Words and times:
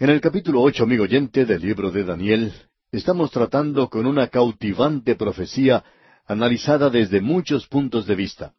En 0.00 0.08
el 0.08 0.22
capítulo 0.22 0.62
ocho, 0.62 0.84
amigo 0.84 1.04
oyente, 1.04 1.44
del 1.44 1.60
libro 1.60 1.90
de 1.90 2.04
Daniel, 2.04 2.54
estamos 2.90 3.30
tratando 3.30 3.90
con 3.90 4.06
una 4.06 4.28
cautivante 4.28 5.14
profecía 5.14 5.84
analizada 6.26 6.88
desde 6.88 7.20
muchos 7.20 7.66
puntos 7.66 8.06
de 8.06 8.14
vista. 8.14 8.54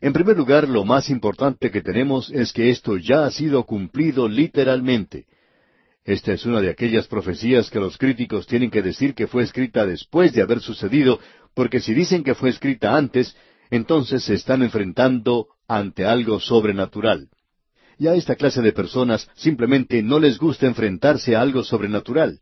En 0.00 0.14
primer 0.14 0.38
lugar, 0.38 0.66
lo 0.66 0.86
más 0.86 1.10
importante 1.10 1.70
que 1.70 1.82
tenemos 1.82 2.30
es 2.30 2.54
que 2.54 2.70
esto 2.70 2.96
ya 2.96 3.26
ha 3.26 3.30
sido 3.30 3.66
cumplido 3.66 4.30
literalmente. 4.30 5.26
Esta 6.04 6.32
es 6.32 6.46
una 6.46 6.62
de 6.62 6.70
aquellas 6.70 7.06
profecías 7.06 7.68
que 7.68 7.78
los 7.78 7.98
críticos 7.98 8.46
tienen 8.46 8.70
que 8.70 8.80
decir 8.80 9.14
que 9.14 9.26
fue 9.26 9.42
escrita 9.42 9.84
después 9.84 10.32
de 10.32 10.40
haber 10.40 10.60
sucedido, 10.60 11.20
porque 11.52 11.80
si 11.80 11.92
dicen 11.92 12.24
que 12.24 12.34
fue 12.34 12.48
escrita 12.48 12.96
antes, 12.96 13.36
entonces 13.68 14.24
se 14.24 14.32
están 14.32 14.62
enfrentando 14.62 15.48
ante 15.68 16.06
algo 16.06 16.40
sobrenatural. 16.40 17.28
Y 18.00 18.08
a 18.08 18.14
esta 18.14 18.34
clase 18.34 18.62
de 18.62 18.72
personas 18.72 19.28
simplemente 19.34 20.02
no 20.02 20.18
les 20.18 20.38
gusta 20.38 20.66
enfrentarse 20.66 21.36
a 21.36 21.42
algo 21.42 21.62
sobrenatural. 21.62 22.40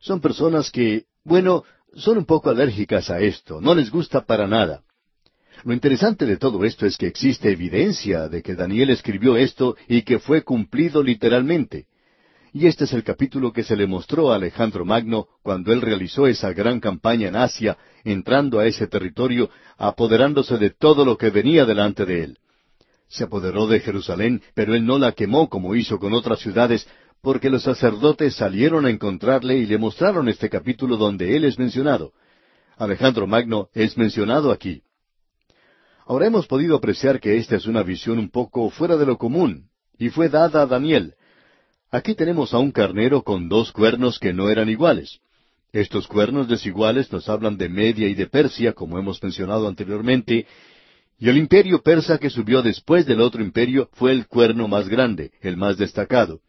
Son 0.00 0.20
personas 0.20 0.72
que, 0.72 1.04
bueno, 1.22 1.62
son 1.94 2.18
un 2.18 2.24
poco 2.24 2.50
alérgicas 2.50 3.08
a 3.08 3.20
esto, 3.20 3.60
no 3.60 3.76
les 3.76 3.92
gusta 3.92 4.26
para 4.26 4.48
nada. 4.48 4.82
Lo 5.62 5.72
interesante 5.72 6.26
de 6.26 6.36
todo 6.36 6.64
esto 6.64 6.84
es 6.84 6.96
que 6.96 7.06
existe 7.06 7.52
evidencia 7.52 8.28
de 8.28 8.42
que 8.42 8.56
Daniel 8.56 8.90
escribió 8.90 9.36
esto 9.36 9.76
y 9.86 10.02
que 10.02 10.18
fue 10.18 10.42
cumplido 10.42 11.00
literalmente. 11.00 11.86
Y 12.52 12.66
este 12.66 12.82
es 12.82 12.92
el 12.92 13.04
capítulo 13.04 13.52
que 13.52 13.62
se 13.62 13.76
le 13.76 13.86
mostró 13.86 14.32
a 14.32 14.34
Alejandro 14.34 14.84
Magno 14.84 15.28
cuando 15.44 15.72
él 15.72 15.80
realizó 15.80 16.26
esa 16.26 16.52
gran 16.52 16.80
campaña 16.80 17.28
en 17.28 17.36
Asia, 17.36 17.78
entrando 18.02 18.58
a 18.58 18.66
ese 18.66 18.88
territorio, 18.88 19.48
apoderándose 19.76 20.58
de 20.58 20.70
todo 20.70 21.04
lo 21.04 21.16
que 21.16 21.30
venía 21.30 21.64
delante 21.64 22.04
de 22.04 22.24
él. 22.24 22.38
Se 23.08 23.24
apoderó 23.24 23.66
de 23.66 23.80
Jerusalén, 23.80 24.42
pero 24.54 24.74
él 24.74 24.84
no 24.84 24.98
la 24.98 25.12
quemó 25.12 25.48
como 25.48 25.74
hizo 25.74 25.98
con 25.98 26.12
otras 26.12 26.40
ciudades, 26.40 26.86
porque 27.22 27.50
los 27.50 27.62
sacerdotes 27.62 28.36
salieron 28.36 28.86
a 28.86 28.90
encontrarle 28.90 29.58
y 29.58 29.66
le 29.66 29.78
mostraron 29.78 30.28
este 30.28 30.48
capítulo 30.48 30.96
donde 30.96 31.36
él 31.36 31.44
es 31.44 31.58
mencionado. 31.58 32.12
Alejandro 32.76 33.26
Magno 33.26 33.68
es 33.74 33.96
mencionado 33.96 34.52
aquí. 34.52 34.82
Ahora 36.06 36.26
hemos 36.26 36.46
podido 36.46 36.76
apreciar 36.76 37.20
que 37.20 37.36
esta 37.36 37.56
es 37.56 37.66
una 37.66 37.82
visión 37.82 38.18
un 38.18 38.30
poco 38.30 38.70
fuera 38.70 38.96
de 38.96 39.04
lo 39.04 39.18
común, 39.18 39.68
y 39.98 40.10
fue 40.10 40.28
dada 40.28 40.62
a 40.62 40.66
Daniel. 40.66 41.14
Aquí 41.90 42.14
tenemos 42.14 42.54
a 42.54 42.58
un 42.58 42.70
carnero 42.70 43.22
con 43.22 43.48
dos 43.48 43.72
cuernos 43.72 44.18
que 44.18 44.32
no 44.32 44.48
eran 44.48 44.68
iguales. 44.68 45.20
Estos 45.72 46.06
cuernos 46.06 46.48
desiguales 46.48 47.12
nos 47.12 47.28
hablan 47.28 47.58
de 47.58 47.68
Media 47.68 48.08
y 48.08 48.14
de 48.14 48.26
Persia, 48.26 48.72
como 48.72 48.98
hemos 48.98 49.22
mencionado 49.22 49.68
anteriormente, 49.68 50.46
y 51.18 51.28
el 51.28 51.36
imperio 51.36 51.82
persa 51.82 52.18
que 52.18 52.30
subió 52.30 52.62
después 52.62 53.04
del 53.04 53.20
otro 53.20 53.42
imperio 53.42 53.88
fue 53.92 54.12
el 54.12 54.26
cuerno 54.28 54.68
más 54.68 54.88
grande, 54.88 55.32
el 55.40 55.56
más 55.56 55.76
destacado. 55.76 56.40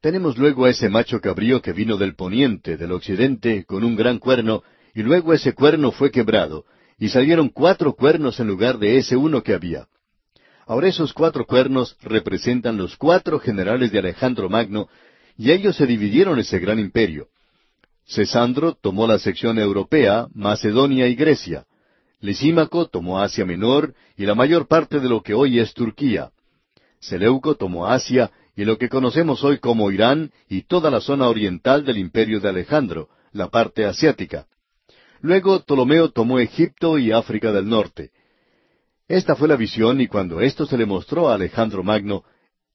Tenemos 0.00 0.38
luego 0.38 0.64
a 0.64 0.70
ese 0.70 0.88
macho 0.88 1.20
cabrío 1.20 1.60
que 1.60 1.72
vino 1.72 1.96
del 1.96 2.14
poniente, 2.14 2.76
del 2.76 2.92
occidente, 2.92 3.64
con 3.64 3.84
un 3.84 3.96
gran 3.96 4.18
cuerno, 4.18 4.62
y 4.94 5.02
luego 5.02 5.34
ese 5.34 5.52
cuerno 5.52 5.90
fue 5.90 6.10
quebrado, 6.10 6.64
y 6.98 7.08
salieron 7.08 7.48
cuatro 7.48 7.94
cuernos 7.94 8.38
en 8.40 8.46
lugar 8.46 8.78
de 8.78 8.98
ese 8.98 9.16
uno 9.16 9.42
que 9.42 9.52
había. 9.52 9.88
Ahora 10.66 10.88
esos 10.88 11.12
cuatro 11.12 11.44
cuernos 11.44 11.96
representan 12.00 12.76
los 12.76 12.96
cuatro 12.96 13.40
generales 13.40 13.90
de 13.90 13.98
Alejandro 13.98 14.48
Magno, 14.48 14.88
y 15.36 15.50
ellos 15.50 15.76
se 15.76 15.86
dividieron 15.86 16.38
ese 16.38 16.60
gran 16.60 16.78
imperio. 16.78 17.28
Cesandro 18.06 18.74
tomó 18.74 19.06
la 19.06 19.18
sección 19.18 19.58
europea, 19.58 20.28
Macedonia 20.34 21.08
y 21.08 21.14
Grecia. 21.14 21.64
Lisímaco 22.20 22.86
tomó 22.86 23.18
Asia 23.18 23.46
Menor 23.46 23.94
y 24.16 24.26
la 24.26 24.34
mayor 24.34 24.68
parte 24.68 25.00
de 25.00 25.08
lo 25.08 25.22
que 25.22 25.32
hoy 25.32 25.58
es 25.58 25.72
Turquía. 25.72 26.30
Seleuco 27.00 27.54
tomó 27.54 27.86
Asia 27.86 28.30
y 28.54 28.64
lo 28.64 28.76
que 28.76 28.90
conocemos 28.90 29.42
hoy 29.42 29.58
como 29.58 29.90
Irán 29.90 30.30
y 30.48 30.62
toda 30.62 30.90
la 30.90 31.00
zona 31.00 31.28
oriental 31.28 31.84
del 31.84 31.96
imperio 31.96 32.40
de 32.40 32.50
Alejandro, 32.50 33.08
la 33.32 33.48
parte 33.48 33.86
asiática. 33.86 34.46
Luego 35.22 35.60
Ptolomeo 35.60 36.10
tomó 36.10 36.38
Egipto 36.38 36.98
y 36.98 37.10
África 37.10 37.52
del 37.52 37.68
Norte. 37.68 38.10
Esta 39.08 39.34
fue 39.34 39.48
la 39.48 39.56
visión 39.56 40.00
y 40.00 40.06
cuando 40.06 40.42
esto 40.42 40.66
se 40.66 40.76
le 40.76 40.84
mostró 40.84 41.30
a 41.30 41.34
Alejandro 41.34 41.82
Magno, 41.82 42.24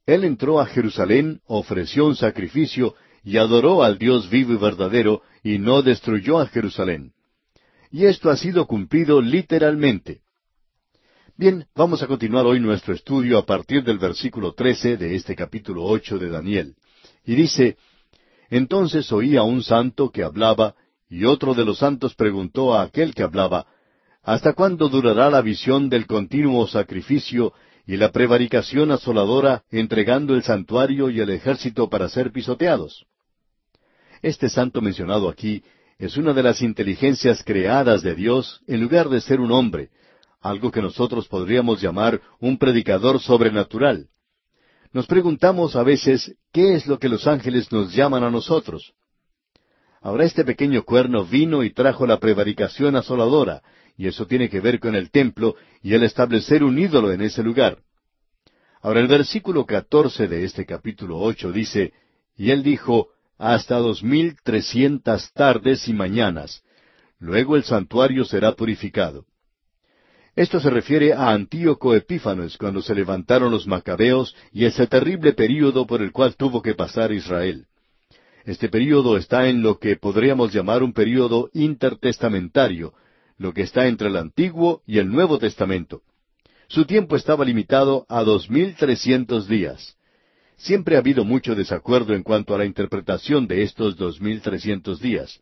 él 0.08 0.24
entró 0.24 0.60
a 0.60 0.66
Jerusalén, 0.66 1.42
ofreció 1.46 2.06
un 2.06 2.16
sacrificio 2.16 2.96
y 3.24 3.38
adoró 3.38 3.84
al 3.84 3.98
Dios 3.98 4.30
vivo 4.30 4.54
y 4.54 4.58
verdadero 4.58 5.22
y 5.44 5.60
no 5.60 5.82
destruyó 5.82 6.40
a 6.40 6.48
Jerusalén. 6.48 7.15
Y 7.96 8.08
esto 8.08 8.30
ha 8.30 8.36
sido 8.36 8.68
cumplido 8.68 9.22
literalmente. 9.22 10.20
Bien, 11.38 11.66
vamos 11.74 12.04
a 12.04 12.08
continuar 12.08 12.46
hoy 12.46 12.60
nuestro 12.60 12.94
estudio 12.94 13.38
a 13.38 13.46
partir 13.46 13.86
del 13.86 14.00
versículo 14.00 14.54
trece 14.54 14.98
de 14.98 15.16
este 15.16 15.34
capítulo 15.34 15.86
ocho 15.86 16.20
de 16.20 16.28
Daniel. 16.28 16.76
Y 17.24 17.36
dice, 17.36 17.78
Entonces 18.50 19.10
oí 19.14 19.38
a 19.38 19.44
un 19.44 19.64
santo 19.64 20.10
que 20.10 20.24
hablaba, 20.24 20.76
y 21.10 21.24
otro 21.24 21.54
de 21.54 21.64
los 21.64 21.78
santos 21.78 22.16
preguntó 22.16 22.74
a 22.74 22.82
aquel 22.82 23.16
que 23.16 23.24
hablaba, 23.24 23.66
¿Hasta 24.24 24.52
cuándo 24.52 24.90
durará 24.90 25.30
la 25.30 25.42
visión 25.42 25.88
del 25.88 26.06
continuo 26.06 26.68
sacrificio 26.68 27.54
y 27.88 27.96
la 27.96 28.12
prevaricación 28.12 28.92
asoladora 28.92 29.64
entregando 29.72 30.36
el 30.36 30.44
santuario 30.44 31.10
y 31.10 31.22
el 31.22 31.30
ejército 31.30 31.90
para 31.90 32.10
ser 32.10 32.34
pisoteados? 32.34 33.06
Este 34.22 34.50
santo 34.50 34.82
mencionado 34.82 35.30
aquí 35.30 35.64
es 35.98 36.18
una 36.18 36.34
de 36.34 36.44
las 36.44 36.62
inteligencias 36.62 37.44
creadas 37.44 38.02
de 38.02 38.16
Dios 38.16 38.62
en 38.68 38.82
lugar 38.82 39.10
de 39.10 39.22
ser 39.22 39.40
un 39.40 39.52
hombre, 39.52 39.90
algo 40.42 40.72
que 40.72 40.82
nosotros 40.82 41.28
podríamos 41.28 41.82
llamar 41.82 42.22
un 42.40 42.58
predicador 42.58 43.20
sobrenatural. 43.20 44.10
Nos 44.92 45.08
preguntamos 45.08 45.76
a 45.76 45.84
veces 45.84 46.36
qué 46.52 46.76
es 46.76 46.86
lo 46.88 47.00
que 47.00 47.10
los 47.10 47.28
ángeles 47.28 47.72
nos 47.72 47.94
llaman 47.94 48.24
a 48.24 48.30
nosotros. 48.30 48.94
Ahora 50.02 50.26
este 50.26 50.46
pequeño 50.46 50.84
cuerno 50.84 51.26
vino 51.26 51.64
y 51.64 51.72
trajo 51.72 52.06
la 52.06 52.20
prevaricación 52.20 52.96
asoladora, 52.96 53.64
y 53.98 54.08
eso 54.08 54.28
tiene 54.28 54.50
que 54.50 54.60
ver 54.60 54.80
con 54.80 54.96
el 54.96 55.10
templo 55.10 55.56
y 55.82 55.94
el 55.94 56.04
establecer 56.04 56.64
un 56.64 56.78
ídolo 56.78 57.12
en 57.12 57.22
ese 57.22 57.42
lugar. 57.42 57.80
Ahora 58.82 59.00
el 59.00 59.08
versículo 59.08 59.66
catorce 59.66 60.28
de 60.28 60.44
este 60.44 60.66
capítulo 60.66 61.18
ocho 61.18 61.52
dice, 61.52 61.94
Y 62.38 62.52
él 62.52 62.62
dijo, 62.62 63.10
hasta 63.38 63.78
dos 63.78 64.04
mil 64.04 64.36
trescientas 64.44 65.32
tardes 65.34 65.88
y 65.88 65.94
mañanas. 65.94 66.64
Luego 67.20 67.56
el 67.56 67.64
santuario 67.64 68.26
será 68.26 68.54
purificado. 68.54 69.26
Esto 70.36 70.60
se 70.60 70.70
refiere 70.70 71.14
a 71.14 71.30
Antíoco 71.30 71.96
Epífanes 71.96 72.58
cuando 72.58 72.82
se 72.82 72.94
levantaron 72.94 73.52
los 73.52 73.68
macabeos 73.68 74.36
y 74.52 74.66
ese 74.66 74.86
terrible 74.86 75.32
período 75.34 75.88
por 75.88 76.02
el 76.02 76.12
cual 76.12 76.36
tuvo 76.36 76.62
que 76.62 76.76
pasar 76.76 77.14
Israel. 77.14 77.68
Este 78.44 78.68
período 78.68 79.18
está 79.18 79.48
en 79.48 79.64
lo 79.64 79.80
que 79.80 79.96
podríamos 79.96 80.54
llamar 80.54 80.84
un 80.84 80.94
período 80.94 81.50
intertestamentario, 81.54 82.94
lo 83.38 83.54
que 83.54 83.64
está 83.64 83.88
entre 83.88 84.10
el 84.10 84.18
Antiguo 84.18 84.82
y 84.86 85.00
el 85.00 85.10
Nuevo 85.10 85.40
Testamento. 85.40 86.02
Su 86.68 86.86
tiempo 86.86 87.16
estaba 87.16 87.46
limitado 87.46 88.06
a 88.10 88.24
dos 88.24 88.50
mil 88.50 88.76
trescientos 88.76 89.48
días. 89.48 89.95
Siempre 90.58 90.96
ha 90.96 91.00
habido 91.00 91.26
mucho 91.26 91.54
desacuerdo 91.56 92.14
en 92.14 92.24
cuanto 92.24 92.56
a 92.56 92.58
la 92.58 92.66
interpretación 92.66 93.48
de 93.48 93.64
estos 93.64 93.98
dos 93.98 94.22
mil 94.22 94.42
trescientos 94.42 95.00
días. 95.00 95.42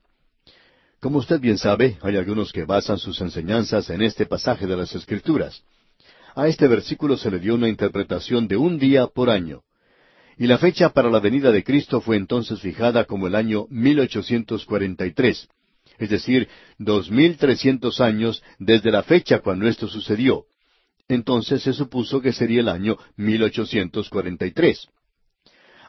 Como 1.00 1.20
usted 1.20 1.40
bien 1.40 1.58
sabe, 1.58 1.98
hay 2.02 2.18
algunos 2.18 2.52
que 2.52 2.66
basan 2.66 2.98
sus 2.98 3.20
enseñanzas 3.22 3.90
en 3.90 4.02
este 4.02 4.26
pasaje 4.26 4.66
de 4.66 4.78
las 4.78 4.96
Escrituras. 4.96 5.64
A 6.36 6.48
este 6.48 6.68
versículo 6.68 7.18
se 7.18 7.30
le 7.30 7.40
dio 7.40 7.56
una 7.56 7.70
interpretación 7.70 8.48
de 8.48 8.58
un 8.58 8.80
día 8.80 9.08
por 9.08 9.30
año. 9.30 9.62
Y 10.38 10.48
la 10.48 10.58
fecha 10.58 10.90
para 10.90 11.12
la 11.12 11.20
venida 11.20 11.52
de 11.52 11.64
Cristo 11.64 12.02
fue 12.02 12.16
entonces 12.16 12.60
fijada 12.60 13.06
como 13.06 13.28
el 13.28 13.36
año 13.36 13.68
1843, 13.70 15.48
es 16.00 16.10
decir, 16.10 16.48
dos 16.80 17.12
mil 17.12 17.38
trescientos 17.38 18.02
años 18.02 18.42
desde 18.58 18.92
la 18.92 19.04
fecha 19.04 19.40
cuando 19.40 19.68
esto 19.68 19.88
sucedió. 19.88 20.46
Entonces 21.08 21.62
se 21.62 21.74
supuso 21.74 22.22
que 22.22 22.34
sería 22.34 22.62
el 22.62 22.70
año 22.70 22.98
1843. 23.18 24.88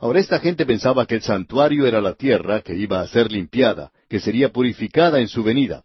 Ahora 0.00 0.20
esta 0.20 0.40
gente 0.40 0.66
pensaba 0.66 1.06
que 1.06 1.16
el 1.16 1.22
santuario 1.22 1.86
era 1.86 2.00
la 2.00 2.14
tierra 2.14 2.60
que 2.60 2.74
iba 2.74 3.00
a 3.00 3.06
ser 3.06 3.30
limpiada, 3.30 3.92
que 4.08 4.20
sería 4.20 4.50
purificada 4.50 5.20
en 5.20 5.28
su 5.28 5.42
venida. 5.42 5.84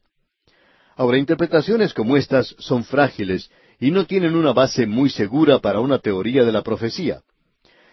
Ahora 0.95 1.18
interpretaciones 1.18 1.94
como 1.94 2.18
estas 2.18 2.56
son 2.60 2.83
frágiles 2.83 3.50
y 3.80 3.92
no 3.92 4.06
tienen 4.06 4.36
una 4.36 4.51
base 4.51 4.86
muy 4.86 5.10
segura 5.10 5.60
para 5.60 5.80
una 5.80 6.00
teoría 6.00 6.44
de 6.44 6.51
la 6.51 6.63
profecía. 6.63 7.22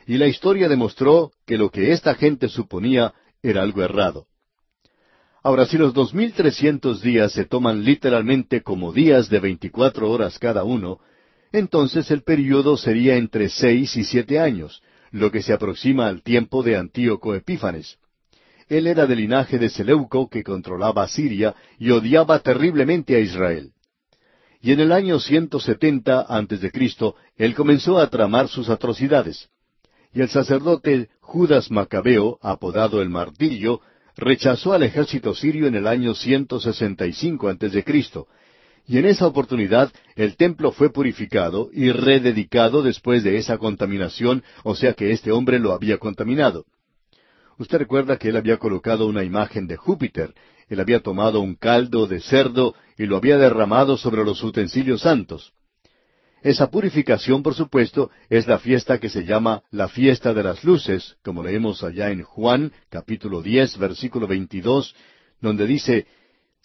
Y 0.07 0.17
la 0.17 0.27
historia 0.27 0.69
demostró 0.69 1.33
que 1.47 1.59
lo 1.59 1.71
que 1.71 1.93
esta 1.93 2.15
gente 2.15 2.49
suponía 2.49 3.15
era 3.43 3.63
algo 3.63 3.83
errado. 3.83 4.27
Ahora, 5.43 5.67
si 5.67 5.79
los 5.79 5.95
dos 5.95 6.13
mil 6.13 6.33
trescientos 6.33 7.03
días 7.03 7.33
se 7.33 7.45
toman 7.45 7.85
literalmente 7.85 8.63
como 8.63 8.93
días 8.93 9.29
de 9.29 9.39
veinticuatro 9.39 10.11
horas 10.11 10.41
cada 10.41 10.65
uno, 10.65 10.99
entonces 11.53 12.11
el 12.11 12.23
período 12.23 12.77
sería 12.77 13.17
entre 13.17 13.49
seis 13.49 13.97
y 13.97 14.03
siete 14.03 14.41
años, 14.41 14.83
lo 15.11 15.31
que 15.31 15.43
se 15.43 15.53
aproxima 15.53 16.07
al 16.07 16.23
tiempo 16.23 16.63
de 16.63 16.77
Antíoco 16.77 17.35
Epífanes. 17.35 17.99
Él 18.69 18.87
era 18.87 19.07
del 19.07 19.19
linaje 19.19 19.59
de 19.59 19.69
Seleuco 19.69 20.29
que 20.29 20.43
controlaba 20.43 21.07
Siria 21.07 21.55
y 21.79 21.91
odiaba 21.91 22.41
terriblemente 22.41 23.15
a 23.15 23.21
Israel. 23.21 23.73
Y 24.61 24.73
en 24.73 24.81
el 24.81 24.91
año 24.91 25.21
170 25.21 26.27
antes 26.29 26.61
de 26.61 26.73
Cristo, 26.73 27.15
él 27.37 27.55
comenzó 27.55 27.99
a 27.99 28.11
tramar 28.11 28.49
sus 28.49 28.69
atrocidades. 28.69 29.49
y 30.13 30.23
el 30.23 30.29
sacerdote 30.31 31.11
Judas 31.21 31.71
Macabeo, 31.71 32.39
apodado 32.41 33.03
el 33.03 33.11
Martillo, 33.11 33.81
rechazó 34.17 34.73
al 34.73 34.83
ejército 34.83 35.35
sirio 35.35 35.67
en 35.67 35.75
el 35.75 35.87
año 35.87 36.15
165 36.15 37.49
a.C., 37.49 37.85
y 38.87 38.99
en 38.99 39.07
esa 39.07 39.27
oportunidad 39.27 39.93
el 40.15 40.37
templo 40.37 40.71
fue 40.71 40.93
purificado 40.93 41.71
y 41.73 41.91
rededicado 41.91 42.83
después 42.83 43.25
de 43.25 43.37
esa 43.37 43.59
contaminación, 43.59 44.45
o 44.63 44.75
sea 44.75 44.95
que 44.95 45.11
este 45.13 45.33
hombre 45.33 45.59
lo 45.59 45.73
había 45.73 45.99
contaminado. 45.99 46.65
Usted 47.59 47.79
recuerda 47.79 48.17
que 48.17 48.29
él 48.29 48.37
había 48.37 48.59
colocado 48.59 49.07
una 49.07 49.25
imagen 49.25 49.67
de 49.67 49.77
Júpiter, 49.77 50.35
él 50.69 50.81
había 50.81 51.01
tomado 51.01 51.41
un 51.41 51.55
caldo 51.55 52.07
de 52.07 52.21
cerdo 52.21 52.75
y 52.99 53.07
lo 53.07 53.17
había 53.17 53.39
derramado 53.39 53.97
sobre 53.97 54.25
los 54.25 54.43
utensilios 54.43 55.03
santos. 55.03 55.53
Esa 56.43 56.71
purificación, 56.71 57.43
por 57.43 57.55
supuesto, 57.55 58.11
es 58.29 58.47
la 58.47 58.59
fiesta 58.59 58.99
que 58.99 59.09
se 59.09 59.25
llama 59.25 59.63
la 59.71 59.89
fiesta 59.89 60.33
de 60.33 60.45
las 60.45 60.63
luces, 60.63 61.17
como 61.25 61.43
leemos 61.43 61.83
allá 61.83 62.11
en 62.11 62.23
Juan 62.23 62.73
capítulo 62.89 63.43
10, 63.43 63.79
versículo 63.79 64.27
22, 64.27 64.95
donde 65.41 65.67
dice, 65.67 66.07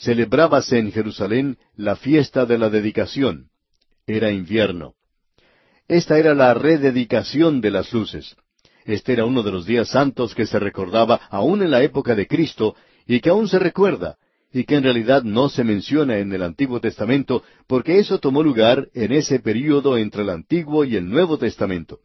celebrábase 0.02 0.80
en 0.80 0.92
Jerusalén 0.92 1.58
la 1.76 1.96
fiesta 1.96 2.46
de 2.46 2.58
la 2.58 2.70
dedicación. 2.70 3.50
Era 4.08 4.32
invierno. 4.32 4.96
Esta 5.88 6.18
era 6.18 6.34
la 6.34 6.54
rededicación 6.54 7.62
de 7.62 7.72
las 7.72 7.94
luces. 7.94 8.36
Este 8.84 9.14
era 9.14 9.26
uno 9.26 9.44
de 9.44 9.52
los 9.52 9.66
días 9.66 9.90
santos 9.90 10.34
que 10.34 10.48
se 10.48 10.58
recordaba 10.58 11.22
aún 11.30 11.62
en 11.62 11.70
la 11.70 11.84
época 11.84 12.16
de 12.16 12.28
Cristo 12.28 12.76
y 13.06 13.20
que 13.20 13.30
aún 13.30 13.48
se 13.48 13.60
recuerda, 13.60 14.18
y 14.52 14.64
que 14.64 14.76
en 14.76 14.84
realidad 14.84 15.24
no 15.24 15.50
se 15.50 15.64
menciona 15.64 16.18
en 16.18 16.34
el 16.34 16.42
Antiguo 16.42 16.80
Testamento, 16.80 17.44
porque 17.68 18.00
eso 18.00 18.20
tomó 18.20 18.42
lugar 18.42 18.90
en 18.94 19.12
ese 19.12 19.40
período 19.40 19.98
entre 19.98 20.24
el 20.24 20.30
Antiguo 20.30 20.84
y 20.84 20.96
el 20.96 21.08
Nuevo 21.08 21.38
Testamento. 21.38 22.00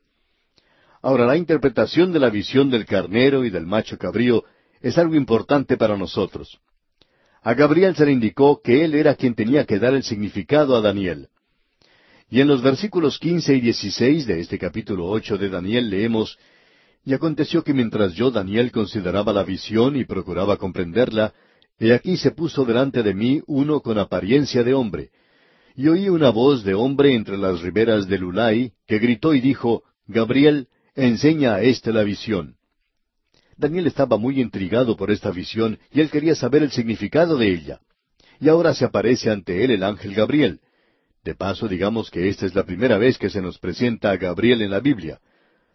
Ahora, 1.00 1.24
la 1.26 1.36
interpretación 1.36 2.12
de 2.12 2.18
la 2.18 2.28
visión 2.28 2.70
del 2.70 2.84
carnero 2.84 3.44
y 3.44 3.50
del 3.50 3.66
macho 3.66 3.96
cabrío 3.96 4.44
es 4.80 4.98
algo 4.98 5.14
importante 5.14 5.76
para 5.76 5.96
nosotros. 5.96 6.60
A 7.46 7.54
Gabriel 7.54 7.94
se 7.94 8.04
le 8.04 8.10
indicó 8.10 8.60
que 8.60 8.84
él 8.84 8.96
era 8.96 9.14
quien 9.14 9.36
tenía 9.36 9.64
que 9.64 9.78
dar 9.78 9.94
el 9.94 10.02
significado 10.02 10.74
a 10.74 10.80
Daniel. 10.80 11.28
Y 12.28 12.40
en 12.40 12.48
los 12.48 12.60
versículos 12.60 13.20
quince 13.20 13.54
y 13.54 13.60
dieciséis 13.60 14.26
de 14.26 14.40
este 14.40 14.58
capítulo 14.58 15.06
ocho 15.06 15.38
de 15.38 15.48
Daniel 15.48 15.88
leemos 15.88 16.36
Y 17.04 17.14
aconteció 17.14 17.62
que 17.62 17.72
mientras 17.72 18.14
yo, 18.14 18.32
Daniel, 18.32 18.72
consideraba 18.72 19.32
la 19.32 19.44
visión 19.44 19.94
y 19.94 20.04
procuraba 20.04 20.56
comprenderla, 20.56 21.34
He 21.78 21.92
aquí 21.92 22.16
se 22.16 22.32
puso 22.32 22.64
delante 22.64 23.04
de 23.04 23.14
mí 23.14 23.40
uno 23.46 23.80
con 23.80 23.96
apariencia 23.96 24.64
de 24.64 24.74
hombre. 24.74 25.10
Y 25.76 25.86
oí 25.86 26.08
una 26.08 26.30
voz 26.30 26.64
de 26.64 26.74
hombre 26.74 27.14
entre 27.14 27.36
las 27.36 27.60
riberas 27.60 28.08
del 28.08 28.24
Ulai, 28.24 28.72
que 28.88 28.98
gritó 28.98 29.34
y 29.34 29.40
dijo, 29.40 29.84
Gabriel, 30.08 30.66
enseña 30.96 31.54
a 31.54 31.62
éste 31.62 31.92
la 31.92 32.02
visión. 32.02 32.55
Daniel 33.56 33.86
estaba 33.86 34.18
muy 34.18 34.40
intrigado 34.40 34.96
por 34.96 35.10
esta 35.10 35.30
visión 35.30 35.78
y 35.90 36.00
él 36.00 36.10
quería 36.10 36.34
saber 36.34 36.62
el 36.62 36.70
significado 36.70 37.38
de 37.38 37.48
ella. 37.48 37.80
Y 38.38 38.48
ahora 38.48 38.74
se 38.74 38.84
aparece 38.84 39.30
ante 39.30 39.64
él 39.64 39.70
el 39.70 39.82
ángel 39.82 40.14
Gabriel. 40.14 40.60
De 41.24 41.34
paso, 41.34 41.66
digamos 41.66 42.10
que 42.10 42.28
esta 42.28 42.46
es 42.46 42.54
la 42.54 42.64
primera 42.64 42.98
vez 42.98 43.18
que 43.18 43.30
se 43.30 43.40
nos 43.40 43.58
presenta 43.58 44.10
a 44.10 44.16
Gabriel 44.16 44.62
en 44.62 44.70
la 44.70 44.80
Biblia. 44.80 45.20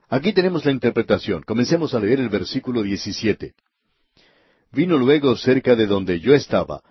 Aquí 0.10 0.32
tenemos 0.32 0.64
la 0.66 0.72
interpretación. 0.72 1.42
Comencemos 1.42 1.94
a 1.94 2.00
leer 2.00 2.20
el 2.20 2.30
versículo 2.30 2.84
17. 2.84 3.54
Vino 4.72 4.98
luego 4.98 5.36
cerca 5.36 5.76
de 5.76 5.88
donde 5.88 6.20
yo 6.20 6.34
estaba, 6.34 6.82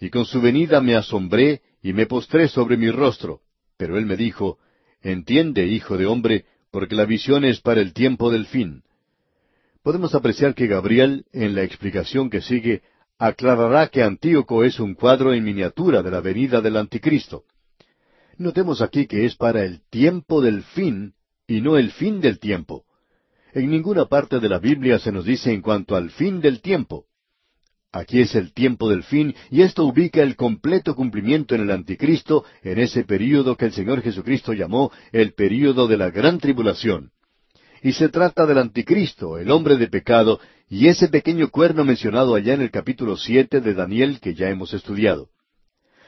y 0.00 0.10
con 0.10 0.26
su 0.26 0.40
venida 0.40 0.80
me 0.80 0.96
asombré 0.96 1.62
y 1.82 1.92
me 1.92 2.06
postré 2.06 2.48
sobre 2.48 2.76
mi 2.76 2.90
rostro. 2.90 3.40
Pero 3.76 3.96
él 3.96 4.06
me 4.06 4.16
dijo, 4.16 4.58
Entiende, 5.00 5.66
hijo 5.66 5.96
de 5.96 6.06
hombre, 6.06 6.44
porque 6.70 6.94
la 6.94 7.04
visión 7.04 7.44
es 7.44 7.60
para 7.60 7.80
el 7.80 7.92
tiempo 7.92 8.30
del 8.30 8.46
fin. 8.46 8.82
Podemos 9.82 10.14
apreciar 10.14 10.54
que 10.54 10.68
Gabriel, 10.68 11.24
en 11.32 11.56
la 11.56 11.64
explicación 11.64 12.30
que 12.30 12.40
sigue, 12.40 12.82
aclarará 13.18 13.88
que 13.88 14.02
Antíoco 14.02 14.62
es 14.62 14.78
un 14.78 14.94
cuadro 14.94 15.34
en 15.34 15.42
miniatura 15.42 16.02
de 16.02 16.10
la 16.12 16.20
venida 16.20 16.60
del 16.60 16.76
anticristo. 16.76 17.44
Notemos 18.38 18.80
aquí 18.80 19.06
que 19.06 19.24
es 19.24 19.34
para 19.34 19.64
el 19.64 19.80
tiempo 19.90 20.40
del 20.40 20.62
fin 20.62 21.14
y 21.48 21.60
no 21.60 21.78
el 21.78 21.90
fin 21.90 22.20
del 22.20 22.38
tiempo. 22.38 22.84
En 23.54 23.70
ninguna 23.70 24.06
parte 24.06 24.38
de 24.38 24.48
la 24.48 24.60
Biblia 24.60 25.00
se 25.00 25.10
nos 25.10 25.24
dice 25.24 25.52
en 25.52 25.60
cuanto 25.60 25.96
al 25.96 26.10
fin 26.10 26.40
del 26.40 26.60
tiempo. 26.60 27.06
Aquí 27.90 28.20
es 28.20 28.36
el 28.36 28.54
tiempo 28.54 28.88
del 28.88 29.02
fin 29.02 29.34
y 29.50 29.62
esto 29.62 29.84
ubica 29.84 30.22
el 30.22 30.36
completo 30.36 30.94
cumplimiento 30.94 31.56
en 31.56 31.62
el 31.62 31.70
anticristo 31.72 32.44
en 32.62 32.78
ese 32.78 33.02
período 33.02 33.56
que 33.56 33.66
el 33.66 33.72
Señor 33.72 34.00
Jesucristo 34.00 34.52
llamó 34.52 34.92
el 35.10 35.34
período 35.34 35.88
de 35.88 35.96
la 35.96 36.10
gran 36.10 36.38
tribulación. 36.38 37.10
Y 37.82 37.92
se 37.92 38.08
trata 38.08 38.46
del 38.46 38.58
anticristo, 38.58 39.38
el 39.38 39.50
hombre 39.50 39.76
de 39.76 39.88
pecado, 39.88 40.38
y 40.70 40.86
ese 40.86 41.08
pequeño 41.08 41.50
cuerno 41.50 41.84
mencionado 41.84 42.36
allá 42.36 42.54
en 42.54 42.62
el 42.62 42.70
capítulo 42.70 43.16
siete 43.16 43.60
de 43.60 43.74
Daniel 43.74 44.20
que 44.20 44.34
ya 44.34 44.48
hemos 44.48 44.72
estudiado. 44.72 45.30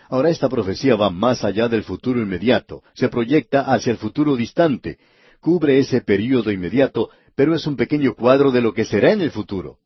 Ahora 0.08 0.30
esta 0.30 0.48
profecía 0.48 0.94
va 0.94 1.10
más 1.10 1.42
allá 1.42 1.68
del 1.68 1.82
futuro 1.82 2.20
inmediato, 2.20 2.84
se 2.94 3.08
proyecta 3.08 3.62
hacia 3.62 3.90
el 3.90 3.96
futuro 3.96 4.36
distante, 4.36 4.98
cubre 5.40 5.78
ese 5.80 6.00
período 6.00 6.52
inmediato, 6.52 7.10
pero 7.34 7.54
es 7.56 7.66
un 7.66 7.76
pequeño 7.76 8.14
cuadro 8.14 8.52
de 8.52 8.60
lo 8.60 8.72
que 8.72 8.84
será 8.84 9.10
en 9.10 9.20
el 9.20 9.32
futuro. 9.32 9.78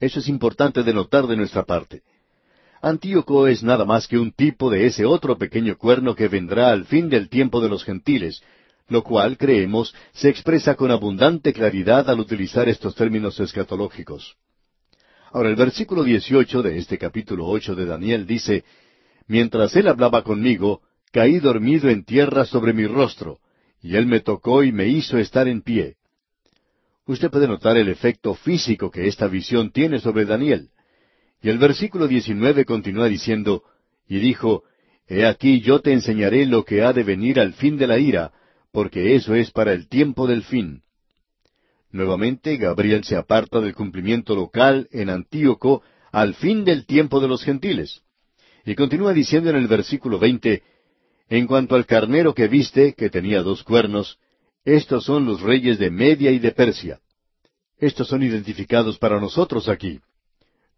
Eso 0.00 0.18
es 0.18 0.28
importante 0.28 0.82
de 0.82 0.92
notar 0.92 1.28
de 1.28 1.36
nuestra 1.36 1.62
parte. 1.64 2.02
Antíoco 2.80 3.46
es 3.46 3.62
nada 3.62 3.84
más 3.84 4.08
que 4.08 4.18
un 4.18 4.32
tipo 4.32 4.68
de 4.70 4.86
ese 4.86 5.06
otro 5.06 5.38
pequeño 5.38 5.78
cuerno 5.78 6.16
que 6.16 6.26
vendrá 6.26 6.72
al 6.72 6.84
fin 6.84 7.08
del 7.08 7.28
tiempo 7.28 7.60
de 7.60 7.68
los 7.68 7.84
gentiles, 7.84 8.42
lo 8.92 9.02
cual, 9.02 9.36
creemos, 9.36 9.94
se 10.12 10.28
expresa 10.28 10.74
con 10.74 10.90
abundante 10.90 11.52
claridad 11.52 12.08
al 12.08 12.20
utilizar 12.20 12.68
estos 12.68 12.94
términos 12.94 13.40
escatológicos. 13.40 14.36
Ahora 15.32 15.48
el 15.48 15.56
versículo 15.56 16.04
18 16.04 16.62
de 16.62 16.78
este 16.78 16.98
capítulo 16.98 17.46
ocho 17.46 17.74
de 17.74 17.86
Daniel 17.86 18.26
dice, 18.26 18.64
Mientras 19.26 19.74
él 19.76 19.88
hablaba 19.88 20.22
conmigo, 20.22 20.82
caí 21.10 21.38
dormido 21.38 21.88
en 21.88 22.04
tierra 22.04 22.44
sobre 22.44 22.72
mi 22.72 22.86
rostro, 22.86 23.38
y 23.80 23.96
él 23.96 24.06
me 24.06 24.20
tocó 24.20 24.62
y 24.62 24.72
me 24.72 24.88
hizo 24.88 25.18
estar 25.18 25.48
en 25.48 25.62
pie. 25.62 25.96
Usted 27.06 27.30
puede 27.30 27.48
notar 27.48 27.76
el 27.76 27.88
efecto 27.88 28.34
físico 28.34 28.90
que 28.90 29.08
esta 29.08 29.26
visión 29.26 29.72
tiene 29.72 29.98
sobre 29.98 30.24
Daniel. 30.24 30.68
Y 31.42 31.48
el 31.48 31.58
versículo 31.58 32.06
19 32.06 32.64
continúa 32.64 33.08
diciendo, 33.08 33.64
y 34.06 34.18
dijo, 34.18 34.64
He 35.08 35.26
aquí 35.26 35.60
yo 35.60 35.80
te 35.80 35.92
enseñaré 35.92 36.46
lo 36.46 36.64
que 36.64 36.82
ha 36.82 36.92
de 36.92 37.02
venir 37.02 37.40
al 37.40 37.54
fin 37.54 37.76
de 37.76 37.86
la 37.86 37.98
ira, 37.98 38.32
porque 38.72 39.14
eso 39.14 39.34
es 39.34 39.50
para 39.50 39.72
el 39.72 39.88
tiempo 39.88 40.26
del 40.26 40.42
fin. 40.42 40.82
Nuevamente 41.90 42.56
Gabriel 42.56 43.04
se 43.04 43.16
aparta 43.16 43.60
del 43.60 43.74
cumplimiento 43.74 44.34
local 44.34 44.88
en 44.90 45.10
Antíoco 45.10 45.82
al 46.10 46.34
fin 46.34 46.64
del 46.64 46.86
tiempo 46.86 47.20
de 47.20 47.28
los 47.28 47.44
gentiles. 47.44 48.02
Y 48.64 48.74
continúa 48.74 49.12
diciendo 49.12 49.50
en 49.50 49.56
el 49.56 49.68
versículo 49.68 50.18
20, 50.18 50.62
En 51.28 51.46
cuanto 51.46 51.74
al 51.74 51.86
carnero 51.86 52.34
que 52.34 52.48
viste, 52.48 52.94
que 52.94 53.10
tenía 53.10 53.42
dos 53.42 53.62
cuernos, 53.62 54.18
estos 54.64 55.04
son 55.04 55.26
los 55.26 55.40
reyes 55.40 55.78
de 55.78 55.90
Media 55.90 56.30
y 56.30 56.38
de 56.38 56.52
Persia. 56.52 57.00
Estos 57.78 58.08
son 58.08 58.22
identificados 58.22 58.98
para 58.98 59.20
nosotros 59.20 59.68
aquí. 59.68 60.00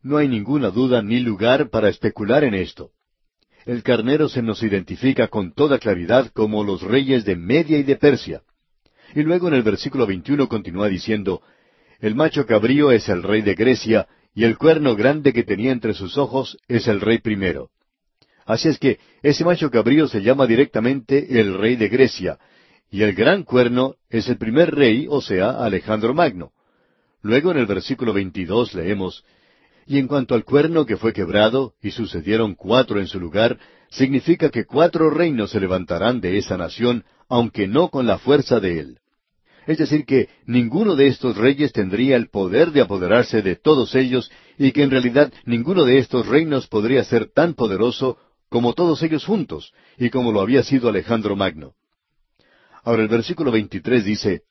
No 0.03 0.17
hay 0.17 0.27
ninguna 0.27 0.71
duda 0.71 1.03
ni 1.03 1.21
lugar 1.21 1.71
para 1.71 1.89
especular 1.89 2.45
en 2.45 2.55
esto. 2.55 2.91
El 3.67 3.83
carnero 3.83 4.29
se 4.29 4.43
nos 4.43 4.63
identifica 4.63 5.29
con 5.29 5.53
toda 5.53 5.79
claridad 5.79 6.31
como 6.35 6.65
los 6.65 6.83
reyes 6.83 7.25
de 7.25 7.35
Media 7.35 7.79
y 7.79 7.83
de 7.83 7.97
Persia. 7.97 8.43
Y 9.15 9.23
luego 9.23 9.49
en 9.49 9.55
el 9.55 9.63
versículo 9.63 10.07
21 10.07 10.49
continúa 10.49 10.89
diciendo, 10.89 11.41
El 11.99 12.15
macho 12.15 12.45
cabrío 12.47 12.91
es 12.91 13.09
el 13.09 13.23
rey 13.23 13.41
de 13.41 13.55
Grecia, 13.55 14.07
y 14.35 14.45
el 14.45 14.59
cuerno 14.59 14.97
grande 14.97 15.33
que 15.33 15.45
tenía 15.45 15.73
entre 15.73 15.95
sus 15.95 16.19
ojos 16.19 16.59
es 16.69 16.89
el 16.89 17.01
rey 17.01 17.19
primero. 17.19 17.71
Así 18.45 18.69
es 18.69 18.79
que 18.79 18.99
ese 19.23 19.45
macho 19.45 19.71
cabrío 19.71 20.09
se 20.09 20.21
llama 20.21 20.47
directamente 20.47 21.41
el 21.41 21.57
rey 21.57 21.77
de 21.77 21.89
Grecia, 21.89 22.39
y 22.91 23.03
el 23.03 23.15
gran 23.15 23.45
cuerno 23.45 23.95
es 24.11 24.29
el 24.29 24.37
primer 24.37 24.75
rey, 24.75 25.07
o 25.09 25.23
sea, 25.23 25.65
Alejandro 25.65 26.13
Magno. 26.13 26.53
Luego 27.23 27.53
en 27.53 27.59
el 27.59 27.67
versículo 27.67 28.13
22 28.13 28.75
leemos, 28.75 29.25
Y 29.87 29.99
en 29.99 30.09
cuanto 30.09 30.35
al 30.35 30.45
cuerno 30.45 30.87
que 30.87 30.97
fue 30.97 31.13
quebrado, 31.13 31.75
y 31.83 31.91
sucedieron 31.91 32.55
cuatro 32.55 33.01
en 33.01 33.07
su 33.07 33.21
lugar, 33.21 33.59
significa 33.91 34.51
que 34.51 34.65
cuatro 34.65 35.11
reinos 35.11 35.51
se 35.51 35.61
levantarán 35.61 36.21
de 36.21 36.39
esa 36.39 36.57
nación, 36.57 37.05
aunque 37.29 37.69
no 37.69 37.89
con 37.89 38.07
la 38.07 38.19
fuerza 38.19 38.61
de 38.61 38.81
él. 38.81 38.99
Es 39.67 39.79
decir, 39.79 40.05
que 40.05 40.29
ninguno 40.47 40.95
de 40.95 41.07
estos 41.07 41.37
reyes 41.37 41.73
tendría 41.73 42.17
el 42.17 42.29
poder 42.29 42.71
de 42.71 42.83
apoderarse 42.83 43.41
de 43.41 43.57
todos 43.57 43.95
ellos 43.95 44.31
y 44.59 44.73
que 44.73 44.83
en 44.83 44.91
realidad 44.91 45.33
ninguno 45.47 45.85
de 45.85 45.99
estos 45.99 46.27
reinos 46.27 46.67
podría 46.67 47.03
ser 47.05 47.31
tan 47.33 47.55
poderoso 47.55 48.19
como 48.51 48.75
todos 48.75 49.03
ellos 49.03 49.25
juntos 49.25 49.73
y 49.99 50.11
como 50.11 50.33
lo 50.33 50.41
había 50.41 50.63
sido 50.63 50.89
Alejandro 50.89 51.35
Magno. 51.35 51.73
Ahora 52.83 53.03
el 53.03 53.09
versículo 53.09 53.51
23 53.51 54.05
dice, 54.05 54.43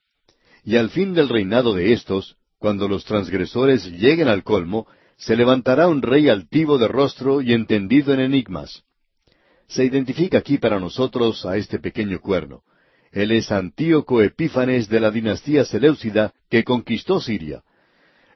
Y 0.64 0.78
al 0.78 0.90
fin 0.90 1.14
del 1.14 1.30
reinado 1.30 1.74
de 1.74 1.94
estos, 1.94 2.38
cuando 2.58 2.88
los 2.88 3.06
transgresores 3.06 3.86
lleguen 3.86 4.28
al 4.28 4.44
colmo, 4.44 4.88
se 5.18 5.36
levantará 5.36 5.88
un 5.88 6.02
rey 6.02 6.30
altivo 6.30 6.78
de 6.78 6.88
rostro 6.88 7.42
y 7.42 7.54
entendido 7.54 8.14
en 8.14 8.20
enigmas. 8.20 8.84
Se 9.68 9.86
identifica 9.86 10.38
aquí 10.38 10.58
para 10.58 10.80
nosotros 10.80 11.46
a 11.46 11.58
este 11.58 11.80
pequeño 11.80 12.20
cuerno. 12.20 12.64
Él 13.12 13.32
es 13.32 13.52
Antíoco 13.52 14.22
Epífanes 14.22 14.90
de 14.90 15.00
la 15.00 15.12
dinastía 15.12 15.66
Seleucida 15.66 16.34
que 16.50 16.64
conquistó 16.64 17.20
Siria. 17.22 17.64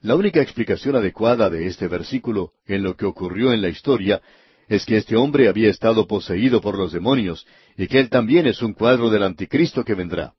La 0.02 0.16
única 0.16 0.42
explicación 0.42 0.96
adecuada 0.96 1.50
de 1.50 1.66
este 1.66 1.88
versículo 1.88 2.52
en 2.68 2.84
lo 2.84 2.96
que 2.96 3.06
ocurrió 3.06 3.52
en 3.52 3.62
la 3.62 3.70
historia 3.70 4.22
es 4.68 4.86
que 4.86 4.98
este 4.98 5.16
hombre 5.16 5.48
había 5.48 5.70
estado 5.70 6.08
poseído 6.08 6.62
por 6.62 6.78
los 6.78 6.92
demonios 6.92 7.48
y 7.76 7.88
que 7.88 8.00
él 8.00 8.10
también 8.10 8.46
es 8.46 8.62
un 8.62 8.74
cuadro 8.74 9.10
del 9.10 9.24
anticristo 9.24 9.84
que 9.84 9.96
vendrá. 9.96 10.34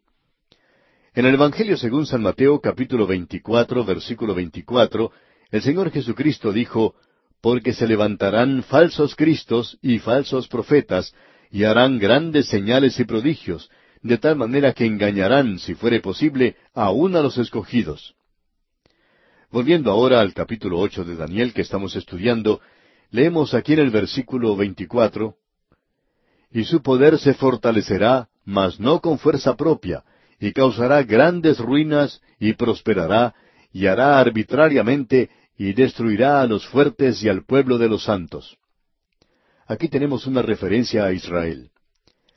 En 1.15 1.27
el 1.27 1.35
Evangelio 1.35 1.77
según 1.77 2.07
San 2.07 2.23
Mateo 2.23 2.61
capítulo 2.61 3.07
24 3.07 3.85
versículo 3.85 4.35
24, 4.35 5.11
el 5.51 5.63
Señor 5.63 5.91
Jesucristo 5.91 6.53
dijo, 6.53 6.95
Porque 7.41 7.73
se 7.73 7.87
levantarán 7.87 8.63
falsos 8.63 9.15
cristos 9.17 9.79
y 9.81 9.99
falsos 9.99 10.49
profetas, 10.49 11.15
y 11.51 11.65
harán 11.65 11.99
grandes 11.99 12.49
señales 12.49 12.99
y 13.01 13.05
prodigios, 13.05 13.71
de 14.03 14.19
tal 14.19 14.37
manera 14.37 14.73
que 14.73 14.85
engañarán, 14.85 15.59
si 15.59 15.75
fuere 15.75 16.01
posible, 16.01 16.57
aún 16.75 17.17
a 17.17 17.21
los 17.21 17.39
escogidos. 17.39 18.15
Volviendo 19.51 19.91
ahora 19.91 20.21
al 20.21 20.35
capítulo 20.35 20.79
ocho 20.79 21.05
de 21.05 21.17
Daniel 21.17 21.55
que 21.55 21.63
estamos 21.63 21.97
estudiando, 21.97 22.61
leemos 23.11 23.55
aquí 23.55 23.73
en 23.73 23.81
el 23.81 23.91
versículo 23.91 24.57
24, 24.57 25.35
Y 26.53 26.65
su 26.65 26.83
poder 26.83 27.19
se 27.19 27.33
fortalecerá, 27.35 28.29
mas 28.45 28.79
no 28.79 29.01
con 29.01 29.19
fuerza 29.19 29.57
propia, 29.57 30.05
y 30.39 30.53
causará 30.53 31.03
grandes 31.03 31.59
ruinas, 31.59 32.21
y 32.39 32.53
prosperará, 32.53 33.35
y 33.73 33.87
hará 33.87 34.19
arbitrariamente, 34.21 35.31
y 35.59 35.73
destruirá 35.73 36.41
a 36.41 36.47
los 36.47 36.67
fuertes 36.69 37.23
y 37.25 37.29
al 37.29 37.45
pueblo 37.45 37.79
de 37.79 37.89
los 37.89 38.05
santos. 38.05 38.57
Aquí 39.67 39.89
tenemos 39.89 40.27
una 40.27 40.41
referencia 40.41 41.05
a 41.05 41.13
Israel. 41.13 41.71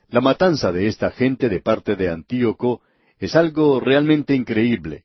La 0.08 0.20
matanza 0.20 0.72
de 0.72 0.88
esta 0.88 1.12
gente 1.12 1.48
de 1.48 1.60
parte 1.60 1.94
de 1.94 2.10
Antíoco 2.10 2.82
es 3.18 3.36
algo 3.36 3.78
realmente 3.78 4.34
increíble. 4.34 5.04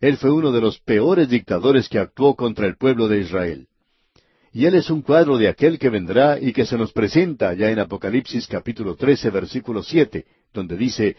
Él 0.00 0.16
fue 0.16 0.30
uno 0.30 0.52
de 0.52 0.60
los 0.60 0.78
peores 0.78 1.28
dictadores 1.28 1.88
que 1.88 1.98
actuó 1.98 2.36
contra 2.36 2.66
el 2.66 2.76
pueblo 2.76 3.08
de 3.08 3.18
Israel. 3.18 3.66
Y 4.52 4.66
él 4.66 4.76
es 4.76 4.88
un 4.88 5.02
cuadro 5.02 5.36
de 5.36 5.48
aquel 5.48 5.78
que 5.78 5.90
vendrá 5.90 6.38
y 6.38 6.52
que 6.52 6.64
se 6.64 6.78
nos 6.78 6.92
presenta 6.92 7.54
ya 7.54 7.70
en 7.70 7.80
Apocalipsis 7.80 8.46
capítulo 8.46 8.94
13 8.94 9.30
versículo 9.30 9.82
7, 9.82 10.24
donde 10.52 10.76
dice, 10.76 11.16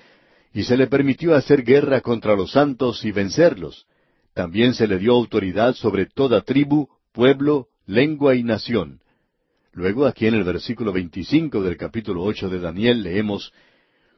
y 0.54 0.64
se 0.64 0.78
le 0.78 0.88
permitió 0.88 1.36
hacer 1.36 1.64
guerra 1.64 2.00
contra 2.00 2.36
los 2.36 2.52
santos 2.52 3.04
y 3.04 3.12
vencerlos. 3.12 3.88
También 4.34 4.74
se 4.74 4.88
le 4.88 4.98
dio 4.98 5.14
autoridad 5.14 5.76
sobre 5.76 6.08
toda 6.08 6.42
tribu, 6.42 6.88
pueblo, 7.12 7.68
lengua 7.86 8.36
y 8.36 8.44
nación. 8.44 9.00
Luego 9.74 10.06
aquí 10.06 10.28
en 10.28 10.36
el 10.36 10.44
versículo 10.44 10.92
25 10.92 11.62
del 11.62 11.78
capítulo 11.78 12.24
8 12.24 12.50
de 12.50 12.60
Daniel 12.60 13.04
leemos, 13.04 13.54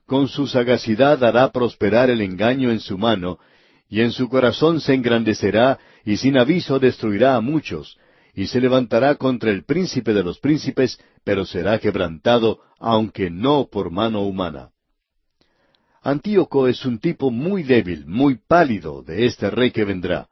Con 0.05 0.27
su 0.27 0.48
sagacidad 0.48 1.24
hará 1.24 1.51
prosperar 1.51 2.10
el 2.10 2.22
engaño 2.22 2.72
en 2.72 2.79
su 2.79 2.98
mano, 2.98 3.39
y 3.89 4.01
en 4.01 4.12
su 4.12 4.29
corazón 4.29 4.81
se 4.81 4.93
engrandecerá, 4.93 5.79
y 6.05 6.17
sin 6.17 6.38
aviso 6.38 6.79
destruirá 6.79 7.36
a 7.36 7.41
muchos, 7.41 7.98
y 8.34 8.48
se 8.48 8.60
levantará 8.60 9.15
contra 9.15 9.51
el 9.51 9.63
príncipe 9.63 10.13
de 10.13 10.24
los 10.24 10.39
príncipes, 10.39 11.00
pero 11.24 11.45
será 11.45 11.79
quebrantado, 11.79 12.60
aunque 12.79 13.29
no 13.29 13.67
por 13.72 13.91
mano 13.91 14.22
humana. 14.22 14.69
Antíoco 16.05 16.67
es 16.67 16.85
un 16.85 17.00
tipo 17.00 17.31
muy 17.31 17.63
débil, 17.63 18.05
muy 18.05 18.35
pálido 18.35 19.01
de 19.01 19.25
este 19.25 19.50
rey 19.50 19.71
que 19.71 19.85
vendrá. 19.85 20.29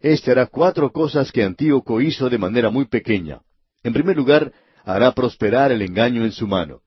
Este 0.00 0.32
hará 0.32 0.48
cuatro 0.48 0.92
cosas 0.92 1.32
que 1.32 1.42
Antíoco 1.42 2.02
hizo 2.02 2.28
de 2.28 2.36
manera 2.36 2.68
muy 2.68 2.84
pequeña. 2.84 3.40
En 3.82 3.94
primer 3.94 4.14
lugar, 4.14 4.52
hará 4.84 5.12
prosperar 5.12 5.72
el 5.72 5.80
engaño 5.80 6.26
en 6.26 6.32
su 6.32 6.46
mano. 6.46 6.82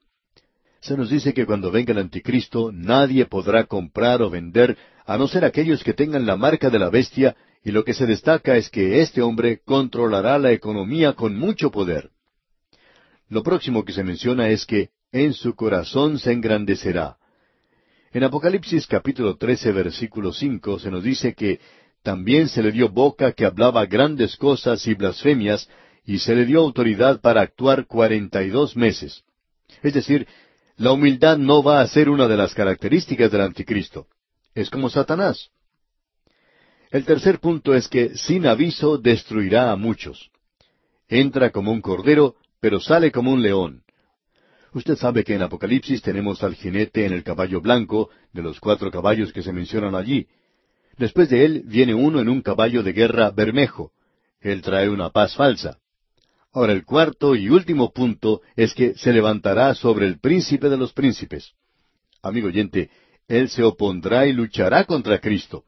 Se 0.81 0.95
nos 0.95 1.09
dice 1.09 1.33
que 1.33 1.47
cuando 1.47 1.71
venga 1.71 1.91
el 1.93 1.97
anticristo 1.97 2.69
nadie 2.71 3.25
podrá 3.25 3.63
comprar 3.63 4.21
o 4.21 4.29
vender 4.29 4.77
a 5.07 5.17
no 5.17 5.27
ser 5.27 5.43
aquellos 5.43 5.83
que 5.83 5.95
tengan 5.95 6.27
la 6.27 6.35
marca 6.35 6.69
de 6.69 6.77
la 6.77 6.91
bestia, 6.91 7.35
y 7.63 7.71
lo 7.71 7.83
que 7.83 7.95
se 7.95 8.05
destaca 8.05 8.55
es 8.55 8.69
que 8.69 9.01
este 9.01 9.23
hombre 9.23 9.61
controlará 9.65 10.37
la 10.37 10.51
economía 10.51 11.13
con 11.13 11.35
mucho 11.35 11.71
poder. 11.71 12.11
Lo 13.29 13.41
próximo 13.41 13.83
que 13.83 13.93
se 13.93 14.03
menciona 14.03 14.49
es 14.49 14.67
que 14.67 14.89
en 15.11 15.33
su 15.33 15.55
corazón 15.55 16.19
se 16.19 16.31
engrandecerá. 16.33 17.18
En 18.11 18.23
Apocalipsis 18.23 18.87
capítulo 18.87 19.37
13 19.37 19.71
versículo 19.71 20.33
5 20.33 20.79
se 20.79 20.89
nos 20.89 21.03
dice 21.03 21.35
que 21.35 21.59
también 22.01 22.47
se 22.47 22.63
le 22.63 22.71
dio 22.71 22.89
boca 22.89 23.33
que 23.33 23.45
hablaba 23.45 23.85
grandes 23.85 24.35
cosas 24.35 24.87
y 24.87 24.95
blasfemias, 24.95 25.69
y 26.05 26.17
se 26.17 26.33
le 26.33 26.45
dio 26.45 26.61
autoridad 26.61 27.21
para 27.21 27.41
actuar 27.41 27.85
cuarenta 27.85 28.41
y 28.41 28.49
dos 28.49 28.75
meses. 28.75 29.23
Es 29.83 29.93
decir, 29.93 30.27
la 30.77 30.91
humildad 30.91 31.37
no 31.37 31.61
va 31.61 31.81
a 31.81 31.87
ser 31.87 32.09
una 32.09 32.27
de 32.27 32.35
las 32.35 32.55
características 32.55 33.31
del 33.31 33.41
anticristo. 33.41 34.07
Es 34.55 34.71
como 34.71 34.89
Satanás. 34.89 35.51
El 36.89 37.05
tercer 37.05 37.39
punto 37.39 37.75
es 37.75 37.87
que 37.87 38.17
sin 38.17 38.47
aviso 38.47 38.97
destruirá 38.97 39.71
a 39.71 39.75
muchos. 39.75 40.31
Entra 41.07 41.51
como 41.51 41.71
un 41.71 41.81
cordero, 41.81 42.37
pero 42.59 42.79
sale 42.79 43.11
como 43.11 43.31
un 43.31 43.43
león. 43.43 43.83
Usted 44.73 44.95
sabe 44.97 45.23
que 45.23 45.33
en 45.33 45.41
Apocalipsis 45.41 46.01
tenemos 46.01 46.43
al 46.43 46.55
jinete 46.55 47.05
en 47.05 47.13
el 47.13 47.23
caballo 47.23 47.59
blanco, 47.59 48.09
de 48.33 48.43
los 48.43 48.59
cuatro 48.59 48.91
caballos 48.91 49.33
que 49.33 49.41
se 49.41 49.51
mencionan 49.51 49.95
allí. 49.95 50.27
Después 50.97 51.29
de 51.29 51.45
él 51.45 51.63
viene 51.65 51.95
uno 51.95 52.19
en 52.19 52.29
un 52.29 52.41
caballo 52.41 52.83
de 52.83 52.93
guerra 52.93 53.31
bermejo. 53.31 53.91
Él 54.41 54.61
trae 54.61 54.89
una 54.89 55.09
paz 55.09 55.35
falsa. 55.35 55.79
Ahora 56.51 56.73
el 56.73 56.85
cuarto 56.85 57.35
y 57.35 57.49
último 57.49 57.91
punto 57.91 58.41
es 58.55 58.73
que 58.73 58.93
se 58.95 59.13
levantará 59.13 59.73
sobre 59.75 60.05
el 60.05 60.19
príncipe 60.19 60.69
de 60.69 60.77
los 60.77 60.93
príncipes. 60.93 61.53
Amigo 62.21 62.47
oyente, 62.47 62.89
él 63.27 63.49
se 63.49 63.63
opondrá 63.63 64.27
y 64.27 64.33
luchará 64.33 64.83
contra 64.85 65.19
Cristo. 65.19 65.63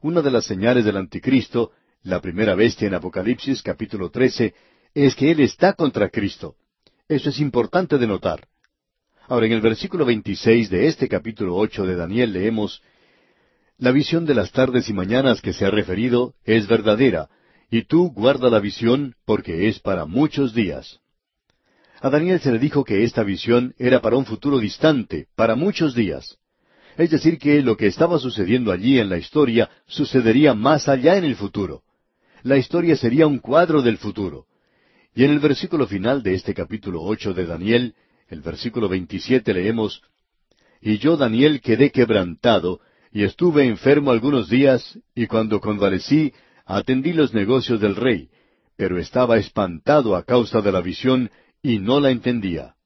Una 0.00 0.22
de 0.22 0.30
las 0.30 0.44
señales 0.44 0.84
del 0.84 0.96
anticristo, 0.96 1.72
la 2.02 2.20
primera 2.20 2.54
bestia 2.54 2.86
en 2.86 2.94
Apocalipsis 2.94 3.62
capítulo 3.62 4.10
13, 4.10 4.54
es 4.94 5.14
que 5.14 5.30
él 5.30 5.40
está 5.40 5.72
contra 5.72 6.08
Cristo. 6.08 6.56
Eso 7.08 7.30
es 7.30 7.40
importante 7.40 7.96
de 7.96 8.06
notar. 8.06 8.46
Ahora, 9.28 9.46
en 9.46 9.52
el 9.52 9.62
versículo 9.62 10.04
26 10.04 10.68
de 10.68 10.88
este 10.88 11.08
capítulo 11.08 11.56
8 11.56 11.86
de 11.86 11.96
Daniel 11.96 12.34
leemos, 12.34 12.82
La 13.78 13.92
visión 13.92 14.26
de 14.26 14.34
las 14.34 14.52
tardes 14.52 14.90
y 14.90 14.92
mañanas 14.92 15.40
que 15.40 15.54
se 15.54 15.64
ha 15.64 15.70
referido 15.70 16.34
es 16.44 16.66
verdadera, 16.66 17.30
y 17.70 17.84
tú 17.84 18.10
guarda 18.10 18.50
la 18.50 18.60
visión 18.60 19.14
porque 19.24 19.68
es 19.68 19.80
para 19.80 20.04
muchos 20.04 20.52
días. 20.52 21.00
A 22.02 22.10
Daniel 22.10 22.40
se 22.40 22.52
le 22.52 22.58
dijo 22.58 22.84
que 22.84 23.02
esta 23.04 23.22
visión 23.22 23.74
era 23.78 24.02
para 24.02 24.16
un 24.16 24.26
futuro 24.26 24.58
distante, 24.58 25.28
para 25.34 25.54
muchos 25.54 25.94
días. 25.94 26.36
Es 26.98 27.10
decir, 27.10 27.38
que 27.38 27.62
lo 27.62 27.78
que 27.78 27.86
estaba 27.86 28.18
sucediendo 28.18 28.70
allí 28.70 28.98
en 28.98 29.08
la 29.08 29.16
historia 29.16 29.70
sucedería 29.86 30.52
más 30.52 30.88
allá 30.88 31.16
en 31.16 31.24
el 31.24 31.36
futuro. 31.36 31.82
La 32.42 32.58
historia 32.58 32.96
sería 32.96 33.26
un 33.26 33.38
cuadro 33.38 33.80
del 33.80 33.96
futuro. 33.96 34.44
Y 35.18 35.24
en 35.24 35.32
el 35.32 35.40
versículo 35.40 35.88
final 35.88 36.22
de 36.22 36.34
este 36.34 36.54
capítulo 36.54 37.02
ocho 37.02 37.34
de 37.34 37.44
Daniel, 37.44 37.96
el 38.28 38.40
versículo 38.40 38.88
veintisiete 38.88 39.52
leemos 39.52 40.00
Y 40.80 40.98
yo 40.98 41.16
Daniel 41.16 41.60
quedé 41.60 41.90
quebrantado, 41.90 42.78
y 43.10 43.24
estuve 43.24 43.64
enfermo 43.64 44.12
algunos 44.12 44.48
días, 44.48 44.96
y 45.16 45.26
cuando 45.26 45.60
convalecí, 45.60 46.32
atendí 46.64 47.12
los 47.14 47.34
negocios 47.34 47.80
del 47.80 47.96
rey, 47.96 48.28
pero 48.76 48.96
estaba 48.96 49.38
espantado 49.38 50.14
a 50.14 50.22
causa 50.22 50.60
de 50.60 50.70
la 50.70 50.82
visión 50.82 51.32
y 51.64 51.80
no 51.80 51.98
la 51.98 52.12
entendía. 52.12 52.76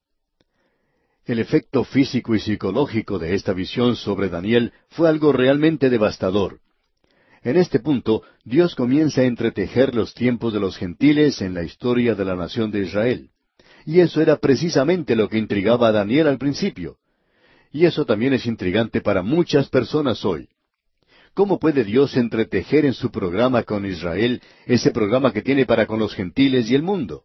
El 1.27 1.39
efecto 1.39 1.85
físico 1.85 2.35
y 2.35 2.41
psicológico 2.41 3.19
de 3.19 3.35
esta 3.35 3.53
visión 3.53 3.95
sobre 3.95 4.31
Daniel 4.31 4.73
fue 4.89 5.11
algo 5.11 5.35
realmente 5.35 5.91
devastador. 5.91 6.61
En 7.45 7.57
este 7.57 7.81
punto, 7.81 8.23
Dios 8.45 8.75
comienza 8.75 9.23
a 9.23 9.25
entretejer 9.25 9.95
los 9.95 10.15
tiempos 10.15 10.53
de 10.53 10.61
los 10.61 10.77
gentiles 10.77 11.41
en 11.41 11.55
la 11.55 11.65
historia 11.65 12.15
de 12.15 12.25
la 12.25 12.37
nación 12.37 12.71
de 12.71 12.81
Israel. 12.81 13.31
Y 13.85 13.99
eso 14.01 14.21
era 14.21 14.37
precisamente 14.37 15.17
lo 15.17 15.29
que 15.29 15.39
intrigaba 15.39 15.89
a 15.89 15.93
Daniel 15.93 16.29
al 16.29 16.39
principio. 16.39 16.99
Y 17.73 17.87
eso 17.87 18.05
también 18.05 18.33
es 18.33 18.47
intrigante 18.47 19.01
para 19.01 19.23
muchas 19.23 19.69
personas 19.69 20.25
hoy. 20.25 20.49
¿Cómo 21.35 21.59
puede 21.59 21.83
Dios 21.83 22.17
entretejer 22.17 22.85
en 22.85 22.93
su 22.93 23.11
programa 23.11 23.63
con 23.65 23.87
Israel 23.87 24.41
ese 24.67 24.91
programa 24.91 25.33
que 25.33 25.43
tiene 25.43 25.65
para 25.65 25.87
con 25.87 25.99
los 25.99 26.15
gentiles 26.15 26.71
y 26.71 26.75
el 26.75 26.83
mundo? 26.83 27.25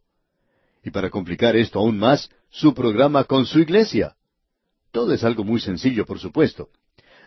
Y 0.83 0.89
para 0.89 1.09
complicar 1.09 1.55
esto 1.57 1.79
aún 1.79 1.99
más, 1.99 2.29
su 2.49 2.73
programa 2.73 3.25
con 3.25 3.45
su 3.45 3.59
iglesia. 3.59 4.15
Todo 4.91 5.13
es 5.13 5.23
algo 5.23 5.43
muy 5.43 5.59
sencillo, 5.59 6.05
por 6.05 6.17
supuesto. 6.17 6.69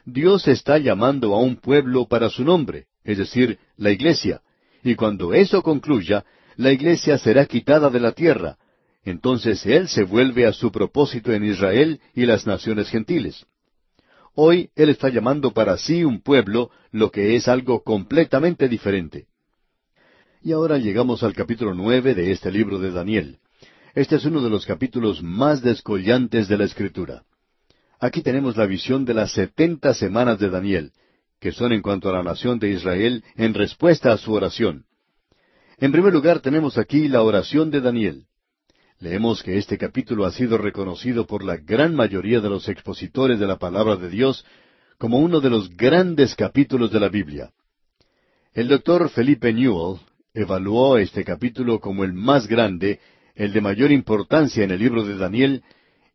Dios 0.04 0.48
está 0.48 0.78
llamando 0.78 1.34
a 1.34 1.40
un 1.40 1.56
pueblo 1.56 2.06
para 2.06 2.30
su 2.30 2.44
nombre, 2.44 2.86
es 3.04 3.18
decir, 3.18 3.58
la 3.76 3.90
iglesia, 3.90 4.42
y 4.82 4.94
cuando 4.94 5.34
eso 5.34 5.62
concluya, 5.62 6.24
la 6.56 6.72
iglesia 6.72 7.18
será 7.18 7.46
quitada 7.46 7.90
de 7.90 8.00
la 8.00 8.12
tierra. 8.12 8.56
Entonces 9.04 9.64
Él 9.66 9.88
se 9.88 10.04
vuelve 10.04 10.46
a 10.46 10.52
su 10.52 10.70
propósito 10.70 11.32
en 11.32 11.44
Israel 11.44 12.00
y 12.14 12.26
las 12.26 12.46
naciones 12.46 12.88
gentiles. 12.90 13.46
Hoy 14.34 14.70
Él 14.76 14.90
está 14.90 15.08
llamando 15.08 15.52
para 15.52 15.76
sí 15.76 16.04
un 16.04 16.20
pueblo, 16.20 16.70
lo 16.92 17.10
que 17.10 17.36
es 17.36 17.48
algo 17.48 17.82
completamente 17.82 18.68
diferente. 18.68 19.26
Y 20.42 20.52
ahora 20.52 20.78
llegamos 20.78 21.22
al 21.22 21.34
capítulo 21.34 21.74
nueve 21.74 22.14
de 22.14 22.30
este 22.30 22.50
libro 22.50 22.78
de 22.78 22.90
Daniel. 22.90 23.38
Este 23.94 24.16
es 24.16 24.24
uno 24.24 24.40
de 24.40 24.50
los 24.50 24.64
capítulos 24.64 25.22
más 25.22 25.62
descollantes 25.62 26.48
de 26.48 26.56
la 26.56 26.64
Escritura. 26.64 27.24
Aquí 28.00 28.22
tenemos 28.22 28.56
la 28.56 28.64
visión 28.64 29.04
de 29.04 29.12
las 29.12 29.32
setenta 29.32 29.92
semanas 29.92 30.38
de 30.38 30.48
Daniel, 30.48 30.92
que 31.38 31.52
son 31.52 31.74
en 31.74 31.82
cuanto 31.82 32.08
a 32.08 32.12
la 32.14 32.22
nación 32.22 32.58
de 32.58 32.70
Israel 32.70 33.22
en 33.36 33.52
respuesta 33.52 34.10
a 34.10 34.16
su 34.16 34.32
oración. 34.32 34.86
En 35.76 35.92
primer 35.92 36.12
lugar 36.12 36.40
tenemos 36.40 36.78
aquí 36.78 37.08
la 37.08 37.22
oración 37.22 37.70
de 37.70 37.82
Daniel. 37.82 38.24
Leemos 39.00 39.42
que 39.42 39.58
este 39.58 39.76
capítulo 39.76 40.24
ha 40.24 40.32
sido 40.32 40.56
reconocido 40.56 41.26
por 41.26 41.44
la 41.44 41.58
gran 41.58 41.94
mayoría 41.94 42.40
de 42.40 42.48
los 42.48 42.68
expositores 42.68 43.38
de 43.38 43.46
la 43.46 43.58
palabra 43.58 43.96
de 43.96 44.08
Dios 44.08 44.46
como 44.98 45.18
uno 45.18 45.40
de 45.40 45.50
los 45.50 45.74
grandes 45.76 46.34
capítulos 46.34 46.90
de 46.90 47.00
la 47.00 47.08
Biblia. 47.08 47.50
El 48.54 48.68
doctor 48.68 49.10
Felipe 49.10 49.52
Newell 49.52 50.00
evaluó 50.32 50.96
este 50.96 51.22
capítulo 51.22 51.80
como 51.80 52.04
el 52.04 52.14
más 52.14 52.46
grande, 52.46 53.00
el 53.34 53.52
de 53.52 53.60
mayor 53.60 53.92
importancia 53.92 54.64
en 54.64 54.70
el 54.70 54.78
libro 54.78 55.04
de 55.04 55.16
Daniel, 55.16 55.62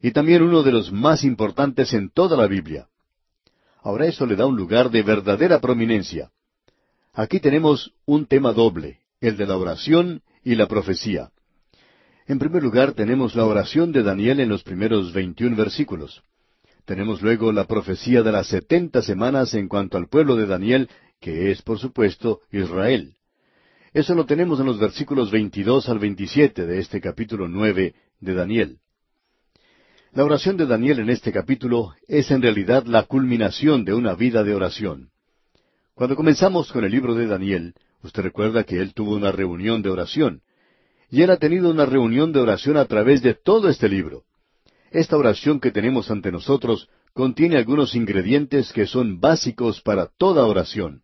y 0.06 0.12
también 0.12 0.44
uno 0.44 0.62
de 0.62 0.72
los 0.72 0.92
más 0.92 1.24
importantes 1.24 1.92
en 1.92 2.12
toda 2.12 2.38
la 2.38 2.46
Biblia. 2.46 2.88
Ahora 3.82 4.06
eso 4.06 4.28
le 4.28 4.36
da 4.36 4.46
un 4.46 4.56
lugar 4.56 4.92
de 4.92 5.02
verdadera 5.02 5.60
prominencia. 5.60 6.30
Aquí 7.12 7.40
tenemos 7.40 7.92
un 8.06 8.28
tema 8.28 8.54
doble, 8.54 9.00
el 9.20 9.36
de 9.36 9.48
la 9.48 9.58
oración 9.58 10.22
y 10.44 10.54
la 10.54 10.68
profecía. 10.68 11.32
En 12.28 12.38
primer 12.38 12.62
lugar 12.62 12.92
tenemos 12.92 13.34
la 13.34 13.46
oración 13.46 13.92
de 13.92 14.04
Daniel 14.04 14.42
en 14.42 14.50
los 14.50 14.62
primeros 14.62 15.12
veintiún 15.12 15.56
versículos. 15.56 16.22
Tenemos 16.86 17.24
luego 17.24 17.52
la 17.52 17.66
profecía 17.66 18.22
de 18.22 18.32
las 18.32 18.46
setenta 18.46 19.02
semanas 19.02 19.56
en 19.56 19.68
cuanto 19.68 19.98
al 19.98 20.08
pueblo 20.08 20.36
de 20.36 20.46
Daniel, 20.46 20.88
que 21.20 21.50
es, 21.50 21.64
por 21.64 21.80
supuesto, 21.80 22.42
Israel. 22.52 23.16
Eso 23.92 24.14
lo 24.14 24.28
tenemos 24.28 24.60
en 24.60 24.68
los 24.68 24.78
versículos 24.78 25.32
veintidós 25.32 25.90
al 25.90 25.98
veintisiete 25.98 26.68
de 26.68 26.78
este 26.78 27.02
capítulo 27.02 27.48
nueve 27.48 27.96
de 28.20 28.36
Daniel. 28.36 28.78
La 30.16 30.24
oración 30.24 30.56
de 30.56 30.66
Daniel 30.66 31.00
en 31.00 31.10
este 31.10 31.34
capítulo 31.34 31.94
es 32.08 32.32
en 32.32 32.42
realidad 32.42 32.86
la 32.86 33.04
culminación 33.04 33.84
de 33.84 33.94
una 33.94 34.16
vida 34.16 34.46
de 34.46 34.56
oración. 34.56 35.10
Cuando 35.94 36.16
comenzamos 36.16 36.72
con 36.72 36.86
el 36.86 36.92
libro 36.92 37.16
de 37.16 37.28
Daniel, 37.28 37.74
usted 38.02 38.24
recuerda 38.24 38.64
que 38.64 38.80
él 38.80 38.94
tuvo 38.94 39.14
una 39.18 39.34
reunión 39.34 39.82
de 39.82 39.90
oración, 39.90 40.42
y 41.12 41.22
él 41.22 41.32
ha 41.32 41.38
tenido 41.38 41.70
una 41.70 41.86
reunión 41.86 42.32
de 42.32 42.40
oración 42.40 42.78
a 42.78 42.86
través 42.86 43.24
de 43.24 43.34
todo 43.34 43.68
este 43.68 43.90
libro. 43.90 44.24
Esta 44.90 45.18
oración 45.18 45.60
que 45.60 45.72
tenemos 45.72 46.10
ante 46.10 46.32
nosotros 46.32 46.88
contiene 47.12 47.58
algunos 47.58 47.94
ingredientes 47.94 48.72
que 48.72 48.88
son 48.88 49.20
básicos 49.20 49.82
para 49.82 50.08
toda 50.18 50.46
oración. 50.46 51.02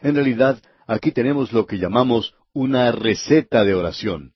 En 0.00 0.14
realidad, 0.14 0.62
aquí 0.86 1.10
tenemos 1.10 1.52
lo 1.52 1.66
que 1.66 1.78
llamamos 1.78 2.36
una 2.52 2.92
receta 2.92 3.64
de 3.64 3.74
oración. 3.74 4.32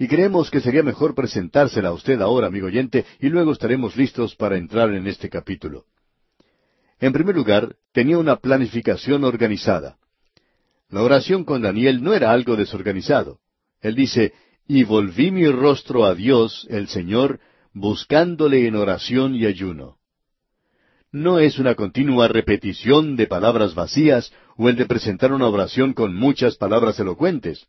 Y 0.00 0.06
creemos 0.06 0.48
que 0.48 0.60
sería 0.60 0.84
mejor 0.84 1.16
presentársela 1.16 1.88
a 1.88 1.92
usted 1.92 2.20
ahora, 2.20 2.46
amigo 2.46 2.68
oyente, 2.68 3.04
y 3.18 3.30
luego 3.30 3.50
estaremos 3.50 3.96
listos 3.96 4.36
para 4.36 4.56
entrar 4.56 4.94
en 4.94 5.08
este 5.08 5.28
capítulo. 5.28 5.86
En 7.00 7.12
primer 7.12 7.34
lugar, 7.34 7.74
tenía 7.92 8.16
una 8.16 8.36
planificación 8.36 9.24
organizada. 9.24 9.98
La 10.88 11.02
oración 11.02 11.42
con 11.42 11.62
Daniel 11.62 12.00
no 12.00 12.14
era 12.14 12.30
algo 12.30 12.54
desorganizado. 12.54 13.40
Él 13.80 13.96
dice, 13.96 14.34
y 14.68 14.84
volví 14.84 15.32
mi 15.32 15.48
rostro 15.48 16.04
a 16.04 16.14
Dios, 16.14 16.68
el 16.70 16.86
Señor, 16.86 17.40
buscándole 17.72 18.68
en 18.68 18.76
oración 18.76 19.34
y 19.34 19.46
ayuno. 19.46 19.96
No 21.10 21.40
es 21.40 21.58
una 21.58 21.74
continua 21.74 22.28
repetición 22.28 23.16
de 23.16 23.26
palabras 23.26 23.74
vacías 23.74 24.32
o 24.56 24.68
el 24.68 24.76
de 24.76 24.86
presentar 24.86 25.32
una 25.32 25.48
oración 25.48 25.92
con 25.92 26.14
muchas 26.14 26.56
palabras 26.56 27.00
elocuentes. 27.00 27.66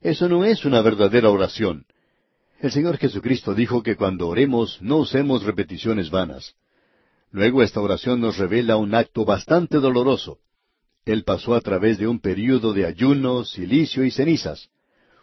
Eso 0.00 0.28
no 0.28 0.44
es 0.44 0.64
una 0.64 0.80
verdadera 0.80 1.28
oración. 1.28 1.84
El 2.58 2.70
Señor 2.72 2.96
Jesucristo 2.96 3.54
dijo 3.54 3.82
que 3.82 3.96
cuando 3.96 4.28
oremos 4.28 4.78
no 4.80 4.98
usemos 4.98 5.42
repeticiones 5.44 6.10
vanas. 6.10 6.54
Luego 7.30 7.62
esta 7.62 7.80
oración 7.80 8.20
nos 8.20 8.38
revela 8.38 8.76
un 8.76 8.94
acto 8.94 9.24
bastante 9.24 9.76
doloroso. 9.78 10.38
Él 11.04 11.24
pasó 11.24 11.54
a 11.54 11.60
través 11.60 11.98
de 11.98 12.06
un 12.06 12.18
período 12.18 12.72
de 12.72 12.86
ayuno, 12.86 13.44
silicio 13.44 14.04
y 14.04 14.10
cenizas. 14.10 14.68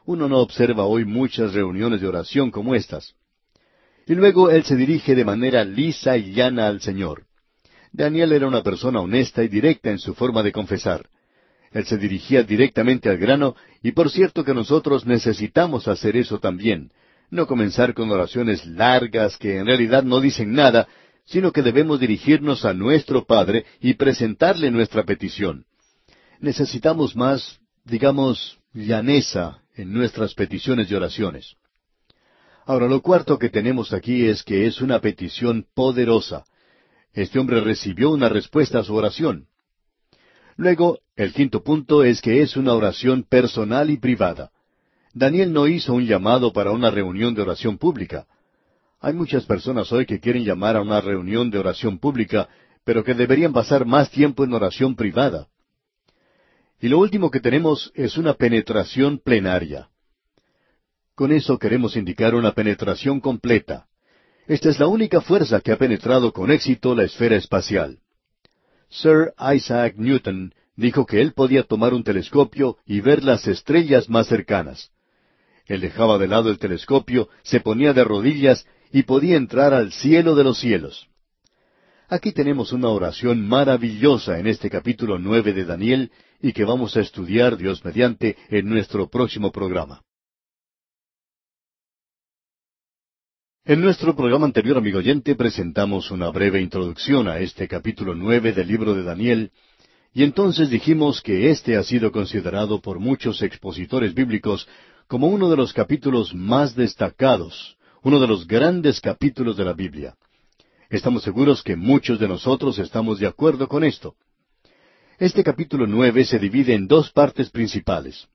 Uno 0.06 0.30
no 0.30 0.40
observa 0.40 0.86
hoy 0.86 1.06
muchas 1.06 1.54
reuniones 1.54 2.02
de 2.02 2.08
oración 2.08 2.52
como 2.52 2.76
estas. 2.76 3.16
Y 4.06 4.16
luego 4.16 4.50
él 4.50 4.64
se 4.64 4.76
dirige 4.76 5.16
de 5.16 5.26
manera 5.26 5.64
lisa 5.66 6.18
y 6.18 6.34
llana 6.34 6.68
al 6.68 6.82
Señor. 6.82 7.26
Daniel 7.92 8.32
era 8.32 8.48
una 8.48 8.64
persona 8.64 9.02
honesta 9.02 9.44
y 9.44 9.48
directa 9.48 9.90
en 9.90 10.00
su 10.00 10.14
forma 10.14 10.44
de 10.44 10.52
confesar. 10.52 11.10
Él 11.72 11.86
se 11.86 11.98
dirigía 11.98 12.44
directamente 12.44 13.10
al 13.10 13.18
grano, 13.18 13.56
y 13.84 13.92
por 13.92 14.10
cierto 14.10 14.44
que 14.44 14.54
nosotros 14.54 15.06
necesitamos 15.06 15.88
hacer 15.88 16.16
eso 16.18 16.40
también, 16.40 16.92
no 17.30 17.46
comenzar 17.48 17.94
con 17.94 18.10
oraciones 18.10 18.66
largas 18.66 19.38
que 19.38 19.58
en 19.58 19.66
realidad 19.66 20.04
no 20.04 20.22
dicen 20.22 20.54
nada, 20.54 20.88
sino 21.26 21.52
que 21.52 21.62
debemos 21.62 22.00
dirigirnos 22.00 22.64
a 22.64 22.74
nuestro 22.74 23.26
Padre 23.26 23.66
y 23.82 23.96
presentarle 23.96 24.72
nuestra 24.72 25.04
petición. 25.04 25.66
Necesitamos 26.40 27.16
más, 27.16 27.60
digamos, 27.84 28.60
llaneza 28.74 29.60
en 29.76 29.92
nuestras 29.92 30.34
peticiones 30.34 30.90
y 30.90 30.96
oraciones. 30.96 31.56
Ahora, 32.66 32.88
lo 32.88 33.02
cuarto 33.02 33.38
que 33.38 33.50
tenemos 33.50 33.94
aquí 33.94 34.26
es 34.26 34.44
que 34.44 34.68
es 34.68 34.82
una 34.82 35.00
petición 35.00 35.66
poderosa. 35.74 36.46
Este 37.14 37.40
hombre 37.40 37.62
recibió 37.62 38.12
una 38.12 38.30
respuesta 38.30 38.80
a 38.80 38.84
su 38.84 38.94
oración. 38.94 39.48
Luego, 40.58 41.00
el 41.16 41.34
quinto 41.34 41.64
punto 41.64 42.04
es 42.04 42.20
que 42.20 42.42
es 42.42 42.58
una 42.58 42.74
oración 42.74 43.24
personal 43.24 43.92
y 43.92 43.98
privada. 43.98 44.52
Daniel 45.14 45.54
no 45.54 45.68
hizo 45.68 45.94
un 45.94 46.06
llamado 46.06 46.52
para 46.52 46.72
una 46.72 46.90
reunión 46.90 47.36
de 47.36 47.44
oración 47.44 47.78
pública. 47.78 48.26
Hay 49.00 49.14
muchas 49.14 49.46
personas 49.46 49.92
hoy 49.92 50.08
que 50.08 50.20
quieren 50.20 50.44
llamar 50.44 50.76
a 50.76 50.82
una 50.82 51.00
reunión 51.00 51.52
de 51.52 51.60
oración 51.60 52.00
pública, 52.00 52.50
pero 52.84 53.04
que 53.04 53.14
deberían 53.14 53.54
pasar 53.54 53.86
más 53.86 54.10
tiempo 54.10 54.44
en 54.44 54.54
oración 54.54 54.96
privada. 54.96 55.48
Y 56.80 56.90
lo 56.90 57.00
último 57.00 57.30
que 57.30 57.40
tenemos 57.40 57.92
es 57.94 58.18
una 58.18 58.34
penetración 58.34 59.20
plenaria. 59.20 59.90
Con 61.14 61.32
eso 61.32 61.60
queremos 61.60 61.96
indicar 61.96 62.34
una 62.34 62.54
penetración 62.54 63.20
completa. 63.20 63.88
Esta 64.48 64.70
es 64.70 64.80
la 64.80 64.88
única 64.88 65.22
fuerza 65.22 65.62
que 65.62 65.72
ha 65.72 65.78
penetrado 65.78 66.32
con 66.32 66.50
éxito 66.52 66.96
la 66.96 67.04
esfera 67.04 67.36
espacial. 67.36 68.00
Sir 68.90 69.34
Isaac 69.54 69.96
Newton 69.98 70.54
dijo 70.76 71.06
que 71.06 71.22
él 71.22 71.34
podía 71.34 71.64
tomar 71.64 71.94
un 71.94 72.04
telescopio 72.04 72.78
y 72.86 73.02
ver 73.02 73.24
las 73.24 73.48
estrellas 73.48 74.10
más 74.10 74.28
cercanas. 74.28 74.92
Él 75.66 75.82
dejaba 75.82 76.18
de 76.18 76.28
lado 76.28 76.50
el 76.50 76.60
telescopio, 76.60 77.30
se 77.44 77.60
ponía 77.60 77.94
de 77.94 78.04
rodillas 78.04 78.66
y 78.92 79.04
podía 79.04 79.36
entrar 79.36 79.74
al 79.74 79.92
cielo 79.92 80.36
de 80.36 80.44
los 80.44 80.60
cielos. 80.60 81.08
Aquí 82.08 82.32
tenemos 82.32 82.72
una 82.72 82.88
oración 82.88 83.46
maravillosa 83.46 84.40
en 84.40 84.48
este 84.48 84.70
capítulo 84.70 85.20
nueve 85.20 85.52
de 85.52 85.66
Daniel 85.66 86.12
y 86.42 86.54
que 86.54 86.64
vamos 86.64 86.96
a 86.96 87.02
estudiar 87.02 87.58
Dios 87.58 87.84
mediante 87.84 88.38
en 88.50 88.70
nuestro 88.70 89.10
próximo 89.10 89.52
programa. 89.52 90.04
En 93.70 93.82
nuestro 93.82 94.16
programa 94.16 94.46
anterior, 94.46 94.78
amigo 94.78 95.00
oyente, 95.00 95.36
presentamos 95.36 96.10
una 96.10 96.30
breve 96.30 96.62
introducción 96.62 97.28
a 97.28 97.40
este 97.40 97.68
capítulo 97.68 98.16
nueve 98.16 98.54
del 98.54 98.66
libro 98.66 98.96
de 98.96 99.04
Daniel, 99.04 99.52
y 100.14 100.24
entonces 100.24 100.70
dijimos 100.70 101.22
que 101.22 101.52
este 101.52 101.76
ha 101.76 101.84
sido 101.84 102.14
considerado 102.14 102.80
por 102.80 103.00
muchos 103.00 103.42
expositores 103.42 104.14
bíblicos 104.14 104.70
como 105.10 105.28
uno 105.28 105.50
de 105.50 105.58
los 105.58 105.74
capítulos 105.74 106.34
más 106.34 106.78
destacados, 106.78 107.76
uno 108.04 108.22
de 108.22 108.28
los 108.28 108.48
grandes 108.48 109.02
capítulos 109.02 109.58
de 109.58 109.66
la 109.66 109.74
Biblia. 109.74 110.16
Estamos 110.90 111.24
seguros 111.24 111.62
que 111.62 111.76
muchos 111.76 112.22
de 112.22 112.30
nosotros 112.30 112.80
estamos 112.80 113.20
de 113.20 113.28
acuerdo 113.28 113.68
con 113.68 113.84
esto. 113.84 114.16
Este 115.20 115.44
capítulo 115.44 115.86
nueve 115.88 116.24
se 116.24 116.40
divide 116.40 116.74
en 116.74 116.88
dos 116.88 117.12
partes 117.12 117.50
principales. 117.50 118.30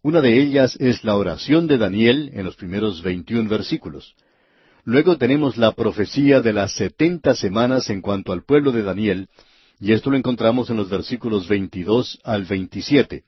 Una 0.00 0.22
de 0.22 0.40
ellas 0.40 0.76
es 0.80 1.04
la 1.04 1.14
oración 1.16 1.66
de 1.66 1.76
Daniel 1.76 2.30
en 2.32 2.46
los 2.46 2.56
primeros 2.56 3.02
veintiún 3.02 3.50
versículos. 3.50 4.14
Luego 4.84 5.16
tenemos 5.16 5.56
la 5.56 5.72
profecía 5.72 6.40
de 6.40 6.52
las 6.52 6.72
setenta 6.72 7.36
semanas 7.36 7.88
en 7.88 8.00
cuanto 8.00 8.32
al 8.32 8.42
pueblo 8.42 8.72
de 8.72 8.82
Daniel, 8.82 9.28
y 9.78 9.92
esto 9.92 10.10
lo 10.10 10.16
encontramos 10.16 10.70
en 10.70 10.76
los 10.76 10.90
versículos 10.90 11.46
22 11.46 12.20
al 12.24 12.44
27. 12.44 13.22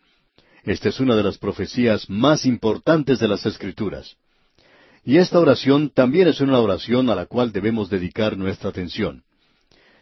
Esta 0.65 0.89
es 0.89 0.99
una 0.99 1.15
de 1.15 1.23
las 1.23 1.39
profecías 1.39 2.11
más 2.11 2.45
importantes 2.45 3.21
de 3.21 3.29
las 3.29 3.47
Escrituras. 3.47 4.17
Y 5.05 5.19
esta 5.19 5.39
oración 5.39 5.91
también 5.91 6.27
es 6.27 6.41
una 6.41 6.59
oración 6.59 7.09
a 7.09 7.15
la 7.15 7.27
cual 7.27 7.53
debemos 7.53 7.89
dedicar 7.89 8.37
nuestra 8.37 8.71
atención. 8.71 9.23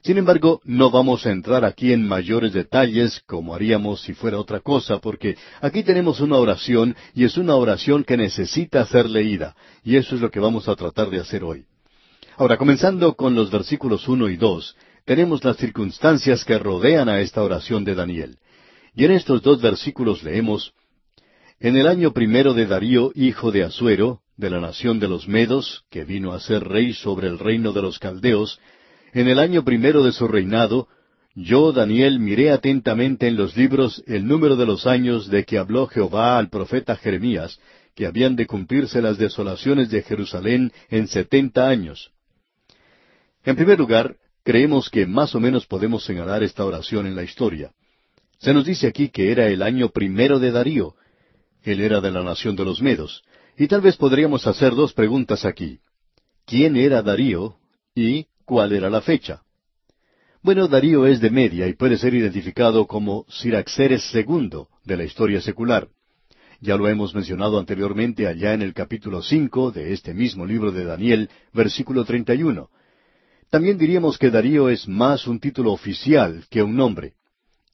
Sin 0.02 0.18
embargo, 0.18 0.60
no 0.64 0.90
vamos 0.90 1.24
a 1.26 1.30
entrar 1.30 1.64
aquí 1.64 1.92
en 1.92 2.06
mayores 2.06 2.52
detalles 2.52 3.20
como 3.24 3.54
haríamos 3.54 4.00
si 4.02 4.14
fuera 4.14 4.38
otra 4.38 4.58
cosa, 4.58 4.98
porque 4.98 5.36
aquí 5.60 5.84
tenemos 5.84 6.20
una 6.20 6.38
oración 6.38 6.96
y 7.14 7.24
es 7.24 7.36
una 7.36 7.54
oración 7.54 8.02
que 8.02 8.16
necesita 8.16 8.84
ser 8.86 9.08
leída, 9.08 9.54
y 9.84 9.96
eso 9.96 10.16
es 10.16 10.20
lo 10.20 10.30
que 10.32 10.40
vamos 10.40 10.66
a 10.68 10.74
tratar 10.74 11.08
de 11.08 11.20
hacer 11.20 11.44
hoy. 11.44 11.66
Ahora, 12.36 12.56
comenzando 12.56 13.14
con 13.14 13.36
los 13.36 13.52
versículos 13.52 14.08
uno 14.08 14.28
y 14.28 14.36
dos, 14.36 14.76
tenemos 15.04 15.44
las 15.44 15.56
circunstancias 15.56 16.44
que 16.44 16.58
rodean 16.58 17.08
a 17.08 17.20
esta 17.20 17.42
oración 17.42 17.84
de 17.84 17.94
Daniel. 17.94 18.38
Y 18.96 19.04
en 19.04 19.12
estos 19.12 19.40
dos 19.42 19.62
versículos 19.62 20.24
leemos, 20.24 20.72
En 21.60 21.76
el 21.76 21.86
año 21.86 22.12
primero 22.12 22.54
de 22.54 22.66
Darío, 22.66 23.12
hijo 23.14 23.52
de 23.52 23.62
Asuero, 23.62 24.20
de 24.36 24.50
la 24.50 24.58
nación 24.58 24.98
de 24.98 25.06
los 25.06 25.28
Medos, 25.28 25.84
que 25.90 26.04
vino 26.04 26.32
a 26.32 26.40
ser 26.40 26.64
rey 26.64 26.92
sobre 26.92 27.28
el 27.28 27.38
reino 27.38 27.72
de 27.72 27.82
los 27.82 28.00
Caldeos, 28.00 28.58
En 29.12 29.28
el 29.28 29.38
año 29.38 29.62
primero 29.64 30.02
de 30.02 30.12
su 30.12 30.26
reinado, 30.26 30.88
yo, 31.34 31.72
Daniel, 31.72 32.18
miré 32.18 32.50
atentamente 32.50 33.26
en 33.26 33.36
los 33.36 33.56
libros 33.56 34.02
el 34.06 34.26
número 34.26 34.56
de 34.56 34.66
los 34.66 34.86
años 34.86 35.28
de 35.28 35.44
que 35.44 35.58
habló 35.58 35.86
Jehová 35.86 36.38
al 36.38 36.48
profeta 36.48 36.96
Jeremías, 36.96 37.58
que 37.94 38.06
habían 38.06 38.36
de 38.36 38.46
cumplirse 38.46 39.02
las 39.02 39.18
desolaciones 39.18 39.90
de 39.90 40.02
Jerusalén 40.02 40.72
en 40.88 41.08
setenta 41.08 41.68
años. 41.68 42.10
En 43.44 43.56
primer 43.56 43.78
lugar, 43.78 44.16
creemos 44.44 44.88
que 44.88 45.06
más 45.06 45.34
o 45.34 45.40
menos 45.40 45.66
podemos 45.66 46.04
señalar 46.04 46.42
esta 46.42 46.64
oración 46.64 47.06
en 47.06 47.16
la 47.16 47.22
historia. 47.22 47.72
Se 48.38 48.54
nos 48.54 48.64
dice 48.64 48.86
aquí 48.86 49.08
que 49.08 49.30
era 49.30 49.46
el 49.48 49.62
año 49.62 49.90
primero 49.90 50.38
de 50.38 50.50
Darío. 50.50 50.94
Él 51.62 51.80
era 51.80 52.00
de 52.00 52.10
la 52.10 52.22
nación 52.22 52.56
de 52.56 52.64
los 52.64 52.80
Medos. 52.80 53.22
Y 53.56 53.68
tal 53.68 53.82
vez 53.82 53.96
podríamos 53.96 54.46
hacer 54.46 54.74
dos 54.74 54.94
preguntas 54.94 55.44
aquí. 55.44 55.80
¿Quién 56.46 56.76
era 56.76 57.02
Darío? 57.02 57.56
¿Y 57.94 58.26
cuál 58.44 58.72
era 58.72 58.90
la 58.90 59.00
fecha? 59.00 59.42
Bueno, 60.42 60.66
Darío 60.66 61.06
es 61.06 61.20
de 61.20 61.30
Media 61.30 61.68
y 61.68 61.74
puede 61.74 61.96
ser 61.96 62.14
identificado 62.14 62.86
como 62.86 63.24
Siraxeres 63.28 64.12
II 64.14 64.64
de 64.84 64.96
la 64.96 65.04
historia 65.04 65.40
secular. 65.40 65.88
Ya 66.60 66.76
lo 66.76 66.88
hemos 66.88 67.14
mencionado 67.14 67.58
anteriormente 67.58 68.26
allá 68.26 68.54
en 68.54 68.62
el 68.62 68.74
capítulo 68.74 69.22
cinco 69.22 69.70
de 69.70 69.92
este 69.92 70.14
mismo 70.14 70.46
libro 70.46 70.72
de 70.72 70.84
Daniel, 70.84 71.28
versículo 71.52 72.04
treinta 72.04 72.34
y 72.34 72.42
uno. 72.42 72.70
También 73.50 73.78
diríamos 73.78 74.16
que 74.16 74.30
Darío 74.30 74.68
es 74.68 74.88
más 74.88 75.26
un 75.26 75.38
título 75.38 75.72
oficial 75.72 76.44
que 76.50 76.62
un 76.62 76.74
nombre. 76.74 77.14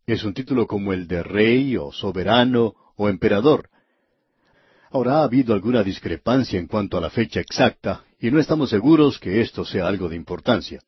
Es 0.07 0.25
un 0.25 0.35
título 0.35 0.67
como 0.67 0.93
el 0.93 1.07
de 1.07 1.23
rey 1.23 1.77
o 1.77 1.93
soberano 1.93 2.75
o 2.97 3.09
emperador. 3.09 3.69
Ahora 4.91 5.19
ha 5.19 5.25
habido 5.25 5.53
alguna 5.53 5.83
discrepancia 5.83 6.59
en 6.59 6.67
cuanto 6.67 6.97
a 6.97 7.01
la 7.01 7.11
fecha 7.11 7.41
exacta, 7.41 8.05
y 8.21 8.31
no 8.31 8.41
estamos 8.41 8.71
seguros 8.71 9.19
que 9.19 9.41
esto 9.41 9.65
sea 9.65 9.87
algo 9.87 10.09
de 10.09 10.17
importancia. 10.17 10.81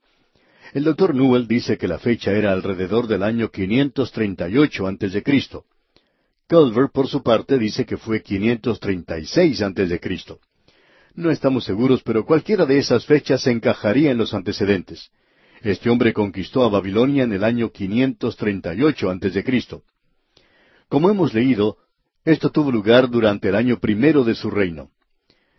El 0.72 0.84
doctor 0.84 1.14
Newell 1.14 1.46
dice 1.46 1.76
que 1.76 1.88
la 1.88 1.98
fecha 1.98 2.32
era 2.32 2.52
alrededor 2.52 3.06
del 3.08 3.22
año 3.22 3.50
538 3.50 4.86
antes 4.86 5.12
de 5.12 5.22
Cristo. 5.22 5.64
Culver, 6.48 6.90
por 6.92 7.08
su 7.08 7.22
parte, 7.22 7.58
dice 7.58 7.84
que 7.84 7.96
fue 7.96 8.22
536 8.22 9.62
antes 9.62 9.88
de 9.88 10.00
Cristo. 10.00 10.40
No 11.14 11.30
estamos 11.30 11.64
seguros, 11.64 12.02
pero 12.02 12.24
cualquiera 12.24 12.66
de 12.66 12.78
esas 12.78 13.04
fechas 13.04 13.42
se 13.42 13.50
encajaría 13.50 14.10
en 14.10 14.18
los 14.18 14.32
antecedentes. 14.32 15.10
Este 15.60 15.90
hombre 15.90 16.12
conquistó 16.12 16.64
a 16.64 16.68
Babilonia 16.68 17.24
en 17.24 17.32
el 17.32 17.44
año 17.44 17.70
538 17.70 19.10
antes 19.10 19.34
de 19.34 19.44
Cristo. 19.44 19.82
Como 20.88 21.10
hemos 21.10 21.34
leído, 21.34 21.76
esto 22.24 22.50
tuvo 22.50 22.70
lugar 22.70 23.08
durante 23.08 23.48
el 23.48 23.56
año 23.56 23.78
primero 23.78 24.24
de 24.24 24.34
su 24.34 24.50
reino. 24.50 24.90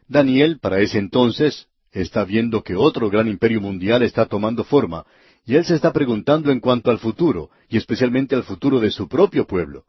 Daniel, 0.07 0.59
para 0.59 0.79
ese 0.79 0.99
entonces, 0.99 1.67
está 1.91 2.23
viendo 2.23 2.63
que 2.63 2.75
otro 2.75 3.09
gran 3.09 3.27
imperio 3.27 3.61
mundial 3.61 4.03
está 4.03 4.25
tomando 4.25 4.63
forma, 4.63 5.05
y 5.45 5.55
él 5.55 5.65
se 5.65 5.75
está 5.75 5.91
preguntando 5.91 6.51
en 6.51 6.59
cuanto 6.59 6.91
al 6.91 6.99
futuro, 6.99 7.49
y 7.69 7.77
especialmente 7.77 8.35
al 8.35 8.43
futuro 8.43 8.79
de 8.79 8.91
su 8.91 9.07
propio 9.07 9.47
pueblo. 9.47 9.85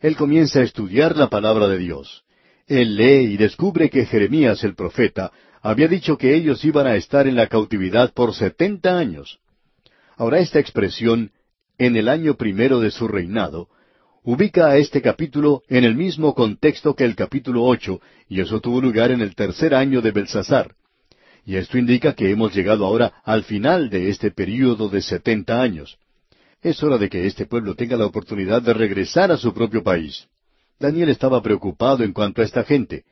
Él 0.00 0.16
comienza 0.16 0.60
a 0.60 0.64
estudiar 0.64 1.16
la 1.16 1.28
palabra 1.28 1.68
de 1.68 1.78
Dios. 1.78 2.24
Él 2.66 2.96
lee 2.96 3.32
y 3.32 3.36
descubre 3.36 3.88
que 3.88 4.04
Jeremías 4.04 4.64
el 4.64 4.74
profeta 4.74 5.32
había 5.62 5.88
dicho 5.88 6.18
que 6.18 6.34
ellos 6.34 6.64
iban 6.64 6.86
a 6.86 6.96
estar 6.96 7.26
en 7.26 7.36
la 7.36 7.46
cautividad 7.46 8.12
por 8.12 8.34
setenta 8.34 8.98
años. 8.98 9.38
Ahora 10.16 10.40
esta 10.40 10.58
expresión, 10.58 11.30
en 11.78 11.96
el 11.96 12.08
año 12.08 12.34
primero 12.34 12.80
de 12.80 12.90
su 12.90 13.08
reinado, 13.08 13.68
ubica 14.24 14.68
a 14.68 14.76
este 14.76 15.02
capítulo 15.02 15.62
en 15.68 15.84
el 15.84 15.96
mismo 15.96 16.34
contexto 16.34 16.94
que 16.94 17.04
el 17.04 17.16
capítulo 17.16 17.64
ocho, 17.64 18.00
y 18.28 18.40
eso 18.40 18.60
tuvo 18.60 18.80
lugar 18.80 19.10
en 19.10 19.20
el 19.20 19.34
tercer 19.34 19.74
año 19.74 20.00
de 20.00 20.12
Belsasar. 20.12 20.74
Y 21.44 21.56
esto 21.56 21.76
indica 21.76 22.14
que 22.14 22.30
hemos 22.30 22.54
llegado 22.54 22.86
ahora 22.86 23.14
al 23.24 23.42
final 23.42 23.90
de 23.90 24.10
este 24.10 24.30
período 24.30 24.88
de 24.88 25.02
setenta 25.02 25.60
años. 25.60 25.98
Es 26.62 26.80
hora 26.84 26.98
de 26.98 27.08
que 27.08 27.26
este 27.26 27.46
pueblo 27.46 27.74
tenga 27.74 27.96
la 27.96 28.06
oportunidad 28.06 28.62
de 28.62 28.72
regresar 28.72 29.32
a 29.32 29.36
su 29.36 29.52
propio 29.52 29.82
país. 29.82 30.28
Daniel 30.78 31.08
estaba 31.08 31.42
preocupado 31.42 32.04
en 32.04 32.12
cuanto 32.12 32.42
a 32.42 32.44
esta 32.44 32.62
gente. 32.62 33.04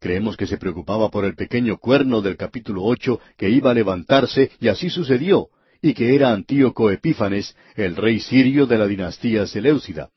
Creemos 0.00 0.36
que 0.36 0.48
se 0.48 0.58
preocupaba 0.58 1.10
por 1.10 1.24
el 1.24 1.36
pequeño 1.36 1.78
cuerno 1.78 2.20
del 2.20 2.36
capítulo 2.36 2.82
ocho 2.82 3.20
que 3.36 3.48
iba 3.48 3.70
a 3.70 3.74
levantarse, 3.74 4.50
y 4.60 4.66
así 4.66 4.90
sucedió, 4.90 5.48
y 5.80 5.94
que 5.94 6.16
era 6.16 6.32
Antíoco 6.32 6.90
Epífanes, 6.90 7.56
el 7.76 7.94
rey 7.94 8.18
sirio 8.18 8.66
de 8.66 8.78
la 8.78 8.88
dinastía 8.88 9.46
Seleucida. 9.46 10.10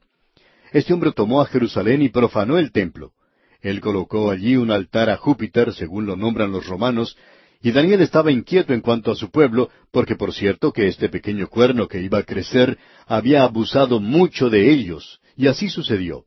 Este 0.72 0.94
hombre 0.94 1.12
tomó 1.12 1.42
a 1.42 1.46
Jerusalén 1.46 2.02
y 2.02 2.10
profanó 2.10 2.58
el 2.58 2.72
templo. 2.72 3.14
Él 3.62 3.82
colocó 3.82 4.32
allí 4.32 4.56
un 4.56 4.72
altar 4.72 5.10
a 5.10 5.18
Júpiter, 5.18 5.74
según 5.74 6.06
lo 6.06 6.16
nombran 6.16 6.52
los 6.52 6.68
romanos, 6.68 7.18
y 7.62 7.72
Daniel 7.72 8.02
estaba 8.02 8.32
inquieto 8.32 8.74
en 8.74 8.82
cuanto 8.82 9.12
a 9.12 9.16
su 9.16 9.32
pueblo, 9.32 9.70
porque 9.92 10.16
por 10.16 10.34
cierto 10.34 10.72
que 10.72 10.88
este 10.88 11.10
pequeño 11.10 11.48
cuerno 11.48 11.88
que 11.88 12.02
iba 12.02 12.20
a 12.20 12.24
crecer 12.24 12.78
había 13.06 13.44
abusado 13.44 14.00
mucho 14.00 14.50
de 14.50 14.72
ellos, 14.72 15.20
y 15.36 15.48
así 15.48 15.70
sucedió. 15.70 16.24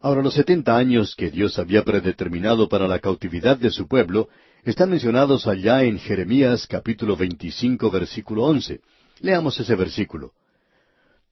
Ahora 0.00 0.22
los 0.22 0.32
setenta 0.32 0.78
años 0.78 1.14
que 1.14 1.30
Dios 1.30 1.58
había 1.58 1.84
predeterminado 1.84 2.70
para 2.70 2.88
la 2.88 3.00
cautividad 3.00 3.58
de 3.58 3.70
su 3.70 3.86
pueblo 3.86 4.30
están 4.64 4.88
mencionados 4.88 5.46
allá 5.46 5.82
en 5.84 5.98
Jeremías 5.98 6.66
capítulo 6.66 7.16
25 7.16 7.90
versículo 7.90 8.44
11. 8.44 8.80
Leamos 9.20 9.60
ese 9.60 9.74
versículo. 9.74 10.32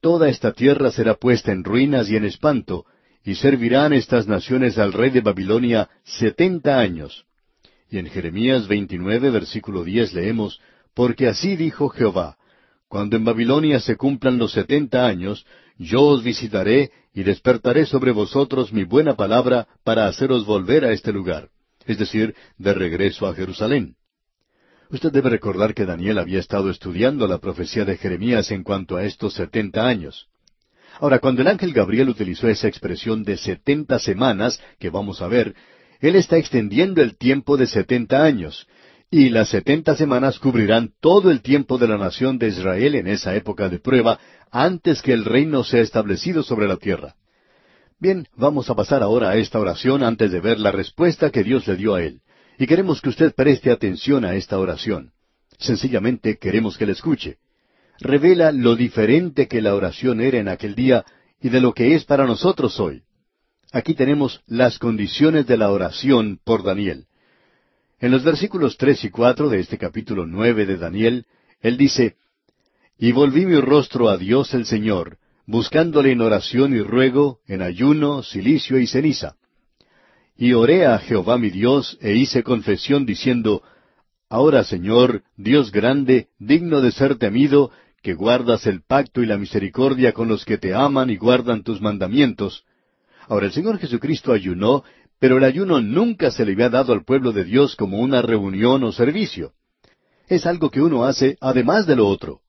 Toda 0.01 0.29
esta 0.29 0.53
tierra 0.53 0.91
será 0.91 1.15
puesta 1.15 1.51
en 1.51 1.63
ruinas 1.63 2.09
y 2.09 2.15
en 2.15 2.23
espanto, 2.25 2.85
y 3.23 3.35
servirán 3.35 3.91
estas 3.91 4.27
naciones 4.27 4.77
al 4.77 4.93
rey 4.93 5.09
de 5.09 5.21
Babilonia 5.21 5.89
setenta 6.03 6.79
años. 6.79 7.25
Y 7.89 7.97
en 7.97 8.05
Jeremías 8.05 8.67
29, 8.67 9.29
versículo 9.29 9.83
10 9.83 10.13
leemos, 10.13 10.61
Porque 10.93 11.27
así 11.27 11.55
dijo 11.55 11.89
Jehová, 11.89 12.37
Cuando 12.87 13.17
en 13.17 13.25
Babilonia 13.25 13.79
se 13.79 13.97
cumplan 13.97 14.37
los 14.37 14.53
setenta 14.53 15.05
años, 15.05 15.45
yo 15.77 16.03
os 16.03 16.23
visitaré 16.23 16.91
y 17.13 17.23
despertaré 17.23 17.85
sobre 17.85 18.11
vosotros 18.11 18.71
mi 18.71 18.83
buena 18.83 19.15
palabra 19.15 19.67
para 19.83 20.07
haceros 20.07 20.45
volver 20.45 20.85
a 20.85 20.91
este 20.91 21.11
lugar, 21.11 21.49
es 21.85 21.97
decir, 21.97 22.35
de 22.57 22.73
regreso 22.73 23.27
a 23.27 23.33
Jerusalén. 23.33 23.95
Usted 24.91 25.11
debe 25.11 25.29
recordar 25.29 25.75
que 25.75 25.85
Daniel 25.85 26.17
había 26.17 26.39
estado 26.39 26.71
estudiando 26.71 27.27
la 27.27 27.37
profecía 27.37 27.85
de 27.85 27.95
Jeremías 27.95 28.49
en 28.49 28.63
cuanto 28.63 28.97
a 28.97 29.03
estos 29.03 29.35
setenta 29.35 29.87
años. 29.87 30.27
Ahora, 30.99 31.19
cuando 31.19 31.41
el 31.41 31.47
ángel 31.47 31.73
Gabriel 31.73 32.09
utilizó 32.09 32.47
esa 32.47 32.67
expresión 32.67 33.23
de 33.23 33.37
setenta 33.37 33.99
semanas, 33.99 34.59
que 34.79 34.89
vamos 34.89 35.21
a 35.21 35.27
ver, 35.27 35.53
él 35.99 36.15
está 36.15 36.37
extendiendo 36.37 37.03
el 37.03 37.17
tiempo 37.17 37.55
de 37.55 37.67
setenta 37.67 38.23
años, 38.23 38.67
y 39.11 39.29
las 39.29 39.49
setenta 39.49 39.95
semanas 39.95 40.39
cubrirán 40.39 40.91
todo 40.99 41.29
el 41.29 41.41
tiempo 41.41 41.77
de 41.77 41.87
la 41.87 41.97
nación 41.97 42.39
de 42.39 42.47
Israel 42.47 42.95
en 42.95 43.07
esa 43.07 43.35
época 43.35 43.69
de 43.69 43.77
prueba, 43.77 44.19
antes 44.49 45.03
que 45.03 45.13
el 45.13 45.23
reino 45.23 45.63
sea 45.63 45.81
establecido 45.81 46.41
sobre 46.41 46.67
la 46.67 46.77
tierra. 46.77 47.13
Bien, 47.99 48.27
vamos 48.35 48.69
a 48.71 48.75
pasar 48.75 49.03
ahora 49.03 49.29
a 49.29 49.35
esta 49.35 49.59
oración 49.59 50.03
antes 50.03 50.31
de 50.31 50.39
ver 50.41 50.59
la 50.59 50.71
respuesta 50.71 51.29
que 51.29 51.43
Dios 51.43 51.67
le 51.67 51.75
dio 51.75 51.93
a 51.93 52.01
él. 52.01 52.21
Y 52.59 52.67
queremos 52.67 53.01
que 53.01 53.07
usted 53.07 53.33
preste 53.33 53.71
atención 53.71 54.25
a 54.25 54.35
esta 54.35 54.59
oración. 54.59 55.13
Sencillamente 55.59 56.37
queremos 56.37 56.77
que 56.77 56.85
la 56.85 56.91
escuche. 56.91 57.37
Revela 57.99 58.51
lo 58.51 58.75
diferente 58.75 59.47
que 59.47 59.61
la 59.61 59.73
oración 59.75 60.19
era 60.19 60.39
en 60.39 60.49
aquel 60.49 60.75
día 60.75 61.05
y 61.41 61.47
de 61.47 61.61
lo 61.61 61.73
que 61.73 61.95
es 61.95 62.03
para 62.03 62.25
nosotros 62.25 62.77
hoy. 62.81 63.03
Aquí 63.71 63.93
tenemos 63.93 64.41
las 64.45 64.77
condiciones 64.77 65.47
de 65.47 65.55
la 65.55 65.71
oración 65.71 66.41
por 66.43 66.63
Daniel. 66.63 67.05
En 68.01 68.11
los 68.11 68.25
versículos 68.25 68.75
tres 68.75 69.05
y 69.05 69.09
cuatro 69.09 69.47
de 69.47 69.61
este 69.61 69.77
capítulo 69.77 70.25
nueve 70.25 70.65
de 70.65 70.75
Daniel, 70.75 71.27
él 71.61 71.77
dice, 71.77 72.17
Y 72.97 73.13
volví 73.13 73.45
mi 73.45 73.59
rostro 73.61 74.09
a 74.09 74.17
Dios 74.17 74.53
el 74.53 74.65
Señor, 74.65 75.17
buscándole 75.45 76.11
en 76.11 76.19
oración 76.19 76.75
y 76.75 76.81
ruego, 76.81 77.39
en 77.47 77.61
ayuno, 77.61 78.21
silicio 78.21 78.79
y 78.79 78.87
ceniza. 78.87 79.37
Y 80.41 80.53
oré 80.53 80.85
a 80.85 80.97
Jehová 80.99 81.37
mi 81.37 81.49
Dios, 81.49 81.97
e 81.99 82.15
hice 82.15 82.43
confesión 82.43 83.05
diciendo, 83.05 83.61
Ahora, 84.29 84.63
Señor, 84.63 85.23
Dios 85.35 85.69
grande, 85.69 86.29
digno 86.39 86.79
de 86.79 86.93
ser 86.93 87.17
temido, 87.17 87.71
que 88.01 88.13
guardas 88.13 88.65
el 88.65 88.81
pacto 88.81 89.21
y 89.21 89.25
la 89.25 89.37
misericordia 89.37 90.13
con 90.13 90.29
los 90.29 90.45
que 90.45 90.57
te 90.57 90.73
aman 90.73 91.09
y 91.09 91.17
guardan 91.17 91.63
tus 91.63 91.81
mandamientos, 91.81 92.63
Ahora 93.27 93.47
el 93.47 93.51
Señor 93.51 93.79
Jesucristo 93.79 94.31
ayunó, 94.31 94.85
pero 95.19 95.37
el 95.37 95.43
ayuno 95.43 95.81
nunca 95.81 96.31
se 96.31 96.45
le 96.45 96.53
había 96.53 96.69
dado 96.69 96.93
al 96.93 97.03
pueblo 97.03 97.33
de 97.33 97.43
Dios 97.43 97.75
como 97.75 97.99
una 97.99 98.21
reunión 98.21 98.81
o 98.85 98.93
servicio. 98.93 99.51
Es 100.29 100.45
algo 100.45 100.71
que 100.71 100.81
uno 100.81 101.03
hace 101.03 101.37
además 101.41 101.85
de 101.85 101.97
lo 101.97 102.07
otro. 102.07 102.39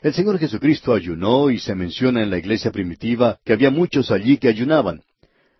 El 0.00 0.14
Señor 0.14 0.38
Jesucristo 0.38 0.94
ayunó 0.94 1.50
y 1.50 1.58
se 1.58 1.74
menciona 1.74 2.22
en 2.22 2.30
la 2.30 2.38
iglesia 2.38 2.70
primitiva 2.70 3.40
que 3.44 3.52
había 3.52 3.70
muchos 3.70 4.12
allí 4.12 4.38
que 4.38 4.48
ayunaban. 4.48 5.02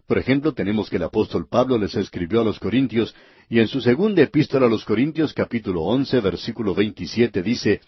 Por 0.07 0.19
ejemplo, 0.19 0.53
tenemos 0.53 0.91
que 0.91 0.97
el 0.97 1.05
apóstol 1.05 1.47
Pablo 1.49 1.79
les 1.79 1.95
escribió 1.95 2.41
a 2.41 2.45
los 2.45 2.59
Corintios 2.59 3.15
y 3.49 3.61
en 3.61 3.69
su 3.69 3.81
segunda 3.81 4.23
epístola 4.23 4.67
a 4.67 4.69
los 4.69 4.85
Corintios 4.85 5.33
capítulo 5.33 5.83
once 5.83 6.21
versículo 6.21 6.75
veintisiete 6.75 7.43
dice, 7.43 7.81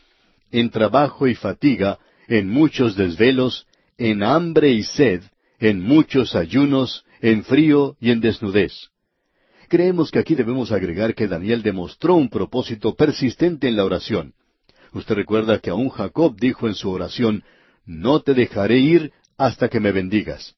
En 0.50 0.70
trabajo 0.70 1.27
y 1.27 1.35
fatiga, 1.35 1.98
en 2.29 2.48
muchos 2.48 2.96
desvelos, 2.96 3.66
en 3.98 4.22
hambre 4.22 4.70
y 4.70 4.83
sed, 4.83 5.22
en 5.59 5.81
muchos 5.81 6.35
ayunos, 6.35 7.05
en 7.20 7.44
frío 7.44 7.96
y 8.00 8.11
en 8.11 8.20
desnudez. 8.20 8.90
Creemos 9.68 10.11
que 10.11 10.18
aquí 10.18 10.35
debemos 10.35 10.72
agregar 10.72 11.14
que 11.14 11.27
Daniel 11.27 11.62
demostró 11.62 12.14
un 12.14 12.29
propósito 12.29 12.94
persistente 12.94 13.68
en 13.68 13.77
la 13.77 13.85
oración. 13.85 14.35
Usted 14.92 15.14
recuerda 15.14 15.59
que 15.59 15.70
aún 15.70 15.88
Jacob 15.88 16.37
dijo 16.38 16.68
en 16.68 16.74
su 16.74 16.90
oración, 16.90 17.42
No 17.85 18.20
te 18.20 18.35
dejaré 18.35 18.79
ir 18.79 19.12
hasta 19.37 19.68
que 19.68 19.81
me 19.81 19.90
bendigas. 19.90 20.55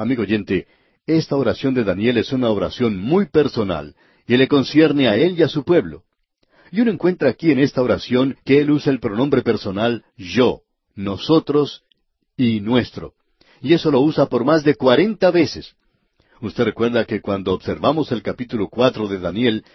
Amigo 0.00 0.22
oyente, 0.22 0.66
esta 1.06 1.36
oración 1.36 1.74
de 1.74 1.84
Daniel 1.84 2.16
es 2.16 2.32
una 2.32 2.48
oración 2.48 2.96
muy 2.96 3.26
personal 3.26 3.94
y 4.26 4.38
le 4.38 4.48
concierne 4.48 5.08
a 5.08 5.16
él 5.16 5.38
y 5.38 5.42
a 5.42 5.48
su 5.48 5.62
pueblo. 5.62 6.04
Y 6.72 6.80
uno 6.80 6.90
encuentra 6.90 7.28
aquí 7.28 7.50
en 7.50 7.58
esta 7.58 7.82
oración 7.82 8.38
que 8.46 8.60
él 8.60 8.70
usa 8.70 8.92
el 8.92 8.98
pronombre 8.98 9.42
personal 9.42 10.06
yo, 10.16 10.62
nosotros 10.94 11.84
y 12.34 12.60
nuestro. 12.60 13.12
Y 13.60 13.74
eso 13.74 13.90
lo 13.90 14.00
usa 14.00 14.24
por 14.24 14.42
más 14.42 14.64
de 14.64 14.74
cuarenta 14.74 15.30
veces. 15.30 15.74
Usted 16.40 16.64
recuerda 16.64 17.04
que 17.04 17.20
cuando 17.20 17.52
observamos 17.52 18.10
el 18.10 18.22
capítulo 18.22 18.70
cuatro 18.70 19.06
de 19.06 19.18
Daniel, 19.18 19.66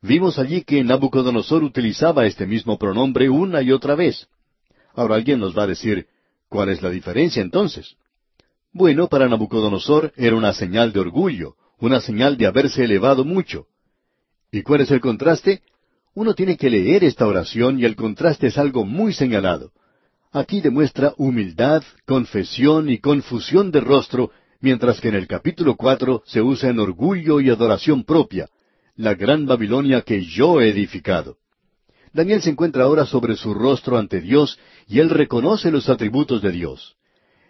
vimos 0.00 0.38
allí 0.38 0.62
que 0.62 0.82
Nabucodonosor 0.82 1.62
utilizaba 1.62 2.24
este 2.24 2.46
mismo 2.46 2.78
pronombre 2.78 3.28
una 3.28 3.60
y 3.60 3.70
otra 3.70 3.94
vez. 3.94 4.28
Ahora 4.94 5.16
alguien 5.16 5.40
nos 5.40 5.54
va 5.54 5.64
a 5.64 5.66
decir, 5.66 6.06
¿cuál 6.48 6.70
es 6.70 6.80
la 6.80 6.88
diferencia 6.88 7.42
entonces? 7.42 7.98
Bueno, 8.74 9.06
para 9.06 9.28
Nabucodonosor 9.28 10.12
era 10.16 10.34
una 10.34 10.52
señal 10.52 10.92
de 10.92 10.98
orgullo, 10.98 11.54
una 11.78 12.00
señal 12.00 12.36
de 12.36 12.46
haberse 12.46 12.82
elevado 12.82 13.24
mucho. 13.24 13.66
¿Y 14.50 14.62
cuál 14.62 14.80
es 14.80 14.90
el 14.90 15.00
contraste? 15.00 15.62
Uno 16.12 16.34
tiene 16.34 16.56
que 16.56 16.68
leer 16.68 17.04
esta 17.04 17.24
oración 17.24 17.78
y 17.78 17.84
el 17.84 17.94
contraste 17.94 18.48
es 18.48 18.58
algo 18.58 18.84
muy 18.84 19.12
señalado. 19.12 19.70
Aquí 20.32 20.60
demuestra 20.60 21.14
humildad, 21.18 21.84
confesión 22.04 22.90
y 22.90 22.98
confusión 22.98 23.70
de 23.70 23.78
rostro 23.78 24.32
mientras 24.60 25.00
que 25.00 25.06
en 25.06 25.14
el 25.14 25.28
capítulo 25.28 25.76
cuatro 25.76 26.24
se 26.26 26.42
usa 26.42 26.70
en 26.70 26.80
orgullo 26.80 27.38
y 27.38 27.50
adoración 27.50 28.02
propia, 28.02 28.48
la 28.96 29.14
gran 29.14 29.46
Babilonia 29.46 30.02
que 30.02 30.24
yo 30.24 30.60
he 30.60 30.70
edificado. 30.70 31.36
Daniel 32.12 32.42
se 32.42 32.50
encuentra 32.50 32.84
ahora 32.84 33.06
sobre 33.06 33.36
su 33.36 33.54
rostro 33.54 33.98
ante 33.98 34.20
Dios 34.20 34.58
y 34.88 34.98
él 34.98 35.10
reconoce 35.10 35.70
los 35.70 35.88
atributos 35.88 36.42
de 36.42 36.50
Dios. 36.50 36.96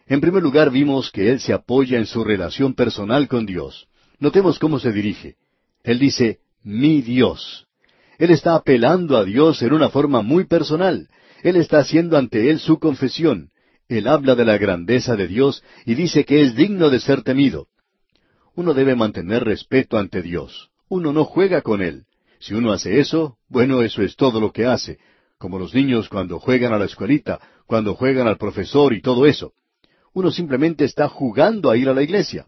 En 0.06 0.20
primer 0.20 0.42
lugar 0.42 0.70
vimos 0.70 1.10
que 1.10 1.30
él 1.30 1.40
se 1.40 1.52
apoya 1.52 1.98
en 1.98 2.06
su 2.06 2.24
relación 2.24 2.74
personal 2.74 3.26
con 3.26 3.46
Dios. 3.46 3.88
Notemos 4.18 4.58
cómo 4.58 4.78
se 4.78 4.92
dirige. 4.92 5.36
Él 5.82 5.98
dice, 5.98 6.40
mi 6.62 7.00
Dios. 7.00 7.66
Él 8.18 8.30
está 8.30 8.54
apelando 8.54 9.16
a 9.16 9.24
Dios 9.24 9.62
en 9.62 9.72
una 9.72 9.88
forma 9.88 10.22
muy 10.22 10.44
personal. 10.44 11.08
Él 11.42 11.56
está 11.56 11.78
haciendo 11.78 12.16
ante 12.16 12.50
Él 12.50 12.58
su 12.58 12.78
confesión. 12.78 13.50
Él 13.88 14.06
habla 14.06 14.34
de 14.34 14.44
la 14.44 14.56
grandeza 14.56 15.16
de 15.16 15.26
Dios 15.26 15.62
y 15.84 15.94
dice 15.94 16.24
que 16.24 16.42
es 16.42 16.54
digno 16.54 16.90
de 16.90 17.00
ser 17.00 17.22
temido. 17.22 17.68
Uno 18.54 18.72
debe 18.72 18.94
mantener 18.94 19.44
respeto 19.44 19.98
ante 19.98 20.22
Dios. 20.22 20.70
Uno 20.88 21.12
no 21.12 21.24
juega 21.24 21.62
con 21.62 21.82
Él. 21.82 22.04
Si 22.38 22.54
uno 22.54 22.72
hace 22.72 23.00
eso, 23.00 23.38
bueno, 23.48 23.82
eso 23.82 24.02
es 24.02 24.16
todo 24.16 24.38
lo 24.38 24.52
que 24.52 24.66
hace, 24.66 24.98
como 25.38 25.58
los 25.58 25.74
niños 25.74 26.08
cuando 26.08 26.38
juegan 26.38 26.72
a 26.72 26.78
la 26.78 26.84
escuelita, 26.84 27.40
cuando 27.66 27.94
juegan 27.94 28.28
al 28.28 28.36
profesor 28.36 28.92
y 28.92 29.00
todo 29.00 29.26
eso. 29.26 29.52
Uno 30.14 30.30
simplemente 30.30 30.84
está 30.84 31.08
jugando 31.08 31.70
a 31.70 31.76
ir 31.76 31.88
a 31.88 31.94
la 31.94 32.02
iglesia. 32.02 32.46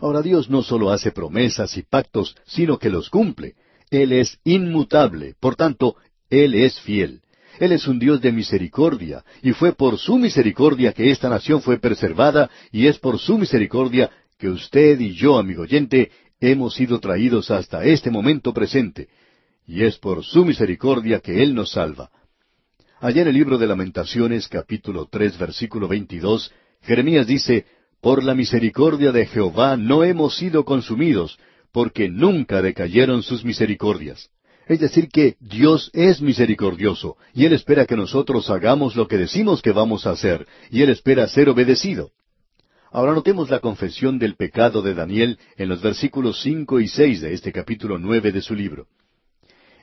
Ahora 0.00 0.22
Dios 0.22 0.48
no 0.48 0.62
solo 0.62 0.90
hace 0.90 1.12
promesas 1.12 1.76
y 1.76 1.82
pactos, 1.82 2.34
sino 2.46 2.78
que 2.78 2.88
los 2.88 3.10
cumple. 3.10 3.54
Él 3.90 4.12
es 4.12 4.38
inmutable, 4.44 5.34
por 5.38 5.56
tanto, 5.56 5.96
Él 6.30 6.54
es 6.54 6.80
fiel. 6.80 7.20
Él 7.58 7.72
es 7.72 7.86
un 7.86 7.98
Dios 7.98 8.22
de 8.22 8.32
misericordia, 8.32 9.22
y 9.42 9.52
fue 9.52 9.74
por 9.74 9.98
su 9.98 10.16
misericordia 10.16 10.94
que 10.94 11.10
esta 11.10 11.28
nación 11.28 11.60
fue 11.60 11.78
preservada, 11.78 12.48
y 12.72 12.86
es 12.86 12.98
por 12.98 13.18
su 13.18 13.36
misericordia 13.36 14.10
que 14.38 14.48
usted 14.48 14.98
y 14.98 15.12
yo, 15.12 15.36
amigo 15.36 15.62
oyente, 15.62 16.10
hemos 16.40 16.74
sido 16.74 17.00
traídos 17.00 17.50
hasta 17.50 17.84
este 17.84 18.10
momento 18.10 18.54
presente, 18.54 19.08
y 19.66 19.82
es 19.84 19.98
por 19.98 20.24
su 20.24 20.46
misericordia 20.46 21.20
que 21.20 21.42
Él 21.42 21.54
nos 21.54 21.72
salva. 21.72 22.10
Allá 23.02 23.22
en 23.22 23.28
el 23.28 23.34
libro 23.34 23.56
de 23.56 23.66
Lamentaciones, 23.66 24.46
capítulo 24.46 25.08
tres, 25.10 25.38
versículo 25.38 25.88
veintidós, 25.88 26.52
Jeremías 26.82 27.26
dice, 27.26 27.64
Por 28.02 28.22
la 28.22 28.34
misericordia 28.34 29.10
de 29.10 29.24
Jehová 29.24 29.78
no 29.78 30.04
hemos 30.04 30.36
sido 30.36 30.66
consumidos, 30.66 31.38
porque 31.72 32.10
nunca 32.10 32.60
decayeron 32.60 33.22
sus 33.22 33.42
misericordias. 33.42 34.28
Es 34.66 34.80
decir, 34.80 35.08
que 35.08 35.36
Dios 35.40 35.90
es 35.94 36.20
misericordioso, 36.20 37.16
y 37.32 37.46
Él 37.46 37.54
espera 37.54 37.86
que 37.86 37.96
nosotros 37.96 38.50
hagamos 38.50 38.94
lo 38.96 39.08
que 39.08 39.16
decimos 39.16 39.62
que 39.62 39.72
vamos 39.72 40.06
a 40.06 40.10
hacer, 40.10 40.46
y 40.70 40.82
Él 40.82 40.90
espera 40.90 41.26
ser 41.26 41.48
obedecido. 41.48 42.10
Ahora 42.92 43.14
notemos 43.14 43.48
la 43.48 43.60
confesión 43.60 44.18
del 44.18 44.36
pecado 44.36 44.82
de 44.82 44.92
Daniel 44.92 45.38
en 45.56 45.70
los 45.70 45.80
versículos 45.80 46.42
cinco 46.42 46.80
y 46.80 46.86
seis 46.86 47.22
de 47.22 47.32
este 47.32 47.50
capítulo 47.50 47.98
nueve 47.98 48.30
de 48.30 48.42
su 48.42 48.54
libro. 48.54 48.88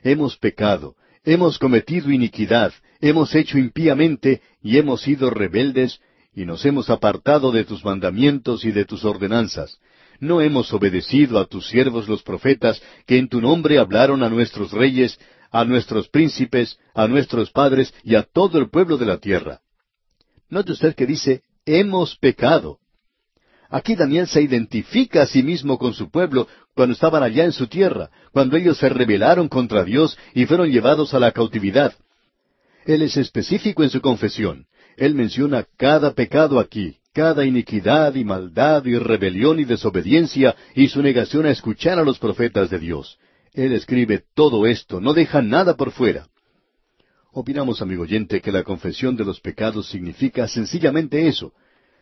Hemos 0.04 0.36
pecado, 0.36 0.94
hemos 1.24 1.58
cometido 1.58 2.12
iniquidad, 2.12 2.72
hemos 3.00 3.34
hecho 3.34 3.58
impíamente, 3.58 4.42
y 4.62 4.78
hemos 4.78 5.02
sido 5.02 5.30
rebeldes, 5.30 6.00
y 6.34 6.44
nos 6.44 6.64
hemos 6.64 6.90
apartado 6.90 7.52
de 7.52 7.64
tus 7.64 7.84
mandamientos 7.84 8.64
y 8.64 8.72
de 8.72 8.84
tus 8.84 9.04
ordenanzas 9.04 9.78
no 10.20 10.40
hemos 10.40 10.72
obedecido 10.72 11.38
a 11.38 11.46
tus 11.46 11.68
siervos 11.68 12.08
los 12.08 12.22
profetas, 12.22 12.82
que 13.06 13.18
en 13.18 13.28
tu 13.28 13.40
nombre 13.40 13.78
hablaron 13.78 14.22
a 14.22 14.28
nuestros 14.28 14.72
reyes, 14.72 15.18
a 15.50 15.64
nuestros 15.64 16.08
príncipes, 16.08 16.78
a 16.94 17.06
nuestros 17.06 17.50
padres 17.50 17.94
y 18.02 18.14
a 18.14 18.22
todo 18.22 18.58
el 18.58 18.68
pueblo 18.68 18.96
de 18.96 19.06
la 19.06 19.18
tierra. 19.18 19.60
Note 20.48 20.72
usted 20.72 20.94
que 20.94 21.06
dice, 21.06 21.42
hemos 21.64 22.16
pecado. 22.16 22.78
Aquí 23.70 23.94
Daniel 23.94 24.26
se 24.26 24.40
identifica 24.40 25.22
a 25.22 25.26
sí 25.26 25.42
mismo 25.42 25.78
con 25.78 25.92
su 25.92 26.10
pueblo 26.10 26.48
cuando 26.74 26.94
estaban 26.94 27.22
allá 27.22 27.44
en 27.44 27.52
su 27.52 27.66
tierra, 27.66 28.10
cuando 28.32 28.56
ellos 28.56 28.78
se 28.78 28.88
rebelaron 28.88 29.48
contra 29.48 29.84
Dios 29.84 30.18
y 30.34 30.46
fueron 30.46 30.70
llevados 30.70 31.12
a 31.12 31.20
la 31.20 31.32
cautividad. 31.32 31.94
Él 32.88 33.02
es 33.02 33.16
específico 33.16 33.84
en 33.84 33.90
su 33.90 34.00
confesión. 34.00 34.66
Él 34.96 35.14
menciona 35.14 35.66
cada 35.76 36.14
pecado 36.14 36.58
aquí 36.58 36.98
cada 37.18 37.44
iniquidad 37.44 38.14
y 38.14 38.22
maldad 38.22 38.84
y 38.84 38.96
rebelión 38.96 39.58
y 39.58 39.64
desobediencia 39.64 40.54
y 40.76 40.86
su 40.86 41.02
negación 41.02 41.46
a 41.46 41.50
escuchar 41.50 41.98
a 41.98 42.04
los 42.04 42.20
profetas 42.20 42.70
de 42.70 42.78
Dios. 42.78 43.18
Él 43.54 43.72
escribe 43.72 44.22
todo 44.34 44.68
esto, 44.68 45.00
no 45.00 45.14
deja 45.14 45.42
nada 45.42 45.74
por 45.74 45.90
fuera. 45.90 46.28
Opinamos, 47.32 47.82
amigo 47.82 48.04
oyente, 48.04 48.40
que 48.40 48.52
la 48.52 48.62
confesión 48.62 49.16
de 49.16 49.24
los 49.24 49.40
pecados 49.40 49.88
significa 49.88 50.46
sencillamente 50.46 51.26
eso. 51.26 51.52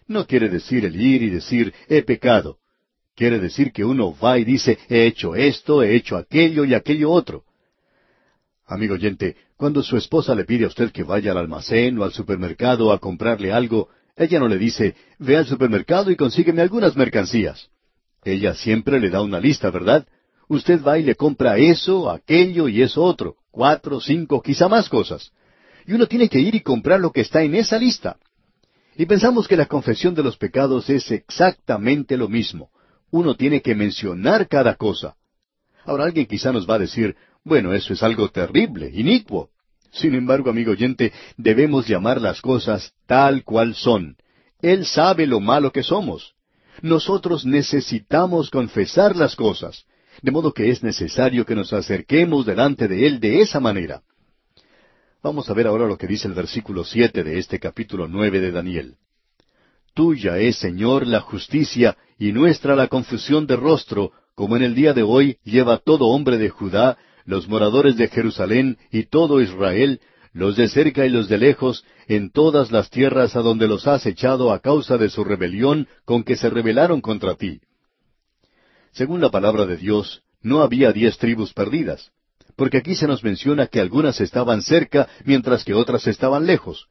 No 0.07 0.27
quiere 0.27 0.51
decir 0.51 0.85
el 0.85 1.01
ir 1.01 1.23
y 1.23 1.31
decir 1.31 1.73
he 1.89 2.03
pecado. 2.03 2.59
Quiere 3.15 3.39
decir 3.39 3.73
que 3.73 3.87
uno 3.87 4.15
va 4.23 4.39
y 4.39 4.45
dice 4.45 4.79
he 4.91 5.07
hecho 5.07 5.35
esto, 5.35 5.83
he 5.83 5.97
hecho 5.97 6.19
aquello 6.19 6.67
y 6.67 6.75
aquello 6.75 7.11
otro. 7.11 7.45
Amigo 8.67 8.95
oyente, 8.95 9.37
cuando 9.57 9.83
su 9.83 9.97
esposa 9.97 10.35
le 10.35 10.45
pide 10.45 10.65
a 10.65 10.69
usted 10.69 10.91
que 10.91 11.05
vaya 11.05 11.31
al 11.31 11.39
almacén 11.39 11.99
o 11.99 12.05
al 12.05 12.13
supermercado 12.13 12.93
a 12.93 12.99
comprarle 12.99 13.53
algo, 13.53 13.89
ella 14.17 14.41
no 14.41 14.49
le 14.49 14.59
dice, 14.59 14.97
ve 15.19 15.37
al 15.37 15.47
supermercado 15.47 16.11
y 16.11 16.17
consígueme 16.17 16.63
algunas 16.63 16.97
mercancías. 16.97 17.69
Ella 18.25 18.55
siempre 18.55 18.99
le 18.99 19.09
da 19.09 19.23
una 19.23 19.39
lista, 19.39 19.71
¿verdad? 19.71 20.05
Usted 20.49 20.83
va 20.83 20.99
y 20.99 21.05
le 21.05 21.15
compra 21.15 21.59
eso, 21.59 22.11
aquello 22.11 22.67
y 22.67 22.83
eso 22.83 23.05
otro, 23.05 23.37
cuatro, 23.53 24.01
cinco, 24.01 24.43
quizá 24.43 24.69
más 24.69 24.89
cosas. 24.89 25.31
Y 25.87 25.93
uno 25.93 26.07
tiene 26.07 26.29
que 26.29 26.41
ir 26.41 26.57
y 26.57 26.61
comprar 26.61 26.99
lo 26.99 27.13
que 27.13 27.21
está 27.21 27.43
en 27.43 27.55
esa 27.55 27.79
lista. 27.79 28.17
Y 28.97 29.07
pensamos 29.07 29.47
que 29.47 29.57
la 29.57 29.67
confesión 29.67 30.15
de 30.15 30.25
los 30.25 30.37
pecados 30.37 30.91
es 30.91 31.09
exactamente 31.13 32.17
lo 32.17 32.29
mismo. 32.29 32.71
Uno 33.13 33.37
tiene 33.37 33.63
que 33.63 33.77
mencionar 33.77 34.49
cada 34.49 34.75
cosa. 34.75 35.15
Ahora 35.85 36.05
alguien 36.05 36.27
quizá 36.27 36.51
nos 36.51 36.69
va 36.69 36.75
a 36.75 36.81
decir, 36.81 37.15
bueno, 37.47 37.73
eso 37.73 37.93
es 37.93 38.03
algo 38.03 38.29
terrible, 38.29 38.91
inicuo. 38.93 39.51
Sin 39.93 40.17
embargo, 40.17 40.51
amigo 40.51 40.73
oyente, 40.73 41.13
debemos 41.37 41.87
llamar 41.87 42.21
las 42.21 42.41
cosas 42.41 42.93
tal 43.07 43.45
cual 43.45 43.77
son. 43.77 44.17
Él 44.61 44.85
sabe 44.85 45.29
lo 45.29 45.39
malo 45.39 45.71
que 45.71 45.85
somos. 45.85 46.35
Nosotros 46.83 47.47
necesitamos 47.47 48.51
confesar 48.51 49.15
las 49.15 49.37
cosas, 49.37 49.85
de 50.23 50.33
modo 50.33 50.53
que 50.53 50.71
es 50.71 50.83
necesario 50.83 51.47
que 51.47 51.55
nos 51.55 51.73
acerquemos 51.73 52.47
delante 52.47 52.89
de 52.89 53.07
Él 53.07 53.21
de 53.21 53.41
esa 53.43 53.61
manera. 53.61 54.03
Vamos 55.23 55.49
a 55.49 55.55
ver 55.55 55.69
ahora 55.69 55.87
lo 55.87 55.97
que 55.97 56.09
dice 56.09 56.27
el 56.27 56.35
versículo 56.35 56.83
siete 56.83 57.23
de 57.23 57.39
este 57.39 57.61
capítulo 57.61 58.09
nueve 58.09 58.41
de 58.41 58.51
Daniel. 58.51 58.97
Tuya 59.95 60.39
es, 60.39 60.57
Señor, 60.57 61.07
la 61.07 61.21
justicia 61.21 61.97
y 62.19 62.33
nuestra 62.33 62.75
la 62.75 62.89
confusión 62.89 63.47
de 63.47 63.55
rostro, 63.55 64.11
como 64.35 64.57
en 64.57 64.65
el 64.65 64.75
día 64.75 64.93
de 64.93 65.05
hoy 65.05 65.39
lleva 65.45 65.79
todo 65.79 66.09
hombre 66.09 66.39
de 66.39 66.51
Judá 66.51 66.99
los 67.27 67.49
moradores 67.49 67.97
de 67.97 68.09
Jerusalén 68.09 68.79
y 68.91 69.05
todo 69.05 69.41
Israel, 69.43 70.01
los 70.33 70.57
de 70.57 70.69
cerca 70.69 71.05
y 71.05 71.11
los 71.11 71.29
de 71.29 71.39
lejos, 71.39 71.85
en 72.09 72.31
todas 72.31 72.71
las 72.71 72.89
tierras 72.89 73.37
a 73.37 73.41
donde 73.41 73.67
los 73.67 73.87
has 73.87 74.07
echado 74.07 74.53
a 74.53 74.61
causa 74.61 74.97
de 74.97 75.09
su 75.09 75.25
rebelión 75.25 75.89
con 76.05 76.23
que 76.23 76.37
se 76.37 76.49
rebelaron 76.49 77.01
contra 77.01 77.35
ti. 77.35 77.61
Según 78.93 79.21
la 79.21 79.31
palabra 79.31 79.67
de 79.67 79.77
Dios, 79.77 80.23
no 80.41 80.63
había 80.63 80.93
diez 80.93 81.19
tribus 81.19 81.53
perdidas, 81.53 82.13
porque 82.55 82.79
aquí 82.79 82.95
se 82.95 83.07
nos 83.07 83.25
menciona 83.25 83.67
que 83.67 83.81
algunas 83.81 84.21
estaban 84.21 84.63
cerca 84.63 85.09
mientras 85.25 85.65
que 85.65 85.75
otras 85.75 86.07
estaban 86.07 86.47
lejos. 86.47 86.87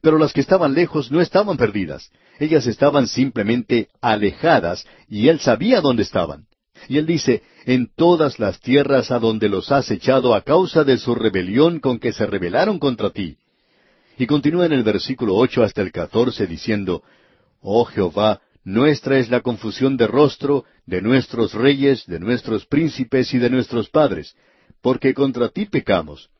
Pero 0.00 0.18
las 0.18 0.32
que 0.32 0.40
estaban 0.40 0.74
lejos 0.74 1.10
no 1.10 1.20
estaban 1.20 1.56
perdidas, 1.56 2.10
ellas 2.38 2.66
estaban 2.66 3.08
simplemente 3.08 3.88
alejadas 4.00 4.86
y 5.08 5.28
él 5.28 5.40
sabía 5.40 5.80
dónde 5.80 6.02
estaban. 6.02 6.46
Y 6.88 6.98
él 6.98 7.06
dice, 7.06 7.42
en 7.64 7.90
todas 7.94 8.38
las 8.38 8.60
tierras 8.60 9.10
a 9.10 9.18
donde 9.18 9.48
los 9.48 9.72
has 9.72 9.90
echado 9.90 10.34
a 10.34 10.42
causa 10.42 10.84
de 10.84 10.98
su 10.98 11.14
rebelión 11.14 11.80
con 11.80 11.98
que 11.98 12.12
se 12.12 12.26
rebelaron 12.26 12.78
contra 12.78 13.10
ti. 13.10 13.36
Y 14.18 14.26
continúa 14.26 14.66
en 14.66 14.72
el 14.72 14.82
versículo 14.82 15.36
ocho 15.36 15.62
hasta 15.62 15.82
el 15.82 15.92
catorce 15.92 16.46
diciendo, 16.46 17.02
Oh 17.60 17.84
Jehová, 17.84 18.40
nuestra 18.64 19.18
es 19.18 19.30
la 19.30 19.40
confusión 19.40 19.96
de 19.96 20.06
rostro 20.06 20.64
de 20.86 21.00
nuestros 21.00 21.54
reyes, 21.54 22.04
de 22.06 22.18
nuestros 22.18 22.66
príncipes 22.66 23.32
y 23.32 23.38
de 23.38 23.50
nuestros 23.50 23.88
padres, 23.88 24.36
porque 24.82 25.14
contra 25.14 25.48
ti 25.48 25.66
pecamos. 25.66 26.30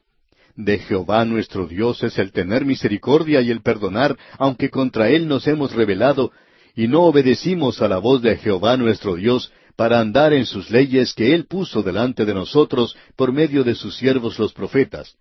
De 0.54 0.78
Jehová 0.78 1.24
nuestro 1.24 1.66
Dios 1.66 2.02
es 2.02 2.18
el 2.18 2.32
tener 2.32 2.64
misericordia 2.64 3.40
y 3.40 3.50
el 3.50 3.62
perdonar, 3.62 4.18
aunque 4.38 4.70
contra 4.70 5.08
Él 5.08 5.28
nos 5.28 5.46
hemos 5.46 5.72
rebelado, 5.72 6.32
y 6.74 6.88
no 6.88 7.02
obedecimos 7.02 7.80
a 7.80 7.88
la 7.88 7.98
voz 7.98 8.22
de 8.22 8.36
Jehová 8.36 8.76
nuestro 8.76 9.14
Dios, 9.14 9.52
para 9.78 10.00
andar 10.00 10.32
en 10.32 10.44
sus 10.44 10.70
leyes 10.70 11.14
que 11.14 11.36
Él 11.36 11.46
puso 11.46 11.84
delante 11.84 12.24
de 12.24 12.34
nosotros 12.34 12.96
por 13.14 13.32
medio 13.32 13.62
de 13.62 13.76
sus 13.76 13.96
siervos 13.96 14.36
los 14.36 14.52
profetas. 14.52 15.14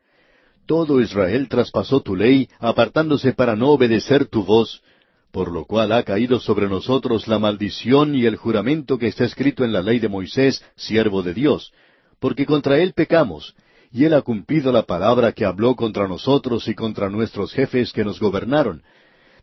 Todo 0.65 0.99
Israel 0.99 1.47
traspasó 1.47 2.01
tu 2.01 2.15
ley, 2.15 2.49
apartándose 2.57 3.33
para 3.33 3.55
no 3.55 3.69
obedecer 3.69 4.25
tu 4.25 4.43
voz, 4.43 4.81
por 5.31 5.51
lo 5.51 5.65
cual 5.65 5.91
ha 5.91 6.01
caído 6.01 6.39
sobre 6.39 6.67
nosotros 6.67 7.27
la 7.27 7.37
maldición 7.37 8.15
y 8.15 8.25
el 8.25 8.35
juramento 8.35 8.97
que 8.97 9.05
está 9.05 9.25
escrito 9.25 9.63
en 9.63 9.73
la 9.73 9.83
ley 9.83 9.99
de 9.99 10.09
Moisés, 10.09 10.65
siervo 10.75 11.21
de 11.21 11.35
Dios, 11.35 11.71
porque 12.19 12.47
contra 12.47 12.79
Él 12.79 12.93
pecamos, 12.93 13.53
y 13.91 14.05
Él 14.05 14.15
ha 14.15 14.23
cumplido 14.23 14.71
la 14.71 14.87
palabra 14.87 15.33
que 15.33 15.45
habló 15.45 15.75
contra 15.75 16.07
nosotros 16.07 16.67
y 16.67 16.73
contra 16.73 17.11
nuestros 17.11 17.53
jefes 17.53 17.93
que 17.93 18.03
nos 18.03 18.19
gobernaron, 18.19 18.81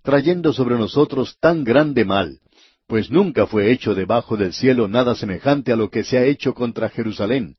trayendo 0.03 0.53
sobre 0.53 0.75
nosotros 0.75 1.37
tan 1.39 1.63
grande 1.63 2.05
mal, 2.05 2.41
pues 2.87 3.11
nunca 3.11 3.47
fue 3.47 3.71
hecho 3.73 3.95
debajo 3.95 4.37
del 4.37 4.53
cielo 4.53 4.89
nada 4.89 5.15
semejante 5.15 5.73
a 5.73 5.77
lo 5.77 5.91
que 5.91 6.05
se 6.05 6.19
ha 6.19 6.25
hecho 6.25 6.55
contra 6.55 6.91
Jerusalén. 6.91 7.57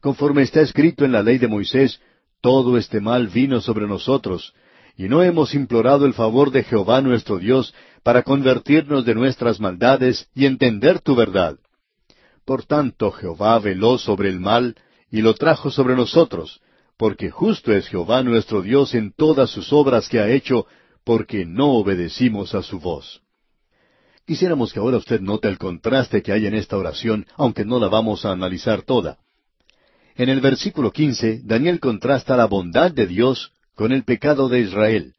Conforme 0.00 0.42
está 0.42 0.60
escrito 0.60 1.04
en 1.04 1.12
la 1.12 1.22
ley 1.22 1.38
de 1.38 1.48
Moisés, 1.48 2.00
todo 2.40 2.76
este 2.78 3.00
mal 3.00 3.28
vino 3.28 3.60
sobre 3.60 3.86
nosotros, 3.86 4.54
y 4.96 5.08
no 5.08 5.22
hemos 5.22 5.54
implorado 5.54 6.04
el 6.04 6.14
favor 6.14 6.50
de 6.50 6.64
Jehová 6.64 7.00
nuestro 7.00 7.38
Dios 7.38 7.74
para 8.02 8.22
convertirnos 8.22 9.04
de 9.04 9.14
nuestras 9.14 9.60
maldades 9.60 10.28
y 10.34 10.46
entender 10.46 11.00
tu 11.00 11.14
verdad. 11.14 11.56
Por 12.44 12.64
tanto 12.64 13.12
Jehová 13.12 13.58
veló 13.58 13.98
sobre 13.98 14.30
el 14.30 14.40
mal 14.40 14.74
y 15.10 15.22
lo 15.22 15.34
trajo 15.34 15.70
sobre 15.70 15.94
nosotros, 15.94 16.60
porque 16.96 17.30
justo 17.30 17.72
es 17.72 17.88
Jehová 17.88 18.22
nuestro 18.22 18.62
Dios 18.62 18.94
en 18.94 19.12
todas 19.12 19.50
sus 19.50 19.72
obras 19.72 20.08
que 20.08 20.18
ha 20.18 20.28
hecho, 20.28 20.66
porque 21.04 21.44
no 21.44 21.72
obedecimos 21.72 22.54
a 22.54 22.62
su 22.62 22.80
voz. 22.80 23.22
Quisiéramos 24.30 24.72
que 24.72 24.78
ahora 24.78 24.98
usted 24.98 25.20
note 25.20 25.48
el 25.48 25.58
contraste 25.58 26.22
que 26.22 26.30
hay 26.30 26.46
en 26.46 26.54
esta 26.54 26.76
oración, 26.76 27.26
aunque 27.34 27.64
no 27.64 27.80
la 27.80 27.88
vamos 27.88 28.24
a 28.24 28.30
analizar 28.30 28.82
toda. 28.82 29.18
En 30.14 30.28
el 30.28 30.40
versículo 30.40 30.92
quince, 30.92 31.40
Daniel 31.42 31.80
contrasta 31.80 32.36
la 32.36 32.44
bondad 32.44 32.92
de 32.92 33.08
Dios 33.08 33.50
con 33.74 33.90
el 33.90 34.04
pecado 34.04 34.48
de 34.48 34.60
Israel. 34.60 35.14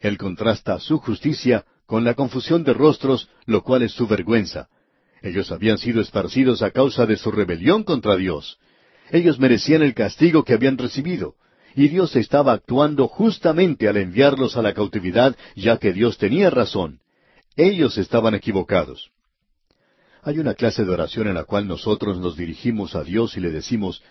Él 0.00 0.16
contrasta 0.16 0.80
su 0.80 0.96
justicia 0.96 1.66
con 1.84 2.02
la 2.02 2.14
confusión 2.14 2.64
de 2.64 2.72
rostros, 2.72 3.28
lo 3.44 3.62
cual 3.62 3.82
es 3.82 3.92
su 3.92 4.06
vergüenza. 4.06 4.70
Ellos 5.20 5.52
habían 5.52 5.76
sido 5.76 6.00
esparcidos 6.00 6.62
a 6.62 6.70
causa 6.70 7.04
de 7.04 7.18
su 7.18 7.30
rebelión 7.30 7.84
contra 7.84 8.16
Dios. 8.16 8.58
Ellos 9.10 9.38
merecían 9.38 9.82
el 9.82 9.92
castigo 9.92 10.44
que 10.44 10.54
habían 10.54 10.78
recibido, 10.78 11.34
y 11.74 11.88
Dios 11.88 12.16
estaba 12.16 12.54
actuando 12.54 13.06
justamente 13.06 13.86
al 13.86 13.98
enviarlos 13.98 14.56
a 14.56 14.62
la 14.62 14.72
cautividad, 14.72 15.36
ya 15.56 15.76
que 15.76 15.92
Dios 15.92 16.16
tenía 16.16 16.48
razón. 16.48 17.00
Ellos 17.56 17.96
estaban 17.96 18.34
equivocados. 18.34 19.10
Hay 20.22 20.38
una 20.38 20.54
clase 20.54 20.84
de 20.84 20.90
oración 20.90 21.28
en 21.28 21.34
la 21.34 21.44
cual 21.44 21.66
nosotros 21.66 22.18
nos 22.18 22.36
dirigimos 22.36 22.94
a 22.94 23.02
Dios 23.02 23.36
y 23.36 23.40
le 23.40 23.50
decimos, 23.50 24.02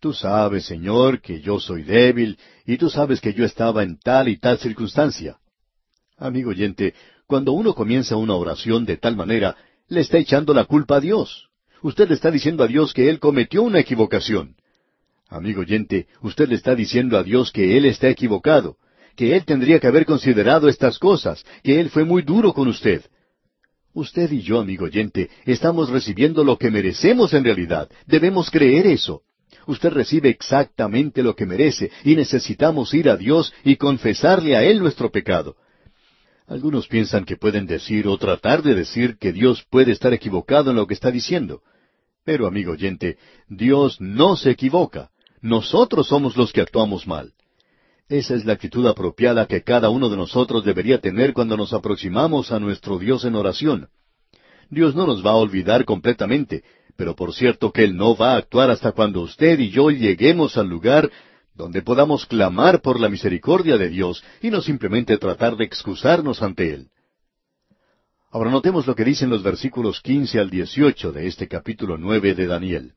Tú 0.00 0.12
sabes, 0.12 0.66
Señor, 0.66 1.20
que 1.20 1.40
yo 1.40 1.58
soy 1.58 1.82
débil, 1.82 2.38
y 2.66 2.76
tú 2.76 2.88
sabes 2.88 3.20
que 3.20 3.34
yo 3.34 3.44
estaba 3.44 3.82
en 3.82 3.98
tal 3.98 4.28
y 4.28 4.38
tal 4.38 4.58
circunstancia. 4.58 5.38
Amigo 6.18 6.50
oyente, 6.50 6.94
cuando 7.26 7.52
uno 7.52 7.74
comienza 7.74 8.16
una 8.16 8.34
oración 8.34 8.84
de 8.84 8.96
tal 8.96 9.16
manera, 9.16 9.56
le 9.88 10.00
está 10.00 10.18
echando 10.18 10.54
la 10.54 10.64
culpa 10.64 10.96
a 10.96 11.00
Dios. 11.00 11.48
Usted 11.82 12.08
le 12.08 12.14
está 12.14 12.30
diciendo 12.30 12.62
a 12.64 12.66
Dios 12.66 12.94
que 12.94 13.08
Él 13.10 13.18
cometió 13.18 13.62
una 13.62 13.80
equivocación. 13.80 14.56
Amigo 15.28 15.62
oyente, 15.62 16.06
usted 16.22 16.48
le 16.48 16.54
está 16.54 16.74
diciendo 16.74 17.18
a 17.18 17.22
Dios 17.22 17.50
que 17.50 17.76
Él 17.76 17.84
está 17.84 18.08
equivocado 18.08 18.76
que 19.16 19.34
Él 19.34 19.44
tendría 19.44 19.80
que 19.80 19.86
haber 19.86 20.04
considerado 20.04 20.68
estas 20.68 20.98
cosas, 20.98 21.44
que 21.62 21.80
Él 21.80 21.90
fue 21.90 22.04
muy 22.04 22.22
duro 22.22 22.52
con 22.52 22.68
usted. 22.68 23.02
Usted 23.94 24.30
y 24.30 24.42
yo, 24.42 24.60
amigo 24.60 24.84
oyente, 24.84 25.30
estamos 25.46 25.88
recibiendo 25.88 26.44
lo 26.44 26.58
que 26.58 26.70
merecemos 26.70 27.32
en 27.32 27.44
realidad. 27.44 27.88
Debemos 28.06 28.50
creer 28.50 28.86
eso. 28.86 29.22
Usted 29.66 29.90
recibe 29.90 30.28
exactamente 30.28 31.22
lo 31.22 31.34
que 31.34 31.46
merece 31.46 31.90
y 32.04 32.14
necesitamos 32.14 32.92
ir 32.92 33.08
a 33.08 33.16
Dios 33.16 33.52
y 33.64 33.76
confesarle 33.76 34.54
a 34.54 34.62
Él 34.62 34.80
nuestro 34.80 35.10
pecado. 35.10 35.56
Algunos 36.46 36.86
piensan 36.86 37.24
que 37.24 37.36
pueden 37.36 37.66
decir 37.66 38.06
o 38.06 38.18
tratar 38.18 38.62
de 38.62 38.74
decir 38.74 39.16
que 39.18 39.32
Dios 39.32 39.64
puede 39.68 39.92
estar 39.92 40.12
equivocado 40.12 40.70
en 40.70 40.76
lo 40.76 40.86
que 40.86 40.94
está 40.94 41.10
diciendo. 41.10 41.62
Pero, 42.24 42.46
amigo 42.46 42.72
oyente, 42.72 43.16
Dios 43.48 44.00
no 44.00 44.36
se 44.36 44.50
equivoca. 44.50 45.10
Nosotros 45.40 46.06
somos 46.06 46.36
los 46.36 46.52
que 46.52 46.60
actuamos 46.60 47.06
mal. 47.06 47.32
Esa 48.08 48.34
es 48.34 48.44
la 48.44 48.52
actitud 48.52 48.86
apropiada 48.86 49.46
que 49.46 49.62
cada 49.62 49.90
uno 49.90 50.08
de 50.08 50.16
nosotros 50.16 50.64
debería 50.64 51.00
tener 51.00 51.32
cuando 51.32 51.56
nos 51.56 51.72
aproximamos 51.72 52.52
a 52.52 52.60
nuestro 52.60 52.98
Dios 52.98 53.24
en 53.24 53.34
oración. 53.34 53.88
Dios 54.70 54.94
no 54.94 55.06
nos 55.06 55.26
va 55.26 55.32
a 55.32 55.36
olvidar 55.36 55.84
completamente, 55.84 56.62
pero 56.96 57.16
por 57.16 57.34
cierto 57.34 57.72
que 57.72 57.82
Él 57.82 57.96
no 57.96 58.16
va 58.16 58.34
a 58.34 58.36
actuar 58.36 58.70
hasta 58.70 58.92
cuando 58.92 59.22
usted 59.22 59.58
y 59.58 59.70
yo 59.70 59.90
lleguemos 59.90 60.56
al 60.56 60.68
lugar 60.68 61.10
donde 61.54 61.82
podamos 61.82 62.26
clamar 62.26 62.80
por 62.80 63.00
la 63.00 63.08
misericordia 63.08 63.76
de 63.76 63.88
Dios 63.88 64.22
y 64.40 64.50
no 64.50 64.60
simplemente 64.60 65.18
tratar 65.18 65.56
de 65.56 65.64
excusarnos 65.64 66.42
ante 66.42 66.74
Él. 66.74 66.88
Ahora 68.30 68.50
notemos 68.50 68.86
lo 68.86 68.94
que 68.94 69.04
dicen 69.04 69.30
los 69.30 69.42
versículos 69.42 70.00
quince 70.00 70.38
al 70.38 70.50
dieciocho 70.50 71.10
de 71.10 71.26
este 71.26 71.48
capítulo 71.48 71.96
nueve 71.98 72.34
de 72.34 72.46
Daniel. 72.46 72.92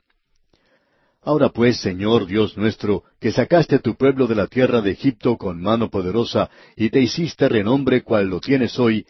Ahora 1.21 1.49
pues, 1.49 1.79
Señor 1.81 2.27
Dios 2.27 2.57
nuestro, 2.57 3.03
que 3.19 3.31
sacaste 3.31 3.75
a 3.75 3.79
tu 3.79 3.95
pueblo 3.95 4.25
de 4.25 4.35
la 4.35 4.47
tierra 4.47 4.81
de 4.81 4.91
Egipto 4.91 5.37
con 5.37 5.61
mano 5.61 5.89
poderosa, 5.89 6.49
y 6.77 6.89
te 6.89 7.01
hiciste 7.01 7.49
renombre 7.49 8.03
cual 8.03 8.27
lo 8.27 8.39
tienes 8.39 8.79
hoy, 8.79 9.05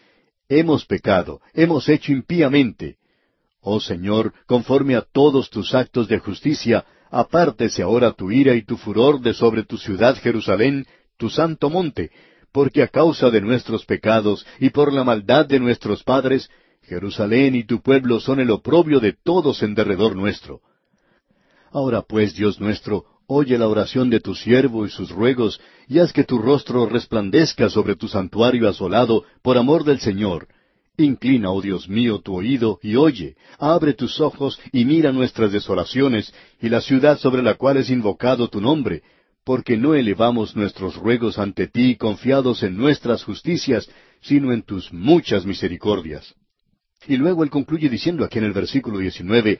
hemos 0.48 0.84
pecado, 0.84 1.40
hemos 1.54 1.88
hecho 1.88 2.10
impíamente. 2.12 2.96
Oh 3.60 3.78
Señor, 3.78 4.32
conforme 4.46 4.96
a 4.96 5.02
todos 5.02 5.50
tus 5.50 5.74
actos 5.74 6.08
de 6.08 6.18
justicia, 6.18 6.84
apártese 7.10 7.82
ahora 7.82 8.12
tu 8.12 8.32
ira 8.32 8.54
y 8.54 8.62
tu 8.62 8.76
furor 8.76 9.20
de 9.20 9.32
sobre 9.32 9.64
tu 9.64 9.78
ciudad 9.78 10.16
Jerusalén, 10.16 10.86
tu 11.16 11.30
santo 11.30 11.70
monte, 11.70 12.10
porque 12.52 12.82
a 12.82 12.88
causa 12.88 13.30
de 13.30 13.40
nuestros 13.40 13.86
pecados 13.86 14.44
y 14.58 14.70
por 14.70 14.92
la 14.92 15.04
maldad 15.04 15.46
de 15.46 15.60
nuestros 15.60 16.02
padres, 16.02 16.50
Jerusalén 16.82 17.54
y 17.54 17.62
tu 17.64 17.80
pueblo 17.80 18.18
son 18.18 18.40
el 18.40 18.50
oprobio 18.50 18.98
de 18.98 19.12
todos 19.12 19.62
en 19.62 19.76
derredor 19.76 20.16
nuestro. 20.16 20.60
Ahora 21.72 22.02
pues, 22.02 22.34
Dios 22.34 22.60
nuestro, 22.60 23.04
oye 23.26 23.56
la 23.56 23.68
oración 23.68 24.10
de 24.10 24.20
tu 24.20 24.34
siervo 24.34 24.86
y 24.86 24.90
sus 24.90 25.10
ruegos, 25.10 25.60
y 25.86 26.00
haz 26.00 26.12
que 26.12 26.24
tu 26.24 26.38
rostro 26.38 26.86
resplandezca 26.86 27.68
sobre 27.68 27.94
tu 27.96 28.08
santuario 28.08 28.68
asolado, 28.68 29.24
por 29.42 29.56
amor 29.56 29.84
del 29.84 30.00
Señor. 30.00 30.48
Inclina, 30.96 31.50
oh 31.50 31.62
Dios 31.62 31.88
mío, 31.88 32.18
tu 32.18 32.34
oído, 32.34 32.78
y 32.82 32.96
oye, 32.96 33.36
abre 33.58 33.94
tus 33.94 34.20
ojos, 34.20 34.60
y 34.72 34.84
mira 34.84 35.12
nuestras 35.12 35.52
desolaciones, 35.52 36.34
y 36.60 36.68
la 36.68 36.80
ciudad 36.80 37.18
sobre 37.18 37.42
la 37.42 37.54
cual 37.54 37.76
es 37.76 37.88
invocado 37.88 38.48
tu 38.48 38.60
nombre, 38.60 39.02
porque 39.44 39.76
no 39.76 39.94
elevamos 39.94 40.56
nuestros 40.56 40.96
ruegos 40.96 41.38
ante 41.38 41.68
ti 41.68 41.96
confiados 41.96 42.62
en 42.62 42.76
nuestras 42.76 43.24
justicias, 43.24 43.88
sino 44.20 44.52
en 44.52 44.62
tus 44.62 44.92
muchas 44.92 45.46
misericordias. 45.46 46.34
Y 47.06 47.16
luego 47.16 47.44
él 47.44 47.50
concluye 47.50 47.88
diciendo 47.88 48.24
aquí 48.24 48.38
en 48.38 48.44
el 48.44 48.52
versículo 48.52 48.98
19, 48.98 49.58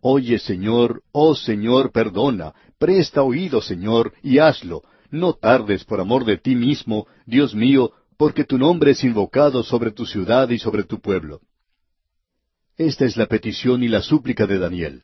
Oye, 0.00 0.38
Señor, 0.38 1.02
oh 1.12 1.34
Señor, 1.34 1.92
perdona, 1.92 2.54
presta 2.78 3.22
oído, 3.22 3.60
Señor, 3.60 4.12
y 4.22 4.38
hazlo. 4.38 4.82
No 5.10 5.34
tardes 5.34 5.84
por 5.84 6.00
amor 6.00 6.24
de 6.24 6.36
ti 6.36 6.54
mismo, 6.54 7.06
Dios 7.26 7.54
mío, 7.54 7.92
porque 8.16 8.44
tu 8.44 8.58
nombre 8.58 8.92
es 8.92 9.04
invocado 9.04 9.62
sobre 9.62 9.90
tu 9.90 10.06
ciudad 10.06 10.48
y 10.50 10.58
sobre 10.58 10.84
tu 10.84 11.00
pueblo. 11.00 11.40
Esta 12.76 13.04
es 13.04 13.16
la 13.16 13.26
petición 13.26 13.82
y 13.82 13.88
la 13.88 14.02
súplica 14.02 14.46
de 14.46 14.58
Daniel. 14.58 15.02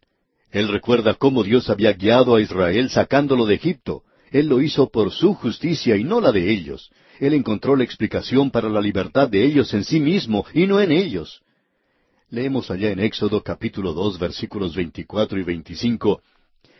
Él 0.51 0.69
recuerda 0.69 1.15
cómo 1.15 1.43
Dios 1.43 1.71
había 1.71 1.95
guiado 1.95 2.35
a 2.35 2.41
Israel 2.43 2.91
sacándolo 2.91 3.47
de 3.47 3.55
Egipto. 3.55 4.03
Él 4.31 4.49
lo 4.49 4.61
hizo 4.61 4.91
por 4.91 5.11
su 5.11 5.35
justicia 5.35 5.97
y 5.97 6.05
no 6.05 6.21
la 6.21 6.33
de 6.33 6.53
ellos. 6.53 6.91
Él 7.19 7.35
encontró 7.35 7.77
la 7.77 7.85
explicación 7.85 8.51
para 8.51 8.69
la 8.69 8.81
libertad 8.81 9.29
de 9.29 9.45
ellos 9.45 9.73
en 9.73 9.85
sí 9.85 10.01
mismo 10.01 10.45
y 10.53 10.67
no 10.67 10.81
en 10.81 10.93
ellos. 10.93 11.43
Leemos 12.33 12.71
allá 12.71 12.91
en 12.91 13.01
Éxodo 13.01 13.43
capítulo 13.43 13.93
dos 13.93 14.19
versículos 14.19 14.75
veinticuatro 14.75 15.39
y 15.39 15.43
veinticinco. 15.43 16.23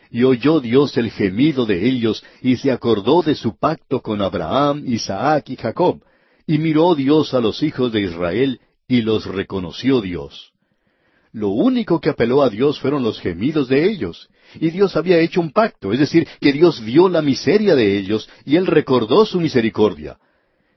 Y 0.09 0.23
oyó 0.23 0.59
Dios 0.59 0.97
el 0.97 1.11
gemido 1.11 1.67
de 1.67 1.87
ellos, 1.87 2.23
y 2.41 2.55
se 2.57 2.71
acordó 2.71 3.21
de 3.21 3.35
su 3.35 3.55
pacto 3.55 4.01
con 4.01 4.23
Abraham, 4.23 4.83
Isaac 4.87 5.51
y 5.51 5.55
Jacob. 5.55 6.01
Y 6.47 6.57
miró 6.57 6.95
Dios 6.95 7.35
a 7.35 7.39
los 7.39 7.61
hijos 7.61 7.91
de 7.91 8.01
Israel, 8.01 8.61
y 8.87 9.03
los 9.03 9.27
reconoció 9.27 10.01
Dios. 10.01 10.53
lo 11.33 11.49
único 11.49 11.99
que 11.99 12.09
apeló 12.09 12.41
a 12.41 12.49
Dios 12.49 12.79
fueron 12.79 13.03
los 13.03 13.19
gemidos 13.19 13.67
de 13.67 13.87
ellos. 13.87 14.29
Y 14.59 14.71
Dios 14.71 14.95
había 14.95 15.19
hecho 15.19 15.39
un 15.39 15.51
pacto, 15.51 15.93
es 15.93 15.99
decir, 15.99 16.27
que 16.39 16.51
Dios 16.51 16.83
vio 16.83 17.09
la 17.09 17.21
miseria 17.21 17.75
de 17.75 17.97
ellos 17.97 18.27
y 18.43 18.55
Él 18.55 18.65
recordó 18.65 19.23
su 19.25 19.39
misericordia. 19.39 20.17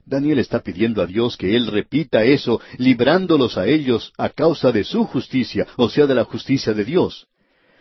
Daniel 0.07 0.39
está 0.39 0.61
pidiendo 0.61 1.03
a 1.03 1.07
Dios 1.07 1.37
que 1.37 1.57
Él 1.57 1.67
repita 1.67 2.23
eso, 2.23 2.61
librándolos 2.79 3.59
a 3.59 3.67
ellos 3.67 4.13
a 4.17 4.29
causa 4.29 4.71
de 4.71 4.85
su 4.85 5.05
justicia, 5.05 5.67
o 5.77 5.89
sea, 5.89 6.07
de 6.07 6.15
la 6.15 6.23
justicia 6.23 6.73
de 6.73 6.85
Dios. 6.85 7.27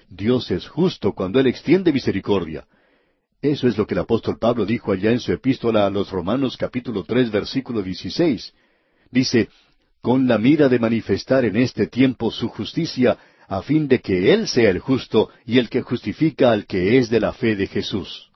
Dios 0.10 0.50
es 0.50 0.68
justo 0.68 1.14
cuando 1.14 1.40
Él 1.40 1.46
extiende 1.46 1.94
misericordia. 1.94 2.66
Eso 3.44 3.68
es 3.68 3.78
lo 3.78 3.86
que 3.86 3.94
el 3.94 4.00
apóstol 4.00 4.40
Pablo 4.40 4.66
dijo 4.66 4.92
allá 4.92 5.12
en 5.12 5.20
su 5.20 5.32
epístola 5.32 5.86
a 5.86 5.90
los 5.92 6.10
Romanos 6.10 6.58
capítulo 6.58 7.04
tres 7.04 7.30
versículo 7.30 7.84
dieciséis. 7.84 8.54
Dice, 9.12 9.50
con 10.02 10.28
la 10.28 10.40
mira 10.40 10.68
de 10.68 10.80
manifestar 10.80 11.46
en 11.46 11.56
este 11.56 11.86
tiempo 11.86 12.32
su 12.32 12.48
justicia, 12.48 13.20
a 13.48 13.62
fin 13.62 13.88
de 13.88 14.00
que 14.00 14.34
Él 14.34 14.48
sea 14.48 14.72
el 14.72 14.80
justo 14.80 15.30
y 15.46 15.60
el 15.60 15.70
que 15.70 15.84
justifica 15.84 16.52
al 16.52 16.66
que 16.66 16.98
es 16.98 17.12
de 17.12 17.20
la 17.20 17.34
fe 17.34 17.56
de 17.56 17.68
Jesús. 17.68 18.32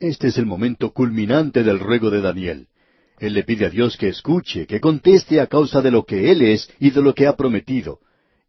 Este 0.00 0.28
es 0.28 0.38
el 0.38 0.46
momento 0.46 0.90
culminante 0.92 1.62
del 1.62 1.78
ruego 1.78 2.10
de 2.10 2.20
Daniel. 2.20 2.66
Él 3.20 3.34
le 3.34 3.44
pide 3.44 3.66
a 3.66 3.70
Dios 3.70 3.98
que 3.98 4.08
escuche, 4.08 4.66
que 4.66 4.80
conteste 4.80 5.40
a 5.40 5.46
causa 5.46 5.82
de 5.82 5.90
lo 5.90 6.04
que 6.04 6.32
Él 6.32 6.40
es 6.40 6.70
y 6.80 6.90
de 6.90 7.02
lo 7.02 7.14
que 7.14 7.26
ha 7.26 7.36
prometido. 7.36 8.00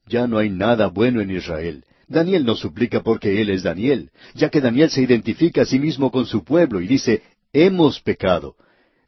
Ya 0.07 0.27
no 0.27 0.37
hay 0.37 0.49
nada 0.49 0.87
bueno 0.87 1.19
en 1.19 1.29
Israel. 1.29 1.83
Daniel 2.07 2.45
no 2.45 2.55
suplica 2.55 3.01
porque 3.03 3.41
Él 3.41 3.49
es 3.49 3.63
Daniel, 3.63 4.11
ya 4.33 4.49
que 4.49 4.61
Daniel 4.61 4.89
se 4.89 5.01
identifica 5.01 5.63
a 5.63 5.65
sí 5.65 5.77
mismo 5.77 6.09
con 6.09 6.25
su 6.25 6.45
pueblo 6.45 6.79
y 6.79 6.87
dice, 6.87 7.21
hemos 7.51 7.99
pecado. 7.99 8.55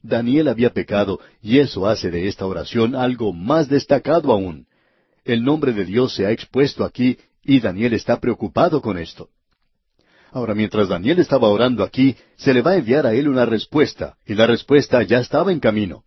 Daniel 0.01 0.49
había 0.49 0.71
pecado 0.71 1.21
y 1.41 1.59
eso 1.59 1.87
hace 1.87 2.11
de 2.11 2.27
esta 2.27 2.45
oración 2.45 2.93
algo 2.93 3.31
más 3.31 3.69
destacado 3.69 4.33
aún. 4.33 4.67
El 5.23 5.45
nombre 5.45 5.71
de 5.71 5.85
Dios 5.85 6.13
se 6.13 6.25
ha 6.25 6.31
expuesto 6.31 6.83
aquí 6.83 7.17
y 7.41 7.61
Daniel 7.61 7.93
está 7.93 8.19
preocupado 8.19 8.81
con 8.81 8.97
esto. 8.97 9.29
Ahora, 10.33 10.55
mientras 10.55 10.89
Daniel 10.89 11.19
estaba 11.19 11.47
orando 11.47 11.83
aquí, 11.83 12.15
se 12.37 12.55
le 12.55 12.63
va 12.63 12.71
a 12.71 12.77
enviar 12.77 13.05
a 13.05 13.13
él 13.13 13.27
una 13.27 13.45
respuesta, 13.45 14.17
y 14.25 14.33
la 14.33 14.47
respuesta 14.47 15.03
ya 15.03 15.19
estaba 15.19 15.51
en 15.51 15.59
camino. 15.59 16.03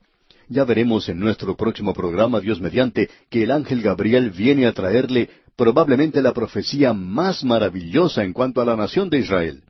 Ya 0.48 0.64
veremos 0.64 1.08
en 1.08 1.20
nuestro 1.20 1.56
próximo 1.56 1.94
programa, 1.94 2.40
Dios 2.40 2.60
mediante, 2.60 3.08
que 3.30 3.44
el 3.44 3.52
ángel 3.52 3.82
Gabriel 3.82 4.30
viene 4.30 4.66
a 4.66 4.72
traerle 4.72 5.30
probablemente 5.54 6.20
la 6.22 6.32
profecía 6.32 6.92
más 6.92 7.44
maravillosa 7.44 8.24
en 8.24 8.32
cuanto 8.32 8.60
a 8.60 8.64
la 8.64 8.74
nación 8.74 9.10
de 9.10 9.18
Israel. 9.18 9.62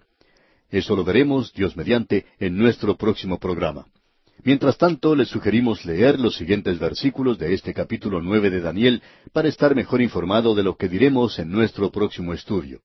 Eso 0.71 0.97
lo 0.97 1.05
veremos, 1.05 1.53
Dios 1.53 1.77
mediante, 1.77 2.25
en 2.39 2.57
nuestro 2.57 2.97
próximo 2.97 3.39
programa. 3.39 3.85
Mientras 4.43 4.79
tanto, 4.79 5.15
les 5.15 5.29
sugerimos 5.29 5.85
leer 5.85 6.19
los 6.19 6.35
siguientes 6.35 6.79
versículos 6.79 7.39
de 7.39 7.53
este 7.53 7.75
capítulo 7.75 8.23
nueve 8.23 8.49
de 8.49 8.63
Daniel 8.63 9.03
para 9.35 9.49
estar 9.49 9.75
mejor 9.75 10.01
informado 10.01 10.55
de 10.55 10.63
lo 10.63 10.77
que 10.77 10.89
diremos 10.89 11.39
en 11.39 11.51
nuestro 11.51 11.91
próximo 11.91 12.33
estudio. 12.33 12.81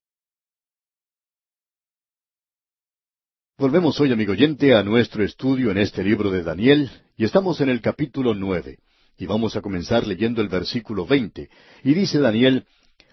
Volvemos 3.62 4.00
hoy, 4.00 4.12
amigo 4.12 4.32
oyente, 4.32 4.74
a 4.74 4.82
nuestro 4.82 5.24
estudio 5.24 5.70
en 5.70 5.78
este 5.78 6.04
libro 6.04 6.32
de 6.32 6.42
Daniel, 6.42 6.90
y 7.16 7.26
estamos 7.26 7.62
en 7.62 7.70
el 7.70 7.80
capítulo 7.80 8.34
nueve, 8.34 8.80
y 9.20 9.28
vamos 9.28 9.56
a 9.56 9.62
comenzar 9.62 10.08
leyendo 10.08 10.42
el 10.42 10.48
versículo 10.48 11.06
veinte, 11.06 11.48
y 11.84 11.94
dice 11.94 12.18
Daniel, 12.18 12.66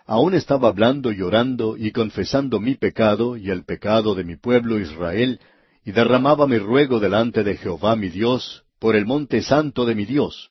Aún 0.06 0.32
estaba 0.32 0.68
hablando 0.68 1.12
y 1.12 1.20
orando 1.20 1.76
y 1.76 1.92
confesando 1.92 2.60
mi 2.60 2.76
pecado 2.76 3.36
y 3.36 3.50
el 3.50 3.66
pecado 3.66 4.14
de 4.14 4.24
mi 4.24 4.36
pueblo 4.36 4.80
Israel, 4.80 5.38
y 5.84 5.92
derramaba 5.92 6.46
mi 6.46 6.56
ruego 6.56 6.98
delante 6.98 7.44
de 7.44 7.58
Jehová 7.58 7.94
mi 7.94 8.08
Dios, 8.08 8.64
por 8.78 8.96
el 8.96 9.04
monte 9.04 9.42
santo 9.42 9.84
de 9.84 9.94
mi 9.94 10.06
Dios. 10.06 10.50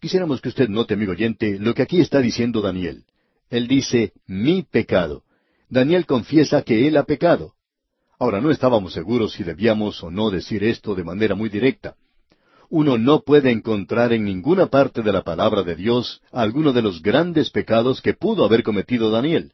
Quisiéramos 0.00 0.40
que 0.40 0.50
usted 0.50 0.68
note, 0.68 0.94
amigo 0.94 1.10
oyente, 1.10 1.58
lo 1.58 1.74
que 1.74 1.82
aquí 1.82 1.98
está 1.98 2.20
diciendo 2.20 2.60
Daniel. 2.60 3.02
Él 3.50 3.66
dice, 3.66 4.12
mi 4.28 4.62
pecado. 4.62 5.24
Daniel 5.68 6.06
confiesa 6.06 6.62
que 6.62 6.86
él 6.86 6.96
ha 6.96 7.02
pecado. 7.02 7.54
Ahora, 8.20 8.40
no 8.40 8.50
estábamos 8.50 8.94
seguros 8.94 9.32
si 9.32 9.44
debíamos 9.44 10.02
o 10.02 10.10
no 10.10 10.30
decir 10.30 10.64
esto 10.64 10.96
de 10.96 11.04
manera 11.04 11.36
muy 11.36 11.48
directa. 11.48 11.94
Uno 12.68 12.98
no 12.98 13.20
puede 13.20 13.50
encontrar 13.50 14.12
en 14.12 14.24
ninguna 14.24 14.66
parte 14.66 15.02
de 15.02 15.12
la 15.12 15.22
palabra 15.22 15.62
de 15.62 15.76
Dios 15.76 16.20
alguno 16.32 16.72
de 16.72 16.82
los 16.82 17.00
grandes 17.00 17.50
pecados 17.50 18.02
que 18.02 18.14
pudo 18.14 18.44
haber 18.44 18.64
cometido 18.64 19.10
Daniel. 19.10 19.52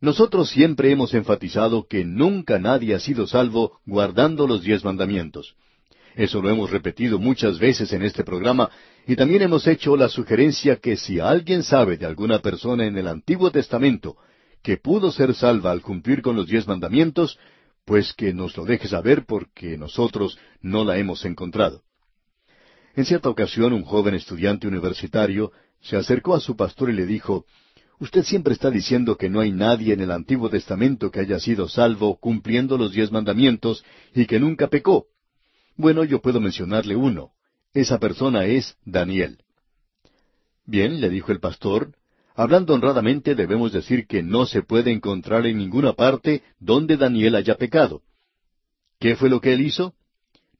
Nosotros 0.00 0.50
siempre 0.50 0.90
hemos 0.90 1.14
enfatizado 1.14 1.86
que 1.88 2.04
nunca 2.04 2.58
nadie 2.58 2.94
ha 2.94 3.00
sido 3.00 3.26
salvo 3.26 3.78
guardando 3.86 4.46
los 4.46 4.62
diez 4.62 4.84
mandamientos. 4.84 5.54
Eso 6.16 6.42
lo 6.42 6.50
hemos 6.50 6.70
repetido 6.70 7.20
muchas 7.20 7.60
veces 7.60 7.92
en 7.92 8.02
este 8.02 8.24
programa 8.24 8.70
y 9.06 9.14
también 9.14 9.42
hemos 9.42 9.66
hecho 9.68 9.96
la 9.96 10.08
sugerencia 10.08 10.76
que 10.76 10.96
si 10.96 11.20
alguien 11.20 11.62
sabe 11.62 11.96
de 11.96 12.06
alguna 12.06 12.40
persona 12.40 12.86
en 12.86 12.98
el 12.98 13.06
Antiguo 13.06 13.52
Testamento 13.52 14.16
que 14.62 14.76
pudo 14.76 15.12
ser 15.12 15.34
salva 15.34 15.70
al 15.70 15.80
cumplir 15.80 16.20
con 16.20 16.34
los 16.34 16.48
diez 16.48 16.66
mandamientos, 16.66 17.38
pues 17.88 18.12
que 18.12 18.34
nos 18.34 18.54
lo 18.54 18.66
deje 18.66 18.86
saber 18.86 19.24
porque 19.24 19.78
nosotros 19.78 20.38
no 20.60 20.84
la 20.84 20.98
hemos 20.98 21.24
encontrado. 21.24 21.84
En 22.94 23.06
cierta 23.06 23.30
ocasión 23.30 23.72
un 23.72 23.82
joven 23.82 24.14
estudiante 24.14 24.68
universitario 24.68 25.52
se 25.80 25.96
acercó 25.96 26.34
a 26.34 26.40
su 26.40 26.54
pastor 26.54 26.90
y 26.90 26.92
le 26.92 27.06
dijo, 27.06 27.46
Usted 27.98 28.24
siempre 28.24 28.52
está 28.52 28.70
diciendo 28.70 29.16
que 29.16 29.30
no 29.30 29.40
hay 29.40 29.52
nadie 29.52 29.94
en 29.94 30.02
el 30.02 30.10
Antiguo 30.10 30.50
Testamento 30.50 31.10
que 31.10 31.20
haya 31.20 31.40
sido 31.40 31.66
salvo 31.66 32.18
cumpliendo 32.18 32.76
los 32.76 32.92
diez 32.92 33.10
mandamientos 33.10 33.82
y 34.14 34.26
que 34.26 34.38
nunca 34.38 34.68
pecó. 34.68 35.06
Bueno, 35.74 36.04
yo 36.04 36.20
puedo 36.20 36.40
mencionarle 36.40 36.94
uno. 36.94 37.30
Esa 37.72 37.98
persona 37.98 38.44
es 38.44 38.76
Daniel. 38.84 39.38
Bien, 40.66 41.00
le 41.00 41.08
dijo 41.08 41.32
el 41.32 41.40
pastor, 41.40 41.94
Hablando 42.38 42.72
honradamente, 42.72 43.34
debemos 43.34 43.72
decir 43.72 44.06
que 44.06 44.22
no 44.22 44.46
se 44.46 44.62
puede 44.62 44.92
encontrar 44.92 45.44
en 45.44 45.58
ninguna 45.58 45.94
parte 45.94 46.44
donde 46.60 46.96
Daniel 46.96 47.34
haya 47.34 47.56
pecado. 47.56 48.02
¿Qué 49.00 49.16
fue 49.16 49.28
lo 49.28 49.40
que 49.40 49.54
él 49.54 49.60
hizo? 49.60 49.94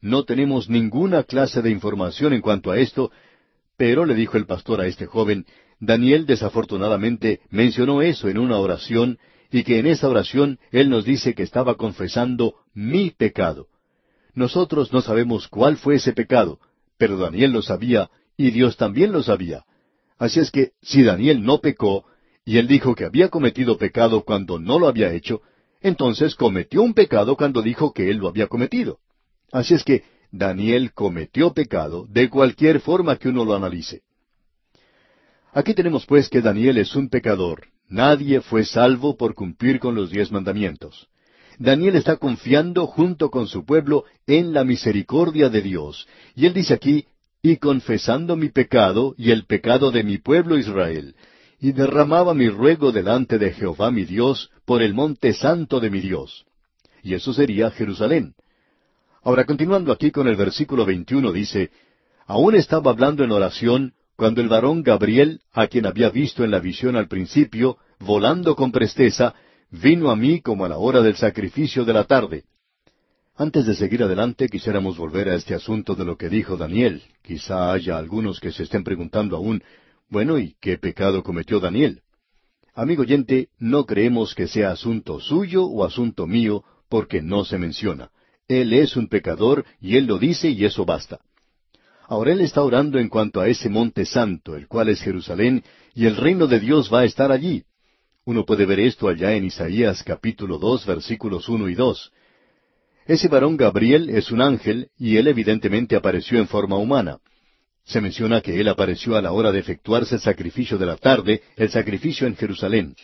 No 0.00 0.24
tenemos 0.24 0.68
ninguna 0.68 1.22
clase 1.22 1.62
de 1.62 1.70
información 1.70 2.32
en 2.32 2.40
cuanto 2.40 2.72
a 2.72 2.80
esto, 2.80 3.12
pero 3.76 4.06
le 4.06 4.16
dijo 4.16 4.36
el 4.36 4.44
pastor 4.44 4.80
a 4.80 4.88
este 4.88 5.06
joven, 5.06 5.46
Daniel 5.78 6.26
desafortunadamente 6.26 7.42
mencionó 7.48 8.02
eso 8.02 8.28
en 8.28 8.38
una 8.38 8.58
oración 8.58 9.20
y 9.52 9.62
que 9.62 9.78
en 9.78 9.86
esa 9.86 10.08
oración 10.08 10.58
él 10.72 10.90
nos 10.90 11.04
dice 11.04 11.36
que 11.36 11.44
estaba 11.44 11.76
confesando 11.76 12.56
mi 12.74 13.10
pecado. 13.10 13.68
Nosotros 14.34 14.92
no 14.92 15.00
sabemos 15.00 15.46
cuál 15.46 15.76
fue 15.76 15.94
ese 15.94 16.12
pecado, 16.12 16.58
pero 16.96 17.18
Daniel 17.18 17.52
lo 17.52 17.62
sabía 17.62 18.10
y 18.36 18.50
Dios 18.50 18.76
también 18.76 19.12
lo 19.12 19.22
sabía. 19.22 19.64
Así 20.18 20.40
es 20.40 20.50
que 20.50 20.72
si 20.82 21.02
Daniel 21.02 21.42
no 21.42 21.60
pecó, 21.60 22.04
y 22.44 22.58
él 22.58 22.66
dijo 22.66 22.94
que 22.94 23.04
había 23.04 23.28
cometido 23.28 23.78
pecado 23.78 24.24
cuando 24.24 24.58
no 24.58 24.78
lo 24.78 24.88
había 24.88 25.12
hecho, 25.12 25.42
entonces 25.80 26.34
cometió 26.34 26.82
un 26.82 26.94
pecado 26.94 27.36
cuando 27.36 27.62
dijo 27.62 27.92
que 27.92 28.10
él 28.10 28.16
lo 28.16 28.28
había 28.28 28.48
cometido. 28.48 28.98
Así 29.52 29.74
es 29.74 29.84
que 29.84 30.02
Daniel 30.30 30.92
cometió 30.92 31.52
pecado 31.52 32.06
de 32.08 32.28
cualquier 32.28 32.80
forma 32.80 33.16
que 33.16 33.28
uno 33.28 33.44
lo 33.44 33.54
analice. 33.54 34.02
Aquí 35.52 35.74
tenemos 35.74 36.04
pues 36.06 36.28
que 36.28 36.40
Daniel 36.40 36.78
es 36.78 36.94
un 36.94 37.08
pecador. 37.08 37.68
Nadie 37.88 38.40
fue 38.40 38.64
salvo 38.64 39.16
por 39.16 39.34
cumplir 39.34 39.80
con 39.80 39.94
los 39.94 40.10
diez 40.10 40.30
mandamientos. 40.30 41.08
Daniel 41.58 41.96
está 41.96 42.16
confiando 42.16 42.86
junto 42.86 43.30
con 43.30 43.48
su 43.48 43.64
pueblo 43.64 44.04
en 44.26 44.52
la 44.52 44.64
misericordia 44.64 45.48
de 45.48 45.62
Dios. 45.62 46.06
Y 46.34 46.46
él 46.46 46.54
dice 46.54 46.74
aquí, 46.74 47.06
y 47.42 47.56
confesando 47.56 48.36
mi 48.36 48.48
pecado 48.48 49.14
y 49.16 49.30
el 49.30 49.46
pecado 49.46 49.90
de 49.90 50.02
mi 50.02 50.18
pueblo 50.18 50.58
Israel, 50.58 51.14
y 51.60 51.72
derramaba 51.72 52.34
mi 52.34 52.48
ruego 52.48 52.92
delante 52.92 53.38
de 53.38 53.52
Jehová 53.52 53.90
mi 53.90 54.04
Dios 54.04 54.50
por 54.64 54.82
el 54.82 54.94
monte 54.94 55.32
santo 55.32 55.80
de 55.80 55.90
mi 55.90 56.00
Dios. 56.00 56.44
Y 57.02 57.14
eso 57.14 57.32
sería 57.32 57.70
Jerusalén. 57.70 58.34
Ahora, 59.22 59.44
continuando 59.44 59.92
aquí 59.92 60.10
con 60.10 60.28
el 60.28 60.36
versículo 60.36 60.84
21, 60.84 61.32
dice, 61.32 61.70
Aún 62.26 62.54
estaba 62.54 62.90
hablando 62.90 63.24
en 63.24 63.32
oración 63.32 63.94
cuando 64.16 64.40
el 64.40 64.48
varón 64.48 64.82
Gabriel, 64.82 65.40
a 65.52 65.68
quien 65.68 65.86
había 65.86 66.10
visto 66.10 66.44
en 66.44 66.50
la 66.50 66.58
visión 66.58 66.96
al 66.96 67.08
principio, 67.08 67.78
volando 68.00 68.56
con 68.56 68.72
presteza, 68.72 69.34
vino 69.70 70.10
a 70.10 70.16
mí 70.16 70.40
como 70.40 70.64
a 70.64 70.68
la 70.68 70.78
hora 70.78 71.02
del 71.02 71.16
sacrificio 71.16 71.84
de 71.84 71.92
la 71.92 72.04
tarde, 72.04 72.44
antes 73.38 73.66
de 73.66 73.76
seguir 73.76 74.02
adelante, 74.02 74.48
quisiéramos 74.48 74.98
volver 74.98 75.28
a 75.28 75.36
este 75.36 75.54
asunto 75.54 75.94
de 75.94 76.04
lo 76.04 76.16
que 76.16 76.28
dijo 76.28 76.56
Daniel. 76.56 77.02
Quizá 77.22 77.72
haya 77.72 77.96
algunos 77.96 78.40
que 78.40 78.50
se 78.50 78.64
estén 78.64 78.82
preguntando 78.82 79.36
aún, 79.36 79.62
bueno, 80.10 80.38
¿y 80.38 80.56
qué 80.60 80.76
pecado 80.76 81.22
cometió 81.22 81.60
Daniel? 81.60 82.02
Amigo 82.74 83.02
oyente, 83.02 83.48
no 83.58 83.86
creemos 83.86 84.34
que 84.34 84.48
sea 84.48 84.72
asunto 84.72 85.20
suyo 85.20 85.66
o 85.66 85.84
asunto 85.84 86.26
mío, 86.26 86.64
porque 86.88 87.22
no 87.22 87.44
se 87.44 87.58
menciona. 87.58 88.10
Él 88.48 88.72
es 88.72 88.96
un 88.96 89.08
pecador 89.08 89.64
y 89.80 89.96
él 89.96 90.06
lo 90.06 90.18
dice 90.18 90.50
y 90.50 90.64
eso 90.64 90.84
basta. 90.84 91.20
Ahora 92.08 92.32
él 92.32 92.40
está 92.40 92.62
orando 92.62 92.98
en 92.98 93.08
cuanto 93.08 93.40
a 93.40 93.46
ese 93.46 93.68
monte 93.68 94.04
santo, 94.04 94.56
el 94.56 94.66
cual 94.66 94.88
es 94.88 95.00
Jerusalén, 95.00 95.62
y 95.94 96.06
el 96.06 96.16
reino 96.16 96.48
de 96.48 96.58
Dios 96.58 96.92
va 96.92 97.00
a 97.00 97.04
estar 97.04 97.30
allí. 97.30 97.62
Uno 98.24 98.44
puede 98.44 98.66
ver 98.66 98.80
esto 98.80 99.08
allá 99.08 99.34
en 99.34 99.44
Isaías 99.44 100.02
capítulo 100.02 100.58
dos 100.58 100.84
versículos 100.86 101.48
uno 101.48 101.68
y 101.68 101.76
dos. 101.76 102.10
Ese 103.08 103.28
varón 103.28 103.56
Gabriel 103.56 104.10
es 104.10 104.30
un 104.30 104.42
ángel 104.42 104.90
y 104.98 105.16
él 105.16 105.28
evidentemente 105.28 105.96
apareció 105.96 106.38
en 106.38 106.46
forma 106.46 106.76
humana. 106.76 107.16
Se 107.84 108.02
menciona 108.02 108.42
que 108.42 108.60
él 108.60 108.68
apareció 108.68 109.16
a 109.16 109.22
la 109.22 109.32
hora 109.32 109.50
de 109.50 109.60
efectuarse 109.60 110.16
el 110.16 110.20
sacrificio 110.20 110.76
de 110.76 110.84
la 110.84 110.98
tarde, 110.98 111.40
el 111.56 111.70
sacrificio 111.70 112.26
en 112.26 112.36
Jerusalén. 112.36 112.94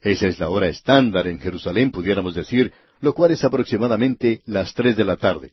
Esa 0.00 0.26
es 0.26 0.40
la 0.40 0.48
hora 0.48 0.68
estándar 0.68 1.26
en 1.26 1.38
Jerusalén, 1.38 1.90
pudiéramos 1.90 2.34
decir, 2.34 2.72
lo 3.02 3.12
cual 3.12 3.32
es 3.32 3.44
aproximadamente 3.44 4.40
las 4.46 4.72
tres 4.72 4.96
de 4.96 5.04
la 5.04 5.18
tarde. 5.18 5.52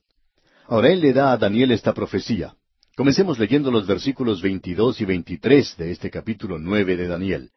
Ahora 0.68 0.94
él 0.94 1.02
le 1.02 1.12
da 1.12 1.34
a 1.34 1.38
Daniel 1.38 1.72
esta 1.72 1.94
profecía. 1.94 2.56
Comencemos 2.96 3.38
leyendo 3.38 3.70
los 3.70 3.86
versículos 3.86 4.42
22 4.42 5.02
y 5.02 5.06
23 5.06 5.76
de 5.76 5.92
este 5.92 6.10
capítulo 6.10 6.58
nueve 6.58 6.96
de 6.96 7.08
Daniel. 7.08 7.50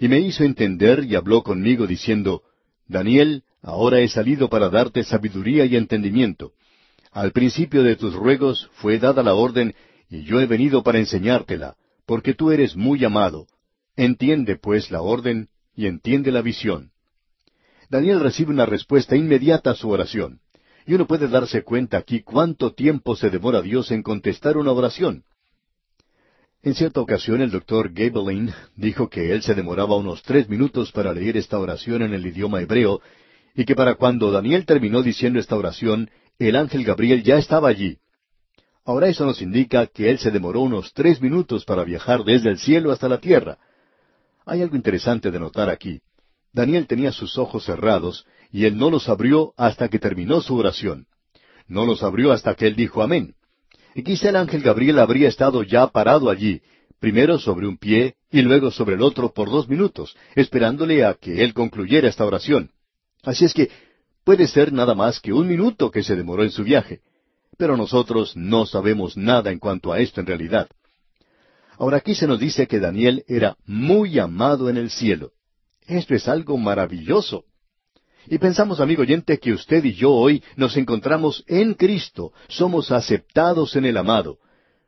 Y 0.00 0.08
me 0.08 0.18
hizo 0.18 0.42
entender 0.42 1.04
y 1.04 1.14
habló 1.14 1.44
conmigo 1.44 1.86
diciendo, 1.86 2.42
Daniel, 2.88 3.44
ahora 3.68 4.00
he 4.00 4.08
salido 4.08 4.48
para 4.48 4.70
darte 4.70 5.04
sabiduría 5.04 5.66
y 5.66 5.76
entendimiento. 5.76 6.52
Al 7.12 7.32
principio 7.32 7.82
de 7.82 7.96
tus 7.96 8.14
ruegos 8.14 8.70
fue 8.74 8.98
dada 8.98 9.22
la 9.22 9.34
orden 9.34 9.74
y 10.08 10.22
yo 10.22 10.40
he 10.40 10.46
venido 10.46 10.82
para 10.82 10.98
enseñártela, 10.98 11.76
porque 12.06 12.32
tú 12.32 12.50
eres 12.50 12.74
muy 12.76 13.04
amado. 13.04 13.46
Entiende, 13.94 14.56
pues, 14.56 14.90
la 14.90 15.02
orden 15.02 15.48
y 15.76 15.86
entiende 15.86 16.32
la 16.32 16.40
visión. 16.40 16.92
Daniel 17.90 18.20
recibe 18.20 18.52
una 18.52 18.64
respuesta 18.64 19.16
inmediata 19.16 19.72
a 19.72 19.74
su 19.74 19.90
oración. 19.90 20.40
Y 20.86 20.94
uno 20.94 21.06
puede 21.06 21.28
darse 21.28 21.62
cuenta 21.62 21.98
aquí 21.98 22.22
cuánto 22.22 22.72
tiempo 22.72 23.16
se 23.16 23.28
demora 23.28 23.60
Dios 23.60 23.90
en 23.90 24.02
contestar 24.02 24.56
una 24.56 24.72
oración. 24.72 25.24
En 26.62 26.74
cierta 26.74 27.02
ocasión 27.02 27.42
el 27.42 27.50
doctor 27.50 27.92
Gabelin 27.92 28.50
dijo 28.76 29.10
que 29.10 29.30
él 29.32 29.42
se 29.42 29.54
demoraba 29.54 29.96
unos 29.96 30.22
tres 30.22 30.48
minutos 30.48 30.90
para 30.90 31.12
leer 31.12 31.36
esta 31.36 31.58
oración 31.58 32.00
en 32.00 32.14
el 32.14 32.26
idioma 32.26 32.62
hebreo, 32.62 33.02
y 33.58 33.64
que 33.64 33.74
para 33.74 33.96
cuando 33.96 34.30
Daniel 34.30 34.64
terminó 34.64 35.02
diciendo 35.02 35.40
esta 35.40 35.56
oración, 35.56 36.08
el 36.38 36.54
ángel 36.54 36.84
Gabriel 36.84 37.24
ya 37.24 37.38
estaba 37.38 37.68
allí. 37.68 37.98
Ahora 38.84 39.08
eso 39.08 39.26
nos 39.26 39.42
indica 39.42 39.88
que 39.88 40.10
él 40.10 40.20
se 40.20 40.30
demoró 40.30 40.60
unos 40.60 40.92
tres 40.92 41.20
minutos 41.20 41.64
para 41.64 41.82
viajar 41.82 42.22
desde 42.22 42.50
el 42.50 42.60
cielo 42.60 42.92
hasta 42.92 43.08
la 43.08 43.18
tierra. 43.18 43.58
Hay 44.46 44.62
algo 44.62 44.76
interesante 44.76 45.32
de 45.32 45.40
notar 45.40 45.70
aquí. 45.70 46.00
Daniel 46.52 46.86
tenía 46.86 47.10
sus 47.10 47.36
ojos 47.36 47.64
cerrados 47.64 48.26
y 48.52 48.64
él 48.64 48.78
no 48.78 48.90
los 48.90 49.08
abrió 49.08 49.54
hasta 49.56 49.88
que 49.88 49.98
terminó 49.98 50.40
su 50.40 50.54
oración. 50.56 51.08
No 51.66 51.84
los 51.84 52.04
abrió 52.04 52.30
hasta 52.30 52.54
que 52.54 52.68
él 52.68 52.76
dijo 52.76 53.02
amén. 53.02 53.34
Y 53.92 54.04
quizá 54.04 54.28
el 54.28 54.36
ángel 54.36 54.62
Gabriel 54.62 55.00
habría 55.00 55.26
estado 55.26 55.64
ya 55.64 55.88
parado 55.88 56.30
allí, 56.30 56.62
primero 57.00 57.40
sobre 57.40 57.66
un 57.66 57.76
pie 57.76 58.14
y 58.30 58.40
luego 58.42 58.70
sobre 58.70 58.94
el 58.94 59.02
otro 59.02 59.32
por 59.32 59.50
dos 59.50 59.68
minutos, 59.68 60.16
esperándole 60.36 61.04
a 61.04 61.14
que 61.14 61.42
él 61.42 61.54
concluyera 61.54 62.08
esta 62.08 62.24
oración. 62.24 62.70
Así 63.22 63.44
es 63.44 63.54
que 63.54 63.70
puede 64.24 64.46
ser 64.46 64.72
nada 64.72 64.94
más 64.94 65.20
que 65.20 65.32
un 65.32 65.46
minuto 65.46 65.90
que 65.90 66.02
se 66.02 66.16
demoró 66.16 66.42
en 66.42 66.50
su 66.50 66.64
viaje. 66.64 67.00
Pero 67.56 67.76
nosotros 67.76 68.36
no 68.36 68.66
sabemos 68.66 69.16
nada 69.16 69.50
en 69.50 69.58
cuanto 69.58 69.92
a 69.92 69.98
esto 69.98 70.20
en 70.20 70.26
realidad. 70.26 70.68
Ahora 71.78 71.98
aquí 71.98 72.14
se 72.14 72.26
nos 72.26 72.40
dice 72.40 72.66
que 72.66 72.80
Daniel 72.80 73.24
era 73.28 73.56
muy 73.64 74.18
amado 74.18 74.68
en 74.68 74.76
el 74.76 74.90
cielo. 74.90 75.32
Esto 75.86 76.14
es 76.14 76.28
algo 76.28 76.56
maravilloso. 76.58 77.44
Y 78.26 78.38
pensamos, 78.38 78.80
amigo 78.80 79.02
oyente, 79.02 79.38
que 79.38 79.52
usted 79.52 79.82
y 79.84 79.94
yo 79.94 80.12
hoy 80.12 80.42
nos 80.56 80.76
encontramos 80.76 81.44
en 81.46 81.74
Cristo, 81.74 82.32
somos 82.48 82.90
aceptados 82.90 83.74
en 83.76 83.86
el 83.86 83.96
amado. 83.96 84.38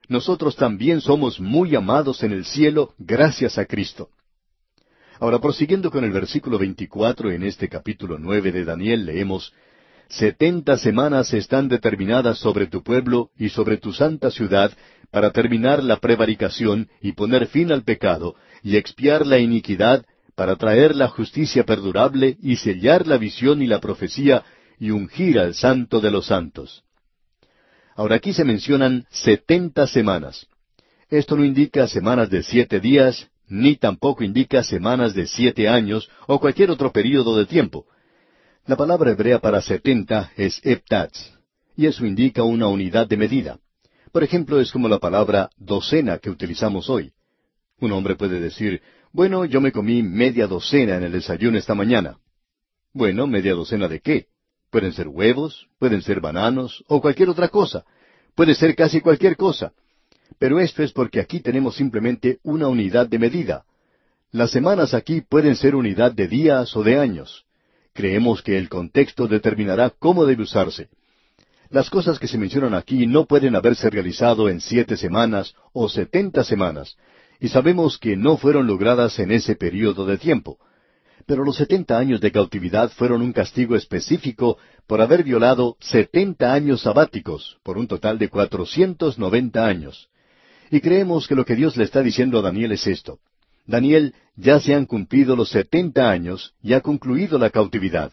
Nosotros 0.09 0.57
también 0.57 1.01
somos 1.01 1.41
muy 1.41 1.75
amados 1.75 2.23
en 2.23 2.33
el 2.33 2.45
cielo 2.45 2.95
gracias 2.99 3.57
a 3.57 3.65
Cristo. 3.65 4.11
Ahora, 5.21 5.39
prosiguiendo 5.39 5.91
con 5.91 6.03
el 6.03 6.13
versículo 6.13 6.59
24 6.59 7.31
en 7.31 7.43
este 7.43 7.69
capítulo 7.69 8.19
nueve 8.19 8.53
de 8.53 8.65
Daniel, 8.65 9.05
leemos, 9.05 9.53
Setenta 10.09 10.79
semanas 10.79 11.35
están 11.35 11.69
determinadas 11.69 12.39
sobre 12.39 12.67
tu 12.67 12.83
pueblo 12.83 13.31
y 13.39 13.51
sobre 13.51 13.77
tu 13.77 13.93
santa 13.93 14.31
ciudad 14.31 14.73
para 15.11 15.31
terminar 15.31 15.85
la 15.85 15.99
prevaricación 15.99 16.89
y 17.03 17.13
poner 17.13 17.49
fin 17.49 17.71
al 17.71 17.85
pecado 17.85 18.35
y 18.63 18.77
expiar 18.77 19.27
la 19.27 19.39
iniquidad 19.39 20.07
para 20.35 20.57
traer 20.57 20.97
la 20.97 21.09
justicia 21.09 21.65
perdurable 21.65 22.39
y 22.43 22.57
sellar 22.57 23.07
la 23.07 23.19
visión 23.19 23.61
y 23.61 23.67
la 23.67 23.79
profecía 23.79 24.43
y 24.79 24.91
ungir 24.91 25.39
al 25.39 25.55
santo 25.55 26.01
de 26.01 26.11
los 26.11 26.27
santos. 26.27 26.83
Ahora 27.95 28.17
aquí 28.17 28.33
se 28.33 28.45
mencionan 28.45 29.05
setenta 29.11 29.87
semanas. 29.87 30.47
Esto 31.11 31.37
no 31.37 31.45
indica 31.45 31.87
semanas 31.87 32.31
de 32.31 32.43
siete 32.43 32.81
días, 32.81 33.29
ni 33.51 33.77
tampoco 33.77 34.25
indica 34.25 34.63
semanas 34.63 35.13
de 35.13 35.27
siete 35.27 35.69
años 35.69 36.09
o 36.27 36.41
cualquier 36.41 36.71
otro 36.71 36.93
período 36.93 37.37
de 37.37 37.47
tiempo. 37.47 37.87
La 38.67 38.77
palabra 38.77 39.11
hebrea 39.11 39.41
para 39.41 39.61
setenta 39.61 40.33
es 40.37 40.61
heptatz, 40.65 41.33
y 41.77 41.87
eso 41.87 42.07
indica 42.07 42.43
una 42.45 42.69
unidad 42.69 43.09
de 43.09 43.17
medida. 43.17 43.59
Por 44.13 44.23
ejemplo, 44.23 44.61
es 44.61 44.71
como 44.73 44.89
la 44.89 44.99
palabra 44.99 45.51
docena 45.57 46.19
que 46.19 46.31
utilizamos 46.31 46.89
hoy. 46.89 47.13
Un 47.81 47.93
hombre 47.93 48.17
puede 48.17 48.41
decir, 48.41 48.81
bueno, 49.13 49.45
yo 49.45 49.61
me 49.61 49.73
comí 49.73 50.03
media 50.03 50.47
docena 50.47 50.97
en 50.97 51.03
el 51.03 51.13
desayuno 51.13 51.59
esta 51.59 51.75
mañana. 51.75 52.19
Bueno, 52.93 53.27
media 53.27 53.55
docena 53.55 53.89
de 53.89 54.01
qué? 54.01 54.27
Pueden 54.71 54.93
ser 54.93 55.09
huevos, 55.09 55.69
pueden 55.79 56.03
ser 56.03 56.21
bananos 56.21 56.85
o 56.87 57.01
cualquier 57.01 57.29
otra 57.29 57.49
cosa. 57.49 57.85
Puede 58.35 58.55
ser 58.55 58.77
casi 58.77 59.01
cualquier 59.01 59.37
cosa. 59.37 59.73
Pero 60.39 60.61
esto 60.61 60.83
es 60.83 60.93
porque 60.93 61.21
aquí 61.21 61.41
tenemos 61.41 61.77
simplemente 61.77 62.39
una 62.43 62.69
unidad 62.69 63.07
de 63.09 63.19
medida. 63.19 63.65
Las 64.33 64.51
semanas 64.51 64.95
aquí 64.95 65.23
pueden 65.23 65.57
ser 65.57 65.75
unidad 65.75 66.13
de 66.13 66.29
días 66.29 66.77
o 66.77 66.83
de 66.83 66.99
años. 66.99 67.45
Creemos 67.93 68.43
que 68.43 68.57
el 68.57 68.69
contexto 68.69 69.27
determinará 69.27 69.91
cómo 69.91 70.25
debe 70.25 70.45
usarse. 70.45 70.89
Las 71.71 71.89
cosas 71.89 72.19
que 72.19 72.29
se 72.29 72.39
mencionan 72.39 72.75
aquí 72.75 73.07
no 73.07 73.27
pueden 73.27 73.55
haberse 73.57 73.91
realizado 73.91 74.49
en 74.49 74.61
siete 74.61 74.97
semanas 74.97 75.55
o 75.73 75.89
setenta 75.89 76.45
semanas, 76.45 76.97
y 77.41 77.49
sabemos 77.49 77.99
que 77.99 78.17
no 78.17 78.37
fueron 78.37 78.67
logradas 78.67 79.19
en 79.19 79.31
ese 79.31 79.57
período 79.57 80.05
de 80.05 80.19
tiempo. 80.19 80.59
Pero 81.27 81.45
los 81.45 81.57
setenta 81.57 81.99
años 81.99 82.21
de 82.21 82.33
cautividad 82.33 82.91
fueron 82.91 83.23
un 83.23 83.33
castigo 83.33 83.77
específico 83.77 84.59
por 84.87 85.01
haber 85.01 85.23
violado 85.23 85.77
setenta 85.81 86.53
años 86.53 86.83
sabáticos, 86.83 87.59
por 87.63 87.79
un 87.79 87.87
total 87.87 88.19
de 88.19 88.29
cuatrocientos 88.29 89.19
noventa 89.19 89.67
años. 89.67 90.10
Y 90.71 90.81
creemos 90.81 91.27
que 91.27 91.35
lo 91.35 91.45
que 91.45 91.57
Dios 91.57 91.77
le 91.77 91.85
está 91.85 92.03
diciendo 92.03 92.39
a 92.39 92.43
Daniel 92.43 92.73
es 92.73 92.87
esto. 92.87 93.19
Daniel, 93.67 94.15
ya 94.37 94.61
se 94.61 94.75
han 94.75 94.87
cumplido 94.87 95.37
los 95.37 95.51
setenta 95.51 96.11
años 96.11 96.55
y 96.63 96.73
ha 96.73 96.81
concluido 96.81 97.39
la 97.39 97.51
cautividad. 97.51 98.13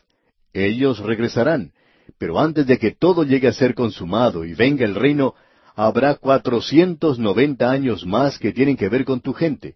Ellos 0.53 0.99
regresarán, 0.99 1.71
pero 2.17 2.39
antes 2.39 2.65
de 2.65 2.77
que 2.77 2.91
todo 2.91 3.23
llegue 3.23 3.47
a 3.47 3.53
ser 3.53 3.75
consumado 3.75 4.43
y 4.43 4.53
venga 4.53 4.85
el 4.85 4.95
reino, 4.95 5.35
habrá 5.75 6.15
cuatrocientos 6.15 7.19
noventa 7.19 7.69
años 7.69 8.05
más 8.05 8.39
que 8.39 8.51
tienen 8.51 8.75
que 8.75 8.89
ver 8.89 9.05
con 9.05 9.21
tu 9.21 9.33
gente. 9.33 9.75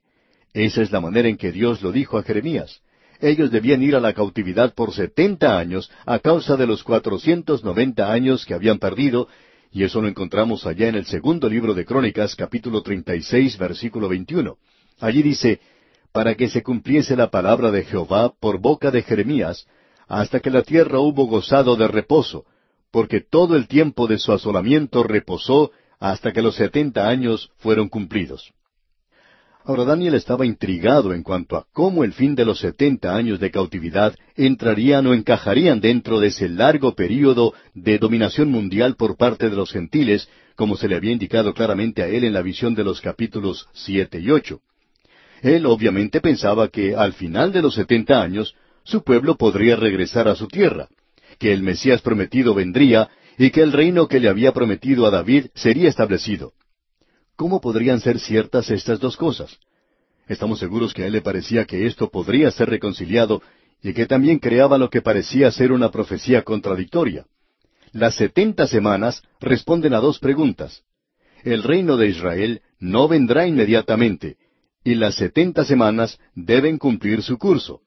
Esa 0.54 0.82
es 0.82 0.92
la 0.92 1.00
manera 1.00 1.30
en 1.30 1.38
que 1.38 1.52
Dios 1.52 1.82
lo 1.82 1.92
dijo 1.92 2.18
a 2.18 2.24
Jeremías. 2.24 2.82
Ellos 3.20 3.52
debían 3.52 3.84
ir 3.84 3.96
a 3.96 4.00
la 4.00 4.14
cautividad 4.14 4.74
por 4.74 4.94
setenta 4.94 5.58
años 5.60 5.92
a 6.06 6.18
causa 6.20 6.58
de 6.58 6.66
los 6.66 6.84
cuatrocientos 6.84 7.64
noventa 7.64 8.12
años 8.12 8.46
que 8.46 8.56
habían 8.56 8.80
perdido, 8.80 9.28
y 9.72 9.84
eso 9.84 10.02
lo 10.02 10.08
encontramos 10.08 10.66
allá 10.66 10.90
en 10.90 10.96
el 10.96 11.06
segundo 11.06 11.48
libro 11.48 11.74
de 11.74 11.86
Crónicas, 11.86 12.36
capítulo 12.36 12.82
treinta 12.82 13.16
y 13.16 13.22
seis, 13.22 13.58
versículo 13.58 14.10
veintiuno. 14.10 14.58
Allí 15.00 15.24
dice, 15.24 15.62
para 16.12 16.36
que 16.36 16.50
se 16.50 16.62
cumpliese 16.62 17.16
la 17.16 17.32
palabra 17.32 17.72
de 17.72 17.84
Jehová 17.84 18.34
por 18.38 18.60
boca 18.60 18.92
de 18.92 19.02
Jeremías, 19.02 19.66
hasta 20.08 20.42
que 20.42 20.50
la 20.50 20.64
tierra 20.64 21.00
hubo 21.00 21.26
gozado 21.26 21.78
de 21.78 21.88
reposo, 21.88 22.46
porque 22.92 23.22
todo 23.22 23.56
el 23.56 23.68
tiempo 23.68 24.08
de 24.08 24.18
su 24.18 24.34
asolamiento 24.34 25.04
reposó 25.04 25.72
hasta 26.00 26.34
que 26.34 26.42
los 26.42 26.56
setenta 26.56 27.08
años 27.08 27.50
fueron 27.58 27.88
cumplidos. 27.88 28.52
Ahora 29.64 29.84
Daniel 29.84 30.16
estaba 30.16 30.46
intrigado 30.46 31.14
en 31.14 31.22
cuanto 31.22 31.56
a 31.56 31.66
cómo 31.72 32.04
el 32.04 32.14
fin 32.14 32.34
de 32.34 32.46
los 32.46 32.60
setenta 32.60 33.16
años 33.16 33.40
de 33.40 33.52
cautividad 33.52 34.16
entrarían 34.36 35.06
o 35.06 35.14
encajarían 35.14 35.80
dentro 35.80 36.20
de 36.20 36.28
ese 36.28 36.50
largo 36.50 36.96
período 36.96 37.54
de 37.76 38.00
dominación 38.00 38.50
mundial 38.50 38.96
por 38.96 39.18
parte 39.18 39.50
de 39.50 39.56
los 39.56 39.72
gentiles, 39.72 40.28
como 40.56 40.76
se 40.76 40.88
le 40.88 40.96
había 40.96 41.12
indicado 41.12 41.54
claramente 41.54 42.02
a 42.02 42.08
él 42.08 42.24
en 42.24 42.34
la 42.34 42.42
visión 42.42 42.74
de 42.74 42.84
los 42.84 43.02
capítulos 43.02 43.68
siete 43.74 44.20
y 44.20 44.32
ocho. 44.32 44.62
Él 45.44 45.68
obviamente 45.68 46.22
pensaba 46.22 46.68
que 46.70 46.96
al 46.96 47.14
final 47.14 47.52
de 47.52 47.62
los 47.62 47.76
setenta 47.76 48.22
años 48.22 48.56
su 48.84 49.04
pueblo 49.04 49.38
podría 49.38 49.76
regresar 49.76 50.28
a 50.28 50.36
su 50.36 50.48
tierra, 50.48 50.88
que 51.38 51.54
el 51.54 51.62
Mesías 51.62 52.02
prometido 52.02 52.56
vendría 52.56 53.10
y 53.38 53.52
que 53.52 53.62
el 53.62 53.72
reino 53.72 54.08
que 54.08 54.20
le 54.20 54.28
había 54.28 54.54
prometido 54.54 55.06
a 55.06 55.12
David 55.12 55.48
sería 55.54 55.88
establecido. 55.88 56.54
¿Cómo 57.36 57.62
podrían 57.62 58.00
ser 58.00 58.20
ciertas 58.20 58.70
estas 58.70 59.00
dos 59.00 59.18
cosas? 59.18 59.58
Estamos 60.28 60.60
seguros 60.60 60.94
que 60.94 61.04
a 61.04 61.08
él 61.08 61.14
le 61.14 61.22
parecía 61.22 61.66
que 61.66 61.86
esto 61.86 62.10
podría 62.10 62.52
ser 62.52 62.70
reconciliado 62.70 63.42
y 63.82 63.94
que 63.94 64.06
también 64.06 64.40
creaba 64.40 64.78
lo 64.78 64.90
que 64.90 65.02
parecía 65.02 65.52
ser 65.52 65.72
una 65.72 65.92
profecía 65.92 66.44
contradictoria. 66.44 67.26
Las 67.92 68.16
setenta 68.16 68.68
semanas 68.68 69.24
responden 69.40 69.94
a 69.94 70.00
dos 70.00 70.20
preguntas. 70.20 70.84
El 71.44 71.64
reino 71.64 71.98
de 71.98 72.08
Israel 72.08 72.62
no 72.80 73.08
vendrá 73.08 73.48
inmediatamente, 73.48 74.38
y 74.84 74.96
las 74.96 75.16
setenta 75.16 75.66
semanas 75.66 76.20
deben 76.36 76.78
cumplir 76.78 77.24
su 77.24 77.38
curso. 77.38 77.82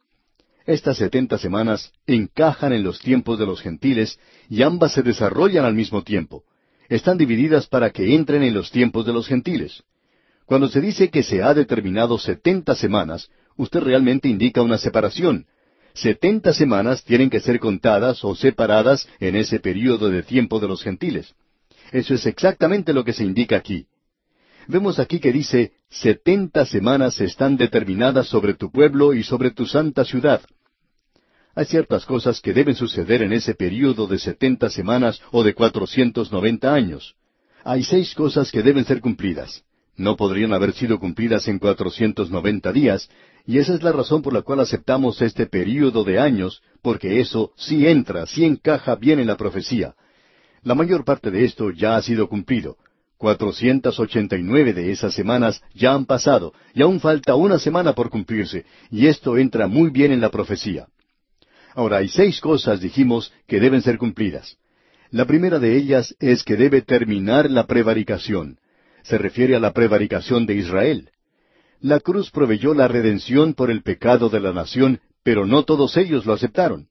Estas 0.67 0.97
setenta 0.97 1.39
semanas 1.39 1.93
encajan 2.07 2.73
en 2.73 2.83
los 2.83 2.99
tiempos 2.99 3.39
de 3.39 3.47
los 3.47 3.61
gentiles 3.61 4.19
y 4.49 4.63
ambas 4.63 4.93
se 4.93 5.03
desarrollan 5.03 5.65
al 5.65 5.75
mismo 5.75 6.03
tiempo. 6.03 6.45
Están 6.89 7.19
divididas 7.19 7.67
para 7.67 7.91
que 7.91 8.15
entren 8.15 8.43
en 8.43 8.55
los 8.55 8.71
tiempos 8.71 9.07
de 9.07 9.13
los 9.13 9.27
gentiles. 9.27 9.83
Cuando 10.47 10.69
se 10.69 10.81
dice 10.81 11.11
que 11.11 11.23
se 11.23 11.43
ha 11.43 11.55
determinado 11.55 12.19
setenta 12.19 12.75
semanas, 12.75 13.31
usted 13.57 13.81
realmente 13.81 14.29
indica 14.29 14.63
una 14.63 14.79
separación. 14.79 15.47
Setenta 15.95 16.53
semanas 16.53 17.05
tienen 17.05 17.31
que 17.31 17.41
ser 17.41 17.61
contadas 17.61 18.25
o 18.25 18.35
separadas 18.35 19.09
en 19.21 19.37
ese 19.37 19.61
período 19.61 20.11
de 20.11 20.23
tiempo 20.23 20.61
de 20.61 20.69
los 20.69 20.83
gentiles. 20.83 21.35
Eso 21.93 22.15
es 22.15 22.27
exactamente 22.27 22.93
lo 22.93 23.05
que 23.05 23.13
se 23.13 23.25
indica 23.25 23.57
aquí. 23.57 23.87
Vemos 24.67 24.99
aquí 24.99 25.21
que 25.21 25.33
dice, 25.33 25.73
setenta 25.89 26.67
semanas 26.67 27.21
están 27.21 27.57
determinadas 27.57 28.27
sobre 28.27 28.55
tu 28.55 28.71
pueblo 28.71 29.15
y 29.15 29.23
sobre 29.23 29.51
tu 29.51 29.67
santa 29.67 30.05
ciudad. 30.05 30.41
Hay 31.57 31.67
ciertas 31.67 32.05
cosas 32.05 32.41
que 32.41 32.53
deben 32.53 32.75
suceder 32.75 33.23
en 33.23 33.33
ese 33.33 33.55
período 33.55 34.09
de 34.09 34.19
setenta 34.19 34.71
semanas 34.71 35.23
o 35.31 35.45
de 35.45 35.55
cuatrocientos 35.55 36.33
noventa 36.33 36.75
años. 36.75 37.15
Hay 37.63 37.85
seis 37.85 38.13
cosas 38.15 38.51
que 38.51 38.63
deben 38.63 38.85
ser 38.85 39.01
cumplidas. 39.01 39.63
No 39.97 40.17
podrían 40.17 40.53
haber 40.53 40.73
sido 40.73 40.99
cumplidas 40.99 41.47
en 41.47 41.61
cuatrocientos 41.61 42.29
noventa 42.29 42.73
días, 42.73 43.09
y 43.47 43.59
esa 43.59 43.75
es 43.75 43.85
la 43.85 43.93
razón 43.93 44.23
por 44.23 44.33
la 44.33 44.43
cual 44.43 44.59
aceptamos 44.61 45.23
este 45.23 45.47
período 45.47 46.03
de 46.03 46.19
años, 46.19 46.61
porque 46.83 47.21
eso 47.21 47.53
sí 47.57 47.87
entra, 47.87 48.27
sí 48.27 48.45
encaja 48.45 48.97
bien 48.97 49.21
en 49.21 49.29
la 49.29 49.37
profecía. 49.37 49.95
La 50.65 50.75
mayor 50.75 51.05
parte 51.05 51.31
de 51.31 51.45
esto 51.45 51.71
ya 51.71 51.95
ha 51.95 52.03
sido 52.03 52.29
cumplido. 52.29 52.79
Cuatrocientas 53.17 54.01
ochenta 54.01 54.37
y 54.37 54.43
nueve 54.43 54.73
de 54.73 54.91
esas 54.91 55.15
semanas 55.15 55.63
ya 55.73 55.95
han 55.95 56.05
pasado, 56.05 56.53
y 56.75 56.83
aún 56.83 56.99
falta 56.99 57.37
una 57.37 57.61
semana 57.61 57.93
por 57.93 58.11
cumplirse, 58.11 58.65
y 58.91 59.07
esto 59.07 59.39
entra 59.39 59.69
muy 59.69 59.91
bien 59.91 60.11
en 60.11 60.21
la 60.21 60.31
profecía. 60.31 60.89
Ahora, 61.75 61.99
hay 61.99 62.09
seis 62.09 62.41
cosas, 62.41 62.81
dijimos, 62.81 63.33
que 63.47 63.61
deben 63.61 63.83
ser 63.83 63.99
cumplidas. 63.99 64.57
La 65.11 65.27
primera 65.27 65.59
de 65.59 65.77
ellas 65.77 66.15
es 66.19 66.43
que 66.45 66.57
debe 66.57 66.83
terminar 66.83 67.51
la 67.51 67.67
prevaricación. 67.67 68.59
Se 69.03 69.19
refiere 69.19 69.55
a 69.55 69.61
la 69.61 69.73
prevaricación 69.73 70.47
de 70.47 70.55
Israel. 70.55 71.11
La 71.81 72.01
cruz 72.01 72.31
proveyó 72.31 72.75
la 72.75 72.89
redención 72.89 73.55
por 73.55 73.71
el 73.71 73.83
pecado 73.83 74.29
de 74.29 74.41
la 74.41 74.53
nación, 74.53 75.01
pero 75.23 75.47
no 75.47 75.65
todos 75.65 75.97
ellos 75.97 76.25
lo 76.27 76.33
aceptaron. 76.33 76.89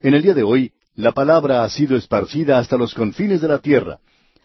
En 0.00 0.14
el 0.14 0.22
día 0.22 0.34
de 0.34 0.42
hoy, 0.42 0.72
la 0.94 1.12
palabra 1.12 1.62
ha 1.62 1.68
sido 1.68 1.96
esparcida 1.96 2.58
hasta 2.58 2.76
los 2.76 2.94
confines 2.94 3.40
de 3.40 3.48
la 3.48 3.58
tierra. 3.58 3.98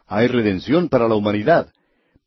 Hay 0.06 0.28
redención 0.28 0.90
para 0.90 1.08
la 1.08 1.16
humanidad. 1.16 1.72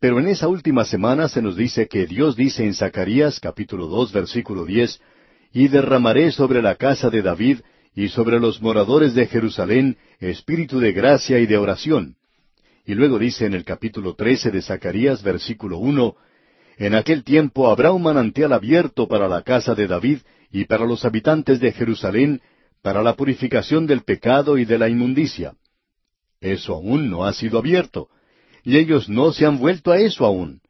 Pero 0.01 0.19
en 0.19 0.29
esa 0.29 0.49
última 0.49 0.85
semana 0.85 1.29
se 1.29 1.41
nos 1.41 1.57
dice 1.57 1.89
que 1.89 2.07
Dios 2.07 2.37
dice 2.37 2.65
en 2.65 2.75
Zacarías 2.75 3.39
capítulo 3.41 3.87
dos 3.87 4.13
versículo 4.13 4.65
diez 4.65 5.01
y 5.55 5.69
derramaré 5.69 6.33
sobre 6.33 6.61
la 6.61 6.75
casa 6.75 7.09
de 7.09 7.23
David 7.23 7.61
y 7.95 8.09
sobre 8.09 8.41
los 8.41 8.61
moradores 8.61 9.15
de 9.15 9.29
Jerusalén 9.29 9.97
espíritu 10.19 10.81
de 10.81 10.93
gracia 10.93 11.39
y 11.39 11.47
de 11.47 11.57
oración. 11.57 12.17
Y 12.85 12.95
luego 12.95 13.21
dice 13.21 13.47
en 13.47 13.55
el 13.55 13.65
capítulo 13.65 14.15
trece 14.15 14.51
de 14.51 14.61
Zacarías, 14.61 15.23
versículo 15.23 15.79
uno, 15.79 16.17
En 16.77 16.97
aquel 16.97 17.23
tiempo 17.23 17.71
habrá 17.71 17.93
un 17.93 18.03
manantial 18.03 18.53
abierto 18.53 19.07
para 19.07 19.29
la 19.29 19.43
casa 19.43 19.77
de 19.77 19.87
David 19.87 20.19
y 20.51 20.65
para 20.65 20.85
los 20.85 21.05
habitantes 21.05 21.61
de 21.61 21.71
Jerusalén, 21.71 22.43
para 22.83 23.01
la 23.01 23.15
purificación 23.15 23.87
del 23.87 24.03
pecado 24.03 24.59
y 24.59 24.65
de 24.65 24.77
la 24.77 24.89
inmundicia. 24.89 25.55
Eso 26.41 26.75
aún 26.75 27.09
no 27.09 27.25
ha 27.25 27.33
sido 27.33 27.59
abierto, 27.59 28.09
y 28.65 28.77
ellos 28.77 29.09
no 29.09 29.33
se 29.33 29.47
han 29.47 29.59
vuelto 29.59 29.93
a 29.93 29.99
eso 29.99 30.27
aún. 30.27 30.61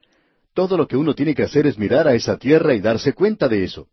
Todo 0.52 0.76
lo 0.76 0.86
que 0.86 0.98
uno 0.98 1.14
tiene 1.14 1.34
que 1.34 1.42
hacer 1.42 1.66
es 1.66 1.78
mirar 1.78 2.06
a 2.06 2.14
esa 2.14 2.36
tierra 2.36 2.74
y 2.74 2.80
darse 2.80 3.14
cuenta 3.14 3.48
de 3.48 3.64
eso. 3.64 3.88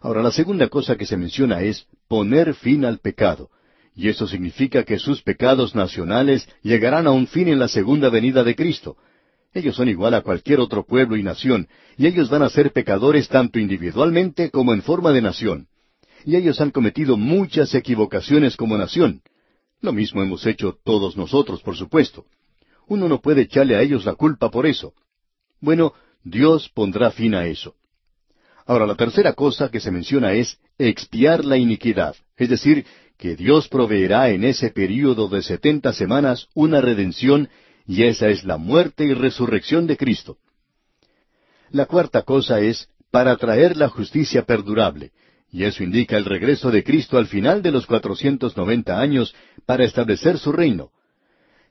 Ahora, 0.00 0.22
la 0.22 0.30
segunda 0.30 0.68
cosa 0.68 0.96
que 0.96 1.06
se 1.06 1.16
menciona 1.16 1.62
es 1.62 1.86
poner 2.08 2.54
fin 2.54 2.84
al 2.84 2.98
pecado. 2.98 3.50
Y 3.94 4.08
eso 4.08 4.26
significa 4.26 4.84
que 4.84 4.98
sus 4.98 5.22
pecados 5.22 5.74
nacionales 5.74 6.46
llegarán 6.62 7.06
a 7.06 7.12
un 7.12 7.26
fin 7.26 7.48
en 7.48 7.58
la 7.58 7.68
segunda 7.68 8.10
venida 8.10 8.44
de 8.44 8.54
Cristo. 8.54 8.96
Ellos 9.54 9.74
son 9.74 9.88
igual 9.88 10.12
a 10.12 10.20
cualquier 10.20 10.60
otro 10.60 10.84
pueblo 10.84 11.16
y 11.16 11.22
nación, 11.22 11.66
y 11.96 12.06
ellos 12.06 12.28
van 12.28 12.42
a 12.42 12.50
ser 12.50 12.72
pecadores 12.72 13.26
tanto 13.28 13.58
individualmente 13.58 14.50
como 14.50 14.74
en 14.74 14.82
forma 14.82 15.12
de 15.12 15.22
nación. 15.22 15.68
Y 16.26 16.36
ellos 16.36 16.60
han 16.60 16.72
cometido 16.72 17.16
muchas 17.16 17.74
equivocaciones 17.74 18.54
como 18.56 18.76
nación. 18.76 19.22
Lo 19.80 19.92
mismo 19.94 20.22
hemos 20.22 20.44
hecho 20.44 20.78
todos 20.84 21.16
nosotros, 21.16 21.62
por 21.62 21.74
supuesto. 21.74 22.26
Uno 22.86 23.08
no 23.08 23.22
puede 23.22 23.42
echarle 23.42 23.76
a 23.76 23.80
ellos 23.80 24.04
la 24.04 24.14
culpa 24.14 24.50
por 24.50 24.66
eso. 24.66 24.92
Bueno, 25.60 25.94
Dios 26.22 26.68
pondrá 26.68 27.10
fin 27.10 27.34
a 27.34 27.46
eso. 27.46 27.76
Ahora, 28.66 28.84
la 28.86 28.96
tercera 28.96 29.32
cosa 29.32 29.70
que 29.70 29.78
se 29.78 29.92
menciona 29.92 30.32
es 30.32 30.58
expiar 30.76 31.44
la 31.44 31.56
iniquidad, 31.56 32.16
es 32.36 32.48
decir, 32.48 32.84
que 33.16 33.36
Dios 33.36 33.68
proveerá 33.68 34.30
en 34.30 34.42
ese 34.42 34.70
período 34.70 35.28
de 35.28 35.40
setenta 35.42 35.92
semanas 35.92 36.48
una 36.52 36.80
redención, 36.80 37.48
y 37.86 38.02
esa 38.02 38.28
es 38.28 38.44
la 38.44 38.56
muerte 38.56 39.04
y 39.04 39.14
resurrección 39.14 39.86
de 39.86 39.96
Cristo. 39.96 40.38
La 41.70 41.86
cuarta 41.86 42.22
cosa 42.22 42.60
es 42.60 42.88
para 43.12 43.36
traer 43.36 43.76
la 43.76 43.88
justicia 43.88 44.44
perdurable, 44.44 45.12
y 45.52 45.62
eso 45.62 45.84
indica 45.84 46.16
el 46.16 46.24
regreso 46.24 46.72
de 46.72 46.82
Cristo 46.82 47.18
al 47.18 47.28
final 47.28 47.62
de 47.62 47.70
los 47.70 47.86
cuatrocientos 47.86 48.56
noventa 48.56 49.00
años 49.00 49.32
para 49.64 49.84
establecer 49.84 50.38
su 50.38 50.50
reino. 50.50 50.90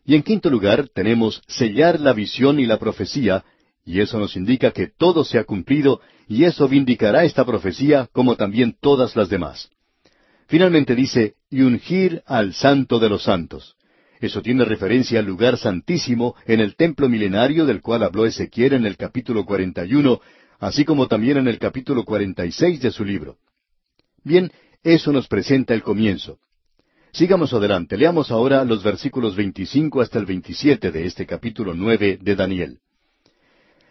Y 0.05 0.15
en 0.15 0.23
quinto 0.23 0.49
lugar 0.49 0.87
tenemos 0.87 1.41
sellar 1.47 1.99
la 1.99 2.13
visión 2.13 2.57
y 2.59 2.65
la 2.65 2.79
profecía, 2.79 3.43
y 3.83 3.99
eso 3.99 4.17
nos 4.17 4.35
indica 4.37 4.71
que 4.71 4.87
todo 4.87 5.25
se 5.25 5.37
ha 5.37 5.43
cumplido 5.43 5.99
y 6.27 6.43
eso 6.43 6.67
vindicará 6.67 7.23
esta 7.23 7.45
profecía 7.45 8.09
como 8.11 8.35
también 8.35 8.75
todas 8.79 9.15
las 9.15 9.29
demás. 9.29 9.69
Finalmente 10.47 10.95
dice, 10.95 11.35
y 11.49 11.61
ungir 11.61 12.23
al 12.25 12.53
santo 12.53 12.99
de 12.99 13.09
los 13.09 13.23
santos. 13.23 13.75
Eso 14.21 14.41
tiene 14.41 14.65
referencia 14.65 15.19
al 15.19 15.25
lugar 15.25 15.57
santísimo 15.57 16.35
en 16.45 16.59
el 16.59 16.75
templo 16.75 17.09
milenario 17.09 17.65
del 17.65 17.81
cual 17.81 18.03
habló 18.03 18.25
Ezequiel 18.25 18.73
en 18.73 18.85
el 18.85 18.97
capítulo 18.97 19.45
41, 19.45 20.19
así 20.59 20.85
como 20.85 21.07
también 21.07 21.37
en 21.37 21.47
el 21.47 21.59
capítulo 21.59 22.05
46 22.05 22.81
de 22.81 22.91
su 22.91 23.03
libro. 23.03 23.37
Bien, 24.23 24.51
eso 24.83 25.11
nos 25.11 25.27
presenta 25.27 25.73
el 25.73 25.83
comienzo. 25.83 26.39
Sigamos 27.11 27.53
adelante, 27.53 27.97
leamos 27.97 28.31
ahora 28.31 28.65
los 28.65 28.83
versículos 28.83 29.35
25 29.35 30.01
hasta 30.01 30.19
el 30.19 30.25
27 30.25 30.91
de 30.91 31.05
este 31.05 31.25
capítulo 31.25 31.73
9 31.73 32.19
de 32.21 32.35
Daniel. 32.35 32.79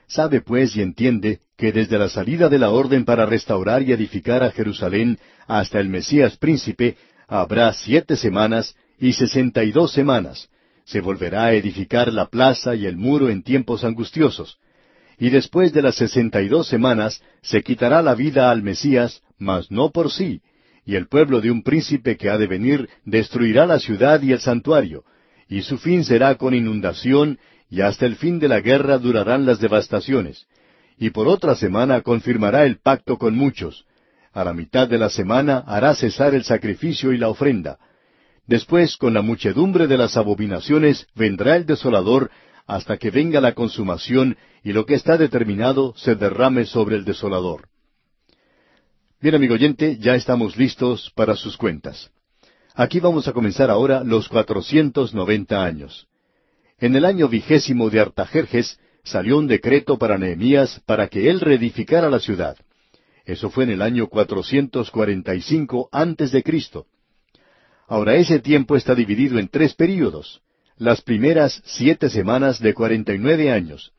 Sabe 0.06 0.40
pues 0.40 0.76
y 0.76 0.82
entiende 0.82 1.40
que 1.56 1.72
desde 1.72 1.98
la 1.98 2.08
salida 2.08 2.48
de 2.48 2.58
la 2.58 2.70
orden 2.70 3.04
para 3.04 3.26
restaurar 3.26 3.82
y 3.82 3.92
edificar 3.92 4.42
a 4.42 4.50
Jerusalén 4.50 5.18
hasta 5.46 5.80
el 5.80 5.88
Mesías 5.88 6.36
príncipe 6.36 6.96
habrá 7.28 7.72
siete 7.72 8.16
semanas 8.16 8.74
y 8.98 9.12
sesenta 9.12 9.64
y 9.64 9.72
dos 9.72 9.92
semanas. 9.92 10.48
Se 10.84 11.00
volverá 11.00 11.44
a 11.44 11.54
edificar 11.54 12.12
la 12.12 12.26
plaza 12.26 12.74
y 12.74 12.86
el 12.86 12.96
muro 12.96 13.30
en 13.30 13.42
tiempos 13.42 13.84
angustiosos. 13.84 14.58
Y 15.18 15.30
después 15.30 15.72
de 15.72 15.82
las 15.82 15.94
sesenta 15.94 16.42
y 16.42 16.48
dos 16.48 16.66
semanas 16.66 17.22
se 17.40 17.62
quitará 17.62 18.02
la 18.02 18.14
vida 18.14 18.50
al 18.50 18.62
Mesías, 18.62 19.22
mas 19.38 19.70
no 19.70 19.90
por 19.90 20.10
sí, 20.10 20.40
y 20.84 20.96
el 20.96 21.06
pueblo 21.06 21.40
de 21.40 21.50
un 21.50 21.62
príncipe 21.62 22.16
que 22.16 22.30
ha 22.30 22.36
de 22.36 22.46
venir 22.46 22.88
destruirá 23.04 23.64
la 23.64 23.78
ciudad 23.78 24.20
y 24.22 24.32
el 24.32 24.40
santuario, 24.40 25.04
y 25.48 25.62
su 25.62 25.78
fin 25.78 26.04
será 26.04 26.34
con 26.34 26.52
inundación 26.52 27.38
y 27.70 27.80
hasta 27.80 28.06
el 28.06 28.16
fin 28.16 28.38
de 28.38 28.48
la 28.48 28.60
guerra 28.60 28.98
durarán 28.98 29.46
las 29.46 29.60
devastaciones. 29.60 30.46
Y 30.98 31.10
por 31.10 31.28
otra 31.28 31.54
semana 31.54 32.00
confirmará 32.02 32.64
el 32.64 32.78
pacto 32.78 33.18
con 33.18 33.34
muchos. 33.36 33.84
A 34.32 34.44
la 34.44 34.52
mitad 34.52 34.88
de 34.88 34.98
la 34.98 35.10
semana 35.10 35.58
hará 35.66 35.94
cesar 35.94 36.34
el 36.34 36.44
sacrificio 36.44 37.12
y 37.12 37.18
la 37.18 37.28
ofrenda. 37.28 37.78
Después, 38.46 38.96
con 38.96 39.14
la 39.14 39.22
muchedumbre 39.22 39.86
de 39.86 39.96
las 39.96 40.16
abominaciones, 40.16 41.06
vendrá 41.14 41.56
el 41.56 41.66
desolador 41.66 42.30
hasta 42.66 42.96
que 42.96 43.10
venga 43.10 43.40
la 43.40 43.52
consumación 43.52 44.36
y 44.62 44.72
lo 44.72 44.86
que 44.86 44.94
está 44.94 45.16
determinado 45.16 45.94
se 45.96 46.14
derrame 46.14 46.64
sobre 46.64 46.96
el 46.96 47.04
desolador. 47.04 47.68
Bien, 49.20 49.34
amigo 49.34 49.54
oyente, 49.54 49.96
ya 49.98 50.14
estamos 50.14 50.56
listos 50.56 51.10
para 51.14 51.36
sus 51.36 51.56
cuentas. 51.56 52.10
Aquí 52.74 53.00
vamos 53.00 53.28
a 53.28 53.32
comenzar 53.32 53.70
ahora 53.70 54.02
los 54.04 54.28
cuatrocientos 54.28 55.14
noventa 55.14 55.64
años. 55.64 56.08
En 56.78 56.96
el 56.96 57.04
año 57.04 57.28
vigésimo 57.28 57.88
de 57.88 58.00
Artajerjes 58.00 58.78
salió 59.04 59.38
un 59.38 59.46
decreto 59.46 59.98
para 59.98 60.18
Nehemías 60.18 60.80
para 60.86 61.08
que 61.08 61.30
él 61.30 61.40
reedificara 61.40 62.10
la 62.10 62.18
ciudad. 62.18 62.56
Eso 63.24 63.50
fue 63.50 63.64
en 63.64 63.70
el 63.70 63.82
año 63.82 64.08
445 64.08 65.88
antes 65.92 66.32
de 66.32 66.42
Cristo. 66.42 66.86
Ahora 67.86 68.16
ese 68.16 68.40
tiempo 68.40 68.76
está 68.76 68.94
dividido 68.94 69.38
en 69.38 69.48
tres 69.48 69.74
períodos. 69.74 70.40
Las 70.76 71.02
primeras 71.02 71.62
siete 71.64 72.08
semanas 72.08 72.60
de 72.60 72.74
cuarenta 72.74 73.14
y 73.14 73.18
nueve 73.18 73.50
años. 73.50 73.92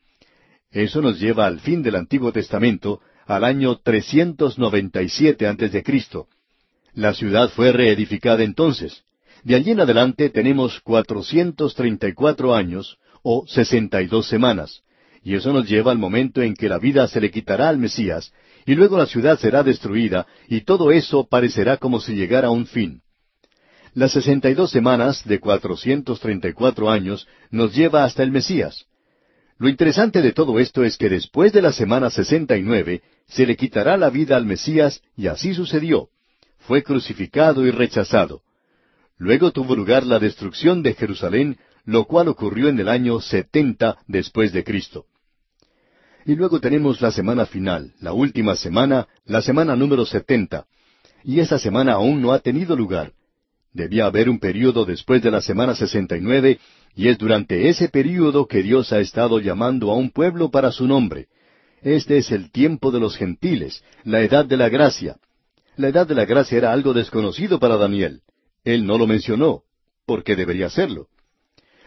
Eso 0.70 1.00
nos 1.00 1.18
lleva 1.18 1.46
al 1.46 1.60
fin 1.60 1.82
del 1.82 1.96
Antiguo 1.96 2.32
Testamento, 2.32 3.00
al 3.24 3.44
año 3.44 3.78
397 3.78 5.46
antes 5.46 5.72
de 5.72 5.82
Cristo. 5.82 6.28
La 6.92 7.14
ciudad 7.14 7.48
fue 7.50 7.72
reedificada 7.72 8.42
entonces. 8.42 9.04
De 9.42 9.54
allí 9.54 9.70
en 9.70 9.80
adelante 9.80 10.28
tenemos 10.30 10.80
cuatrocientos 10.80 11.74
treinta 11.74 12.08
y 12.08 12.14
cuatro 12.14 12.54
años 12.54 12.98
o 13.22 13.46
sesenta 13.46 14.02
y 14.02 14.06
dos 14.06 14.28
semanas, 14.28 14.82
y 15.26 15.34
eso 15.34 15.52
nos 15.52 15.68
lleva 15.68 15.90
al 15.90 15.98
momento 15.98 16.40
en 16.40 16.54
que 16.54 16.68
la 16.68 16.78
vida 16.78 17.08
se 17.08 17.20
le 17.20 17.32
quitará 17.32 17.68
al 17.68 17.78
Mesías, 17.78 18.32
y 18.64 18.76
luego 18.76 18.96
la 18.96 19.06
ciudad 19.06 19.36
será 19.40 19.64
destruida, 19.64 20.24
y 20.46 20.60
todo 20.60 20.92
eso 20.92 21.26
parecerá 21.28 21.78
como 21.78 21.98
si 21.98 22.14
llegara 22.14 22.46
a 22.46 22.52
un 22.52 22.64
fin. 22.64 23.02
Las 23.92 24.12
sesenta 24.12 24.48
y 24.50 24.54
dos 24.54 24.70
semanas 24.70 25.24
de 25.24 25.40
cuatrocientos 25.40 26.20
treinta 26.20 26.48
y 26.48 26.52
cuatro 26.52 26.88
años 26.88 27.26
nos 27.50 27.74
lleva 27.74 28.04
hasta 28.04 28.22
el 28.22 28.30
Mesías. 28.30 28.84
Lo 29.58 29.68
interesante 29.68 30.22
de 30.22 30.30
todo 30.30 30.60
esto 30.60 30.84
es 30.84 30.96
que 30.96 31.08
después 31.08 31.52
de 31.52 31.60
la 31.60 31.72
semana 31.72 32.08
sesenta 32.08 32.56
y 32.56 32.62
nueve 32.62 33.02
se 33.26 33.46
le 33.46 33.56
quitará 33.56 33.96
la 33.96 34.10
vida 34.10 34.36
al 34.36 34.46
Mesías 34.46 35.02
y 35.16 35.26
así 35.26 35.54
sucedió. 35.54 36.08
Fue 36.60 36.84
crucificado 36.84 37.66
y 37.66 37.72
rechazado. 37.72 38.42
Luego 39.18 39.50
tuvo 39.50 39.74
lugar 39.74 40.06
la 40.06 40.20
destrucción 40.20 40.84
de 40.84 40.94
Jerusalén, 40.94 41.58
lo 41.84 42.04
cual 42.04 42.28
ocurrió 42.28 42.68
en 42.68 42.78
el 42.78 42.88
año 42.88 43.20
setenta 43.20 43.98
después 44.06 44.52
de 44.52 44.62
Cristo. 44.62 45.06
Y 46.26 46.34
luego 46.34 46.58
tenemos 46.58 47.00
la 47.00 47.12
semana 47.12 47.46
final, 47.46 47.92
la 48.00 48.12
última 48.12 48.56
semana, 48.56 49.06
la 49.26 49.40
semana 49.42 49.76
número 49.76 50.04
setenta. 50.04 50.66
Y 51.22 51.38
esa 51.38 51.56
semana 51.56 51.92
aún 51.92 52.20
no 52.20 52.32
ha 52.32 52.40
tenido 52.40 52.74
lugar. 52.74 53.12
Debía 53.72 54.06
haber 54.06 54.28
un 54.28 54.40
período 54.40 54.84
después 54.84 55.22
de 55.22 55.30
la 55.30 55.40
semana 55.40 55.76
sesenta 55.76 56.16
y 56.16 56.20
nueve, 56.20 56.58
y 56.96 57.06
es 57.06 57.16
durante 57.16 57.68
ese 57.68 57.88
período 57.88 58.46
que 58.46 58.64
Dios 58.64 58.92
ha 58.92 58.98
estado 58.98 59.38
llamando 59.38 59.92
a 59.92 59.94
un 59.94 60.10
pueblo 60.10 60.50
para 60.50 60.72
su 60.72 60.88
nombre. 60.88 61.28
Este 61.80 62.18
es 62.18 62.32
el 62.32 62.50
tiempo 62.50 62.90
de 62.90 62.98
los 62.98 63.16
gentiles, 63.16 63.84
la 64.02 64.20
edad 64.22 64.44
de 64.44 64.56
la 64.56 64.68
gracia. 64.68 65.18
La 65.76 65.88
edad 65.88 66.08
de 66.08 66.16
la 66.16 66.24
gracia 66.24 66.58
era 66.58 66.72
algo 66.72 66.92
desconocido 66.92 67.60
para 67.60 67.76
Daniel. 67.76 68.22
Él 68.64 68.84
no 68.84 68.98
lo 68.98 69.06
mencionó, 69.06 69.62
porque 70.06 70.34
debería 70.34 70.66
hacerlo. 70.66 71.06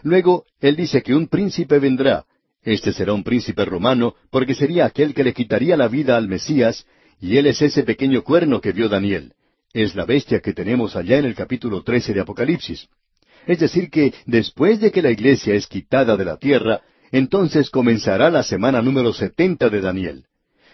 Luego, 0.01 0.45
él 0.61 0.77
dice 0.77 1.03
que 1.03 1.13
un 1.13 1.27
príncipe 1.27 1.79
vendrá. 1.79 2.25
Este 2.69 2.93
será 2.93 3.13
un 3.13 3.23
príncipe 3.23 3.65
romano, 3.65 4.15
porque 4.29 4.53
sería 4.53 4.85
aquel 4.85 5.13
que 5.13 5.23
le 5.23 5.33
quitaría 5.33 5.75
la 5.75 5.87
vida 5.87 6.17
al 6.17 6.27
Mesías, 6.27 6.85
y 7.19 7.37
él 7.37 7.47
es 7.47 7.61
ese 7.61 7.83
pequeño 7.83 8.23
cuerno 8.23 8.61
que 8.61 8.71
vio 8.71 8.87
Daniel 8.89 9.33
es 9.73 9.95
la 9.95 10.05
bestia 10.05 10.39
que 10.39 10.53
tenemos 10.53 10.95
allá 10.95 11.17
en 11.17 11.25
el 11.25 11.35
capítulo 11.35 11.83
13 11.83 12.13
de 12.13 12.21
Apocalipsis. 12.21 12.87
Es 13.45 13.59
decir, 13.59 13.89
que 13.89 14.13
después 14.25 14.79
de 14.79 14.91
que 14.91 15.01
la 15.01 15.11
iglesia 15.11 15.53
es 15.53 15.67
quitada 15.67 16.17
de 16.17 16.25
la 16.25 16.37
tierra, 16.37 16.81
entonces 17.11 17.69
comenzará 17.69 18.29
la 18.29 18.43
semana 18.43 18.81
número 18.81 19.13
setenta 19.13 19.69
de 19.69 19.81
Daniel. 19.81 20.25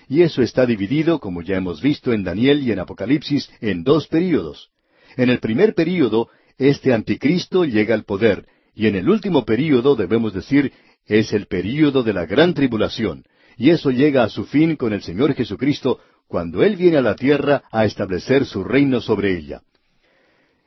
Y 0.08 0.22
eso 0.22 0.42
está 0.42 0.66
dividido, 0.66 1.20
como 1.20 1.42
ya 1.42 1.58
hemos 1.58 1.82
visto 1.82 2.14
en 2.14 2.24
Daniel 2.24 2.62
y 2.64 2.72
en 2.72 2.80
Apocalipsis, 2.80 3.50
en 3.60 3.84
dos 3.84 4.08
períodos. 4.08 4.70
En 5.18 5.30
el 5.30 5.40
primer 5.40 5.74
período, 5.74 6.30
este 6.58 6.94
anticristo 6.94 7.66
llega 7.66 7.96
al 7.96 8.04
poder, 8.04 8.46
y 8.76 8.88
en 8.88 8.96
el 8.96 9.10
último 9.10 9.46
período, 9.46 9.96
debemos 9.96 10.34
decir, 10.34 10.74
es 11.06 11.34
el 11.34 11.48
período 11.48 12.04
de 12.04 12.14
la 12.14 12.26
gran 12.26 12.54
tribulación, 12.54 13.24
y 13.58 13.70
eso 13.70 13.90
llega 13.90 14.24
a 14.24 14.30
su 14.30 14.46
fin 14.46 14.76
con 14.76 14.92
el 14.94 15.02
Señor 15.02 15.34
Jesucristo 15.34 16.00
cuando 16.28 16.64
Él 16.64 16.76
viene 16.76 16.98
a 16.98 17.02
la 17.02 17.16
tierra 17.16 17.64
a 17.72 17.86
establecer 17.86 18.46
su 18.46 18.64
reino 18.64 19.00
sobre 19.00 19.38
ella. 19.38 19.62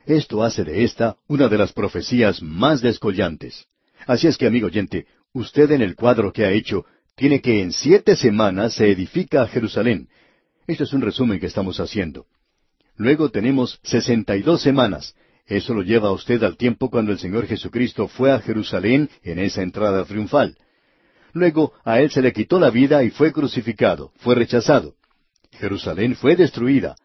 Esto 0.05 0.43
hace 0.43 0.63
de 0.63 0.83
esta 0.83 1.17
una 1.27 1.49
de 1.49 1.57
las 1.57 1.71
profecías 1.71 2.41
más 2.41 2.81
descollantes. 2.81 3.67
Así 4.07 4.27
es 4.27 4.37
que, 4.37 4.47
amigo 4.47 4.67
oyente, 4.67 5.05
usted 5.33 5.69
en 5.71 5.81
el 5.81 5.95
cuadro 5.95 6.33
que 6.33 6.45
ha 6.45 6.51
hecho 6.51 6.85
tiene 7.15 7.41
que 7.41 7.61
en 7.61 7.73
siete 7.73 8.15
semanas 8.15 8.73
se 8.73 8.89
edifica 8.89 9.45
Jerusalén. 9.47 10.07
Este 10.65 10.85
es 10.85 10.93
un 10.93 11.01
resumen 11.01 11.39
que 11.39 11.47
estamos 11.47 11.79
haciendo. 11.79 12.25
Luego 12.95 13.29
tenemos 13.29 13.79
sesenta 13.83 14.35
y 14.35 14.41
dos 14.41 14.61
semanas. 14.61 15.15
Eso 15.49 15.73
lo 15.73 15.81
lleva 15.81 16.09
a 16.09 16.11
usted 16.11 16.43
al 16.43 16.57
tiempo 16.57 16.91
cuando 16.91 17.11
el 17.11 17.17
Señor 17.17 17.47
Jesucristo 17.47 18.07
fue 18.07 18.31
a 18.31 18.39
Jerusalén 18.39 19.09
en 19.23 19.39
esa 19.39 19.63
entrada 19.63 20.05
triunfal. 20.05 20.55
Luego 21.33 21.73
a 21.83 21.99
él 22.01 22.11
se 22.11 22.21
le 22.21 22.31
quitó 22.31 22.59
la 22.59 22.69
vida 22.69 23.03
y 23.03 23.09
fue 23.09 23.33
crucificado, 23.33 24.11
fue 24.17 24.35
rechazado. 24.35 24.93
Jerusalén 25.53 26.15
fue 26.15 26.35
destruida. 26.35 26.95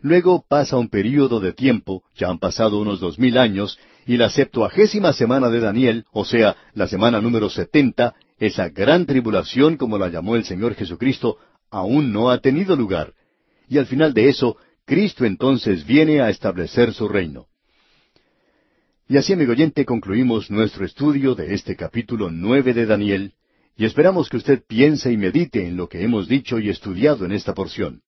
Luego 0.00 0.44
pasa 0.48 0.76
un 0.76 0.88
período 0.88 1.40
de 1.40 1.52
tiempo, 1.52 2.04
ya 2.14 2.28
han 2.28 2.38
pasado 2.38 2.78
unos 2.78 3.00
dos 3.00 3.18
mil 3.18 3.36
años, 3.36 3.80
y 4.06 4.16
la 4.16 4.30
septuagésima 4.30 5.12
semana 5.12 5.48
de 5.48 5.58
Daniel, 5.58 6.04
o 6.12 6.24
sea, 6.24 6.56
la 6.74 6.86
semana 6.86 7.20
número 7.20 7.50
setenta, 7.50 8.14
esa 8.38 8.68
gran 8.68 9.06
tribulación, 9.06 9.76
como 9.76 9.98
la 9.98 10.08
llamó 10.08 10.36
el 10.36 10.44
Señor 10.44 10.76
Jesucristo, 10.76 11.38
aún 11.68 12.12
no 12.12 12.30
ha 12.30 12.38
tenido 12.38 12.76
lugar. 12.76 13.12
Y 13.68 13.78
al 13.78 13.86
final 13.86 14.14
de 14.14 14.28
eso, 14.28 14.56
Cristo 14.86 15.24
entonces 15.24 15.84
viene 15.84 16.20
a 16.20 16.30
establecer 16.30 16.94
su 16.94 17.08
reino. 17.08 17.46
Y 19.10 19.16
así, 19.16 19.32
amigo 19.32 19.52
oyente, 19.52 19.86
concluimos 19.86 20.50
nuestro 20.50 20.84
estudio 20.84 21.34
de 21.34 21.54
este 21.54 21.76
capítulo 21.76 22.30
nueve 22.30 22.74
de 22.74 22.84
Daniel, 22.84 23.32
y 23.74 23.86
esperamos 23.86 24.28
que 24.28 24.36
usted 24.36 24.62
piense 24.68 25.10
y 25.10 25.16
medite 25.16 25.66
en 25.66 25.78
lo 25.78 25.88
que 25.88 26.04
hemos 26.04 26.28
dicho 26.28 26.58
y 26.58 26.68
estudiado 26.68 27.24
en 27.24 27.32
esta 27.32 27.54
porción. 27.54 28.02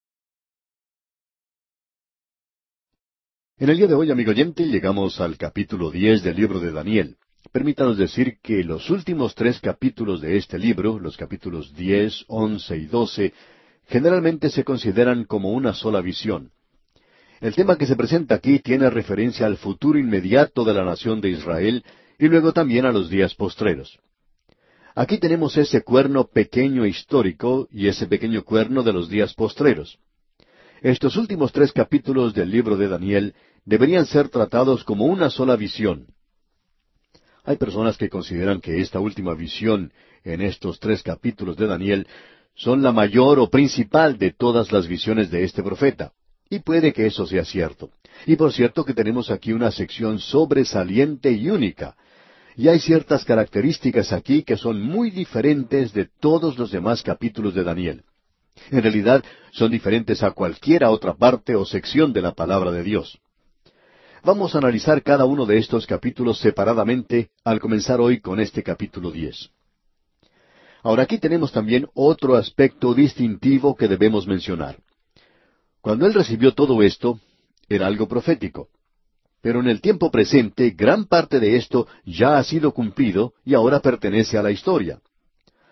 En 3.56 3.70
el 3.70 3.78
día 3.78 3.86
de 3.86 3.94
hoy, 3.94 4.10
amigo 4.10 4.30
oyente, 4.32 4.66
llegamos 4.66 5.22
al 5.22 5.38
capítulo 5.38 5.90
diez 5.90 6.22
del 6.22 6.36
libro 6.36 6.60
de 6.60 6.70
Daniel. 6.70 7.16
Permítanos 7.50 7.96
decir 7.96 8.36
que 8.42 8.62
los 8.62 8.90
últimos 8.90 9.34
tres 9.34 9.58
capítulos 9.58 10.20
de 10.20 10.36
este 10.36 10.58
libro, 10.58 10.98
los 10.98 11.16
capítulos 11.16 11.74
diez, 11.74 12.26
once 12.28 12.76
y 12.76 12.84
doce, 12.84 13.32
generalmente 13.86 14.50
se 14.50 14.64
consideran 14.64 15.24
como 15.24 15.52
una 15.52 15.72
sola 15.72 16.02
visión. 16.02 16.52
El 17.40 17.54
tema 17.54 17.78
que 17.78 17.86
se 17.86 17.96
presenta 17.96 18.34
aquí 18.34 18.58
tiene 18.58 18.90
referencia 18.90 19.46
al 19.46 19.56
futuro 19.56 19.98
inmediato 19.98 20.62
de 20.62 20.74
la 20.74 20.84
nación 20.84 21.22
de 21.22 21.30
Israel 21.30 21.82
y 22.18 22.28
luego 22.28 22.52
también 22.52 22.84
a 22.84 22.92
los 22.92 23.08
días 23.08 23.34
postreros. 23.34 23.98
Aquí 24.94 25.16
tenemos 25.16 25.56
ese 25.56 25.82
cuerno 25.82 26.26
pequeño 26.26 26.84
histórico 26.84 27.66
y 27.70 27.88
ese 27.88 28.06
pequeño 28.06 28.44
cuerno 28.44 28.82
de 28.82 28.92
los 28.92 29.08
días 29.08 29.32
postreros. 29.32 29.98
Estos 30.82 31.16
últimos 31.16 31.50
tres 31.52 31.72
capítulos 31.72 32.34
del 32.34 32.50
libro 32.50 32.76
de 32.76 32.88
Daniel 32.88 33.34
deberían 33.64 34.04
ser 34.04 34.28
tratados 34.28 34.84
como 34.84 35.06
una 35.06 35.30
sola 35.30 35.56
visión. 35.56 36.08
Hay 37.44 37.56
personas 37.56 37.96
que 37.96 38.10
consideran 38.10 38.60
que 38.60 38.82
esta 38.82 39.00
última 39.00 39.34
visión 39.34 39.92
en 40.24 40.42
estos 40.42 40.78
tres 40.78 41.02
capítulos 41.02 41.56
de 41.56 41.66
Daniel 41.66 42.06
son 42.54 42.82
la 42.82 42.92
mayor 42.92 43.38
o 43.38 43.48
principal 43.48 44.18
de 44.18 44.32
todas 44.32 44.72
las 44.72 44.86
visiones 44.86 45.30
de 45.30 45.44
este 45.44 45.62
profeta. 45.62 46.12
Y 46.50 46.58
puede 46.58 46.92
que 46.92 47.06
eso 47.06 47.26
sea 47.26 47.44
cierto. 47.44 47.90
Y 48.26 48.36
por 48.36 48.52
cierto 48.52 48.84
que 48.84 48.92
tenemos 48.92 49.30
aquí 49.30 49.52
una 49.52 49.70
sección 49.70 50.18
sobresaliente 50.18 51.30
y 51.30 51.48
única, 51.48 51.96
y 52.56 52.68
hay 52.68 52.80
ciertas 52.80 53.24
características 53.24 54.12
aquí 54.12 54.42
que 54.42 54.56
son 54.56 54.82
muy 54.82 55.10
diferentes 55.10 55.92
de 55.92 56.08
todos 56.20 56.58
los 56.58 56.72
demás 56.72 57.02
capítulos 57.02 57.54
de 57.54 57.62
Daniel. 57.62 58.02
En 58.70 58.82
realidad 58.82 59.24
son 59.52 59.70
diferentes 59.70 60.22
a 60.22 60.32
cualquiera 60.32 60.90
otra 60.90 61.14
parte 61.14 61.54
o 61.54 61.64
sección 61.64 62.12
de 62.12 62.20
la 62.20 62.32
palabra 62.32 62.72
de 62.72 62.82
Dios. 62.82 63.18
Vamos 64.22 64.54
a 64.54 64.58
analizar 64.58 65.02
cada 65.02 65.24
uno 65.24 65.46
de 65.46 65.56
estos 65.56 65.86
capítulos 65.86 66.38
separadamente 66.40 67.30
al 67.44 67.60
comenzar 67.60 68.00
hoy 68.00 68.20
con 68.20 68.40
este 68.40 68.62
capítulo 68.62 69.10
diez. 69.10 69.50
Ahora 70.82 71.04
aquí 71.04 71.18
tenemos 71.18 71.52
también 71.52 71.86
otro 71.94 72.34
aspecto 72.34 72.92
distintivo 72.92 73.76
que 73.76 73.88
debemos 73.88 74.26
mencionar. 74.26 74.76
Cuando 75.80 76.06
él 76.06 76.14
recibió 76.14 76.52
todo 76.52 76.82
esto, 76.82 77.18
era 77.68 77.86
algo 77.86 78.06
profético. 78.06 78.68
Pero 79.42 79.60
en 79.60 79.68
el 79.68 79.80
tiempo 79.80 80.10
presente, 80.10 80.70
gran 80.70 81.06
parte 81.06 81.40
de 81.40 81.56
esto 81.56 81.86
ya 82.04 82.36
ha 82.36 82.44
sido 82.44 82.72
cumplido 82.72 83.32
y 83.44 83.54
ahora 83.54 83.80
pertenece 83.80 84.36
a 84.36 84.42
la 84.42 84.50
historia. 84.50 85.00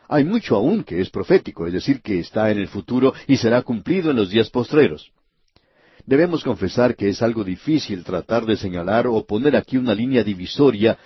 Hay 0.09 0.25
mucho 0.25 0.57
aún 0.57 0.85
que 0.85 1.03
es 1.03 1.11
profético, 1.11 1.67
es 1.67 1.75
decir, 1.75 2.01
que 2.01 2.19
está 2.19 2.51
en 2.51 2.59
el 2.59 2.69
futuro 2.69 3.13
y 3.27 3.37
será 3.37 3.61
cumplido 3.61 4.11
en 4.11 4.17
los 4.17 4.31
días 4.31 4.49
postreros. 4.49 5.13
Debemos 6.07 6.43
confesar 6.43 6.97
que 6.97 7.11
es 7.11 7.21
algo 7.21 7.45
difícil 7.45 8.05
tratar 8.05 8.47
de 8.47 8.57
señalar 8.57 9.07
o 9.07 9.27
poner 9.27 9.55
aquí 9.55 9.77
una 9.77 9.95
línea 9.95 10.25
divisoria 10.25 10.97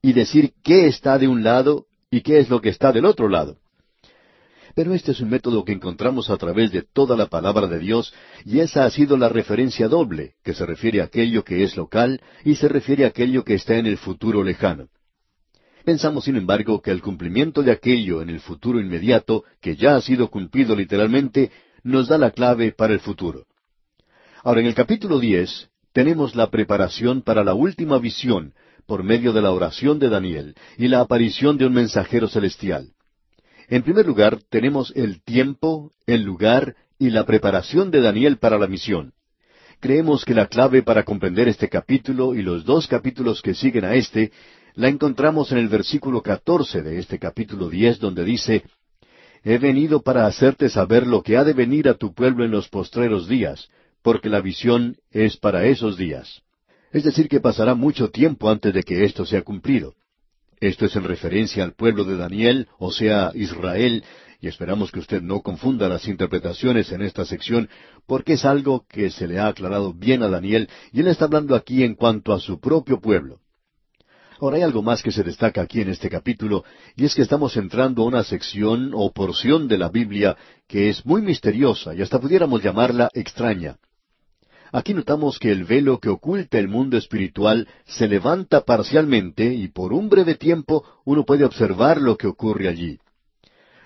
y 0.00 0.12
decir 0.12 0.52
qué 0.62 0.86
está 0.86 1.18
de 1.18 1.26
un 1.26 1.42
lado 1.42 1.86
y 2.08 2.20
qué 2.20 2.38
es 2.38 2.48
lo 2.48 2.60
que 2.60 2.68
está 2.68 2.92
del 2.92 3.06
otro 3.06 3.28
lado. 3.28 3.56
Pero 4.74 4.92
este 4.92 5.12
es 5.12 5.20
un 5.20 5.30
método 5.30 5.64
que 5.64 5.72
encontramos 5.72 6.30
a 6.30 6.36
través 6.36 6.72
de 6.72 6.82
toda 6.82 7.16
la 7.16 7.26
palabra 7.26 7.68
de 7.68 7.78
Dios, 7.78 8.12
y 8.44 8.58
esa 8.58 8.84
ha 8.84 8.90
sido 8.90 9.16
la 9.16 9.28
referencia 9.28 9.88
doble, 9.88 10.34
que 10.42 10.52
se 10.52 10.66
refiere 10.66 11.00
a 11.00 11.04
aquello 11.04 11.44
que 11.44 11.62
es 11.62 11.76
local 11.76 12.20
y 12.44 12.56
se 12.56 12.68
refiere 12.68 13.04
a 13.04 13.08
aquello 13.08 13.44
que 13.44 13.54
está 13.54 13.76
en 13.76 13.86
el 13.86 13.98
futuro 13.98 14.42
lejano. 14.42 14.88
Pensamos, 15.84 16.24
sin 16.24 16.36
embargo, 16.36 16.80
que 16.80 16.90
el 16.90 17.02
cumplimiento 17.02 17.62
de 17.62 17.70
aquello 17.70 18.22
en 18.22 18.30
el 18.30 18.40
futuro 18.40 18.80
inmediato, 18.80 19.44
que 19.60 19.76
ya 19.76 19.96
ha 19.96 20.00
sido 20.00 20.28
cumplido 20.28 20.74
literalmente, 20.74 21.52
nos 21.82 22.08
da 22.08 22.18
la 22.18 22.30
clave 22.30 22.72
para 22.72 22.94
el 22.94 23.00
futuro. 23.00 23.44
Ahora, 24.42 24.60
en 24.60 24.66
el 24.66 24.74
capítulo 24.74 25.20
diez 25.20 25.68
tenemos 25.92 26.34
la 26.34 26.50
preparación 26.50 27.22
para 27.22 27.44
la 27.44 27.54
última 27.54 27.98
visión 27.98 28.54
por 28.86 29.04
medio 29.04 29.32
de 29.32 29.40
la 29.40 29.52
oración 29.52 29.98
de 29.98 30.08
Daniel 30.08 30.56
y 30.76 30.88
la 30.88 31.00
aparición 31.00 31.56
de 31.58 31.66
un 31.66 31.74
mensajero 31.74 32.28
celestial. 32.28 32.88
En 33.68 33.82
primer 33.82 34.06
lugar, 34.06 34.38
tenemos 34.50 34.92
el 34.94 35.22
tiempo, 35.22 35.92
el 36.06 36.22
lugar 36.22 36.76
y 36.98 37.10
la 37.10 37.24
preparación 37.24 37.90
de 37.90 38.00
Daniel 38.00 38.38
para 38.38 38.58
la 38.58 38.66
misión. 38.66 39.12
Creemos 39.80 40.24
que 40.24 40.34
la 40.34 40.46
clave 40.46 40.82
para 40.82 41.04
comprender 41.04 41.48
este 41.48 41.68
capítulo 41.68 42.34
y 42.34 42.42
los 42.42 42.64
dos 42.64 42.86
capítulos 42.86 43.42
que 43.42 43.54
siguen 43.54 43.84
a 43.84 43.94
este 43.94 44.32
la 44.74 44.88
encontramos 44.88 45.52
en 45.52 45.58
el 45.58 45.68
versículo 45.68 46.22
catorce 46.22 46.82
de 46.82 46.98
este 46.98 47.18
capítulo 47.18 47.68
diez, 47.68 47.98
donde 47.98 48.24
dice 48.24 48.64
He 49.44 49.58
venido 49.58 50.02
para 50.02 50.26
hacerte 50.26 50.68
saber 50.68 51.06
lo 51.06 51.22
que 51.22 51.36
ha 51.36 51.44
de 51.44 51.52
venir 51.52 51.88
a 51.88 51.94
tu 51.94 52.14
pueblo 52.14 52.44
en 52.44 52.50
los 52.50 52.68
postreros 52.68 53.28
días, 53.28 53.68
porque 54.02 54.28
la 54.28 54.40
visión 54.40 54.96
es 55.10 55.36
para 55.36 55.66
esos 55.66 55.96
días. 55.96 56.42
Es 56.92 57.04
decir, 57.04 57.28
que 57.28 57.40
pasará 57.40 57.74
mucho 57.74 58.08
tiempo 58.08 58.48
antes 58.48 58.72
de 58.72 58.82
que 58.82 59.04
esto 59.04 59.26
sea 59.26 59.42
cumplido. 59.42 59.94
Esto 60.60 60.86
es 60.86 60.96
en 60.96 61.04
referencia 61.04 61.64
al 61.64 61.74
pueblo 61.74 62.04
de 62.04 62.16
Daniel, 62.16 62.68
o 62.78 62.90
sea, 62.90 63.32
Israel, 63.34 64.04
y 64.40 64.48
esperamos 64.48 64.92
que 64.92 65.00
usted 65.00 65.22
no 65.22 65.40
confunda 65.40 65.88
las 65.88 66.06
interpretaciones 66.06 66.92
en 66.92 67.02
esta 67.02 67.24
sección, 67.24 67.68
porque 68.06 68.34
es 68.34 68.44
algo 68.44 68.84
que 68.88 69.10
se 69.10 69.26
le 69.26 69.38
ha 69.38 69.48
aclarado 69.48 69.92
bien 69.92 70.22
a 70.22 70.28
Daniel, 70.28 70.68
y 70.92 71.00
él 71.00 71.08
está 71.08 71.24
hablando 71.24 71.54
aquí 71.54 71.82
en 71.82 71.94
cuanto 71.94 72.32
a 72.32 72.40
su 72.40 72.60
propio 72.60 73.00
pueblo. 73.00 73.40
Ahora 74.40 74.56
hay 74.56 74.62
algo 74.62 74.82
más 74.82 75.02
que 75.02 75.12
se 75.12 75.22
destaca 75.22 75.62
aquí 75.62 75.80
en 75.80 75.88
este 75.88 76.10
capítulo, 76.10 76.64
y 76.96 77.04
es 77.04 77.14
que 77.14 77.22
estamos 77.22 77.56
entrando 77.56 78.02
a 78.02 78.06
una 78.06 78.24
sección 78.24 78.92
o 78.94 79.12
porción 79.12 79.68
de 79.68 79.78
la 79.78 79.88
Biblia 79.88 80.36
que 80.68 80.90
es 80.90 81.06
muy 81.06 81.22
misteriosa 81.22 81.94
y 81.94 82.02
hasta 82.02 82.20
pudiéramos 82.20 82.62
llamarla 82.62 83.08
extraña. 83.14 83.76
Aquí 84.74 84.92
notamos 84.92 85.38
que 85.38 85.52
el 85.52 85.62
velo 85.62 86.00
que 86.00 86.08
oculta 86.08 86.58
el 86.58 86.66
mundo 86.66 86.96
espiritual 86.96 87.68
se 87.86 88.08
levanta 88.08 88.62
parcialmente 88.62 89.54
y 89.54 89.68
por 89.68 89.92
un 89.92 90.08
breve 90.08 90.34
tiempo 90.34 90.84
uno 91.04 91.24
puede 91.24 91.44
observar 91.44 92.00
lo 92.00 92.16
que 92.16 92.26
ocurre 92.26 92.66
allí. 92.66 92.98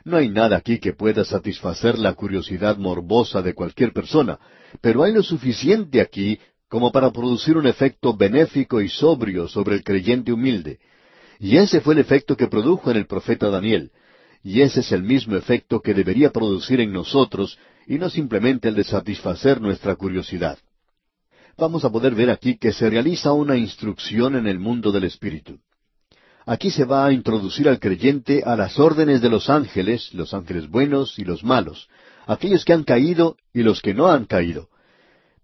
No 0.05 0.17
hay 0.17 0.31
nada 0.31 0.57
aquí 0.57 0.79
que 0.79 0.95
pueda 0.95 1.27
satisfacer 1.27 1.99
la 1.99 2.15
curiosidad 2.15 2.79
morbosa 2.79 3.43
de 3.43 3.53
cualquier 3.53 3.93
persona, 3.93 4.39
pero 4.81 5.03
hay 5.03 5.13
lo 5.13 5.23
suficiente 5.23 6.01
aquí 6.01 6.41
como 6.71 6.91
para 6.91 7.13
producir 7.13 7.59
un 7.59 7.67
efecto 7.67 8.17
benéfico 8.17 8.81
y 8.81 8.89
sobrio 8.89 9.47
sobre 9.47 9.75
el 9.75 9.85
creyente 9.85 10.33
humilde. 10.33 10.79
Y 11.39 11.59
ese 11.59 11.83
fue 11.83 11.93
el 11.93 12.01
efecto 12.01 12.35
que 12.35 12.47
produjo 12.47 12.91
en 12.91 12.97
el 12.97 13.07
profeta 13.07 13.51
Daniel. 13.51 13.91
Y 14.43 14.63
ese 14.63 14.81
es 14.81 14.91
el 14.93 15.03
mismo 15.03 15.37
efecto 15.37 15.83
que 15.83 15.93
debería 15.93 16.31
producir 16.31 16.81
en 16.81 16.95
nosotros, 16.95 17.59
y 17.87 17.99
no 17.99 18.09
simplemente 18.09 18.69
el 18.69 18.75
de 18.75 18.85
satisfacer 18.85 19.61
nuestra 19.61 19.95
curiosidad. 19.95 20.59
Vamos 21.59 21.85
a 21.85 21.91
poder 21.91 22.15
ver 22.15 22.31
aquí 22.31 22.57
que 22.57 22.73
se 22.73 22.89
realiza 22.89 23.33
una 23.33 23.57
instrucción 23.57 24.37
en 24.37 24.47
el 24.47 24.59
mundo 24.59 24.93
del 24.93 25.05
Espíritu. 25.05 25.59
Aquí 26.47 26.71
se 26.71 26.85
va 26.85 27.05
a 27.05 27.13
introducir 27.13 27.69
al 27.69 27.79
creyente 27.79 28.43
a 28.45 28.57
las 28.57 28.79
órdenes 28.79 29.21
de 29.21 29.29
los 29.29 29.51
ángeles, 29.51 30.15
los 30.15 30.33
ángeles 30.33 30.71
buenos 30.71 31.19
y 31.19 31.25
los 31.25 31.45
malos, 31.45 31.89
aquellos 32.27 32.65
que 32.65 32.73
han 32.73 32.85
caído 32.85 33.37
y 33.53 33.63
los 33.63 33.83
que 33.83 33.93
no 33.93 34.07
han 34.07 34.25
caído, 34.25 34.69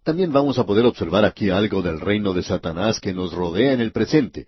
también 0.04 0.32
vamos 0.32 0.58
a 0.58 0.66
poder 0.66 0.84
observar 0.84 1.24
aquí 1.24 1.48
algo 1.48 1.80
del 1.80 1.98
reino 1.98 2.34
de 2.34 2.42
Satanás 2.42 3.00
que 3.00 3.14
nos 3.14 3.32
rodea 3.32 3.72
en 3.72 3.80
el 3.80 3.90
presente. 3.90 4.46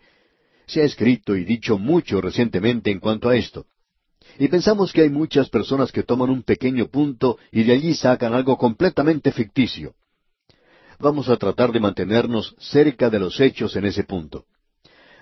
Se 0.66 0.82
ha 0.82 0.84
escrito 0.84 1.34
y 1.34 1.44
dicho 1.44 1.78
mucho 1.78 2.20
recientemente 2.20 2.90
en 2.90 3.00
cuanto 3.00 3.30
a 3.30 3.36
esto. 3.36 3.64
Y 4.38 4.48
pensamos 4.48 4.92
que 4.92 5.00
hay 5.00 5.08
muchas 5.08 5.48
personas 5.48 5.92
que 5.92 6.02
toman 6.02 6.28
un 6.28 6.42
pequeño 6.42 6.88
punto 6.88 7.38
y 7.50 7.62
de 7.64 7.72
allí 7.72 7.94
sacan 7.94 8.34
algo 8.34 8.58
completamente 8.58 9.32
ficticio. 9.32 9.94
Vamos 10.98 11.28
a 11.28 11.36
tratar 11.36 11.72
de 11.72 11.80
mantenernos 11.80 12.54
cerca 12.58 13.10
de 13.10 13.18
los 13.18 13.38
hechos 13.40 13.76
en 13.76 13.84
ese 13.84 14.04
punto. 14.04 14.44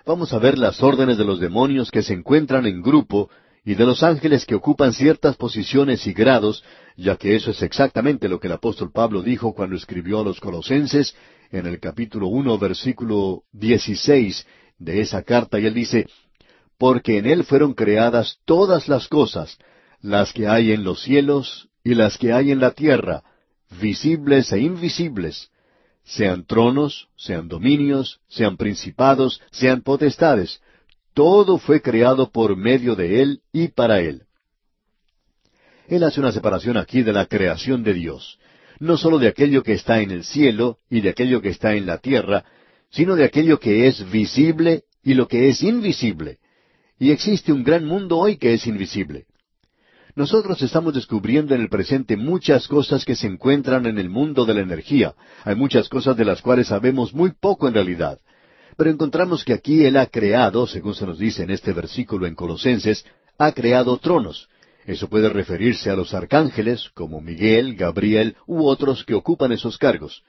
Vamos 0.07 0.33
a 0.33 0.39
ver 0.39 0.59
las 0.59 0.83
órdenes 0.83 1.19
de 1.19 1.25
los 1.25 1.41
demonios 1.41 1.91
que 1.91 2.03
se 2.03 2.13
encuentran 2.13 2.67
en 2.67 2.83
grupo 2.83 3.31
y 3.65 3.75
de 3.75 3.87
los 3.87 4.03
ángeles 4.03 4.45
que 4.45 4.55
ocupan 4.55 4.93
ciertas 4.93 5.37
posiciones 5.37 6.07
y 6.07 6.13
grados, 6.13 6.63
ya 6.97 7.17
que 7.17 7.35
eso 7.35 7.51
es 7.51 7.63
exactamente 7.63 8.29
lo 8.29 8.39
que 8.39 8.47
el 8.47 8.53
apóstol 8.53 8.93
Pablo 8.93 9.23
dijo 9.23 9.55
cuando 9.55 9.77
escribió 9.77 10.21
a 10.21 10.25
los 10.25 10.39
colosenses 10.39 11.17
en 11.51 11.67
el 11.67 11.81
capítulo 11.81 12.29
uno, 12.29 12.59
versículo 12.59 13.45
dieciséis 13.53 14.47
de 14.79 15.01
esa 15.01 15.23
carta, 15.23 15.59
y 15.59 15.67
él 15.67 15.75
dice, 15.75 16.07
porque 16.79 17.19
en 17.19 17.27
él 17.27 17.45
fueron 17.45 17.73
creadas 17.73 18.39
todas 18.45 18.89
las 18.89 19.09
cosas, 19.09 19.59
las 20.03 20.33
que 20.33 20.47
hay 20.47 20.73
en 20.73 20.85
los 20.85 21.03
cielos 21.03 21.69
y 21.83 21.95
las 21.95 22.19
que 22.19 22.33
hay 22.33 22.51
en 22.51 22.61
la 22.61 22.73
tierra, 22.73 23.23
visibles 23.81 24.53
e 24.53 24.61
invisibles, 24.61 25.51
sean 26.05 26.45
tronos, 26.47 27.09
sean 27.17 27.49
dominios, 27.49 28.21
sean 28.29 28.57
principados, 28.57 29.41
sean 29.51 29.83
potestades, 29.83 30.61
todo 31.15 31.59
fue 31.59 31.81
creado 31.81 32.31
por 32.31 32.57
medio 32.57 32.95
de 32.95 33.23
Él 33.23 33.41
y 33.53 33.69
para 33.69 34.01
Él. 34.01 34.23
Él 35.89 36.03
hace 36.03 36.21
una 36.21 36.33
separación 36.33 36.77
aquí 36.77 37.03
de 37.03 37.13
la 37.13 37.27
creación 37.27 37.83
de 37.83 37.95
Dios, 37.95 38.39
no 38.81 38.97
sólo 38.97 39.19
de 39.19 39.29
aquello 39.29 39.63
que 39.63 39.75
está 39.75 40.01
en 40.01 40.11
el 40.11 40.25
cielo 40.25 40.79
y 40.91 41.01
de 41.01 41.11
aquello 41.11 41.41
que 41.41 41.51
está 41.51 41.75
en 41.75 41.87
la 41.87 41.99
tierra, 41.99 42.45
sino 42.91 43.17
de 43.17 43.25
aquello 43.25 43.59
que 43.59 43.87
es 43.87 44.11
visible 44.11 44.85
y 45.03 45.15
lo 45.15 45.29
que 45.29 45.49
es 45.49 45.63
invisible. 45.63 46.39
Y 46.99 47.11
existe 47.11 47.53
un 47.53 47.65
gran 47.65 47.85
mundo 47.85 48.19
hoy 48.19 48.37
que 48.37 48.55
es 48.55 48.67
invisible. 48.67 49.27
Nosotros 50.17 50.63
estamos 50.63 50.95
descubriendo 50.95 51.57
en 51.57 51.61
el 51.61 51.69
presente 51.69 52.17
muchas 52.17 52.69
cosas 52.69 53.05
que 53.05 53.17
se 53.17 53.27
encuentran 53.27 53.87
en 53.87 53.99
el 53.99 54.09
mundo 54.09 54.45
de 54.45 54.55
la 54.55 54.61
energía. 54.61 55.15
Hay 55.43 55.57
muchas 55.57 55.89
cosas 55.89 56.17
de 56.17 56.25
las 56.25 56.41
cuales 56.41 56.69
sabemos 56.69 57.13
muy 57.13 57.33
poco 57.33 57.67
en 57.67 57.75
realidad. 57.75 58.21
Pero 58.77 58.91
encontramos 58.91 59.45
que 59.45 59.53
aquí 59.53 59.85
Él 59.85 59.97
ha 59.97 60.07
creado, 60.07 60.69
según 60.69 60.95
se 60.95 61.05
nos 61.05 61.19
dice 61.19 61.43
en 61.43 61.51
este 61.51 61.73
versículo 61.73 62.29
en 62.29 62.37
Colosenses, 62.37 63.05
ha 63.39 63.51
creado 63.53 63.99
tronos. 63.99 64.49
Eso 64.87 65.09
puede 65.09 65.29
referirse 65.31 65.91
a 65.91 65.97
los 65.97 66.15
arcángeles, 66.15 66.91
como 66.95 67.21
Miguel, 67.21 67.75
Gabriel 67.75 68.37
u 68.47 68.67
otros 68.67 69.05
que 69.05 69.15
ocupan 69.15 69.51
esos 69.51 69.79
cargos. 69.79 70.23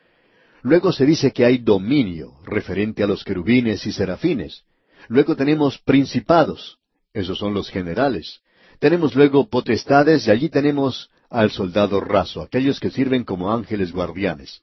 Luego 0.63 0.93
se 0.93 1.05
dice 1.05 1.31
que 1.31 1.45
hay 1.45 1.59
dominio, 1.59 2.33
referente 2.43 3.03
a 3.03 3.07
los 3.07 3.23
querubines 3.23 3.85
y 3.85 3.91
serafines. 3.91 4.63
Luego 5.09 5.35
tenemos 5.35 5.77
principados, 5.77 6.79
esos 7.13 7.37
son 7.37 7.53
los 7.53 7.69
generales. 7.69 8.41
Tenemos 8.79 9.15
luego 9.15 9.47
potestades 9.49 10.27
y 10.27 10.31
allí 10.31 10.49
tenemos 10.49 11.09
al 11.29 11.51
soldado 11.51 11.99
raso, 12.01 12.41
aquellos 12.41 12.79
que 12.79 12.91
sirven 12.91 13.23
como 13.23 13.51
ángeles 13.51 13.91
guardianes. 13.91 14.61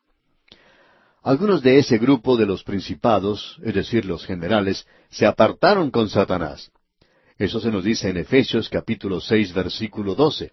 Algunos 1.23 1.63
de 1.63 1.79
ese 1.79 1.99
grupo 1.99 2.37
de 2.37 2.47
los 2.47 2.65
principados, 2.65 3.59
es 3.63 3.75
decir, 3.75 4.05
los 4.05 4.25
generales, 4.25 4.87
se 5.11 5.25
apartaron 5.25 5.91
con 5.91 6.09
Satanás. 6.09 6.71
Eso 7.39 7.61
se 7.61 7.71
nos 7.71 7.85
dice 7.85 8.09
en 8.09 8.17
Efesios 8.17 8.69
capítulo 8.69 9.21
seis 9.21 9.53
versículo 9.53 10.15
doce. 10.15 10.53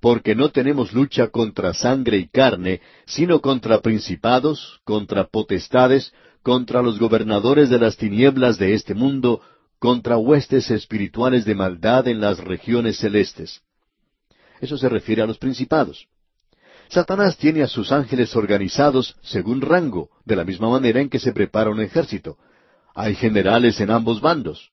Porque 0.00 0.34
no 0.34 0.50
tenemos 0.50 0.92
lucha 0.92 1.28
contra 1.28 1.72
sangre 1.72 2.18
y 2.18 2.28
carne, 2.28 2.82
sino 3.06 3.40
contra 3.40 3.80
principados, 3.80 4.80
contra 4.84 5.24
potestades, 5.24 6.12
contra 6.42 6.82
los 6.82 6.98
gobernadores 6.98 7.70
de 7.70 7.78
las 7.78 7.96
tinieblas 7.96 8.58
de 8.58 8.74
este 8.74 8.94
mundo, 8.94 9.40
contra 9.78 10.16
huestes 10.16 10.70
espirituales 10.70 11.44
de 11.44 11.54
maldad 11.54 12.08
en 12.08 12.20
las 12.20 12.38
regiones 12.38 12.98
celestes. 12.98 13.62
Eso 14.60 14.78
se 14.78 14.88
refiere 14.88 15.22
a 15.22 15.26
los 15.26 15.38
principados. 15.38 16.06
Satanás 16.88 17.36
tiene 17.36 17.62
a 17.62 17.68
sus 17.68 17.92
ángeles 17.92 18.34
organizados 18.36 19.16
según 19.22 19.60
rango, 19.60 20.10
de 20.24 20.36
la 20.36 20.44
misma 20.44 20.70
manera 20.70 21.00
en 21.00 21.08
que 21.08 21.18
se 21.18 21.32
prepara 21.32 21.70
un 21.70 21.80
ejército. 21.80 22.38
Hay 22.94 23.14
generales 23.14 23.80
en 23.80 23.90
ambos 23.90 24.20
bandos. 24.20 24.70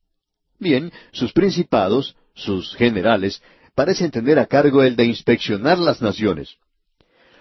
Bien, 0.60 0.92
sus 1.12 1.34
principados, 1.34 2.16
sus 2.36 2.76
generales, 2.76 3.42
parecen 3.76 4.12
tener 4.12 4.40
a 4.40 4.46
cargo 4.46 4.84
el 4.84 4.96
de 4.96 5.06
inspeccionar 5.06 5.80
las 5.80 6.02
naciones. 6.02 6.58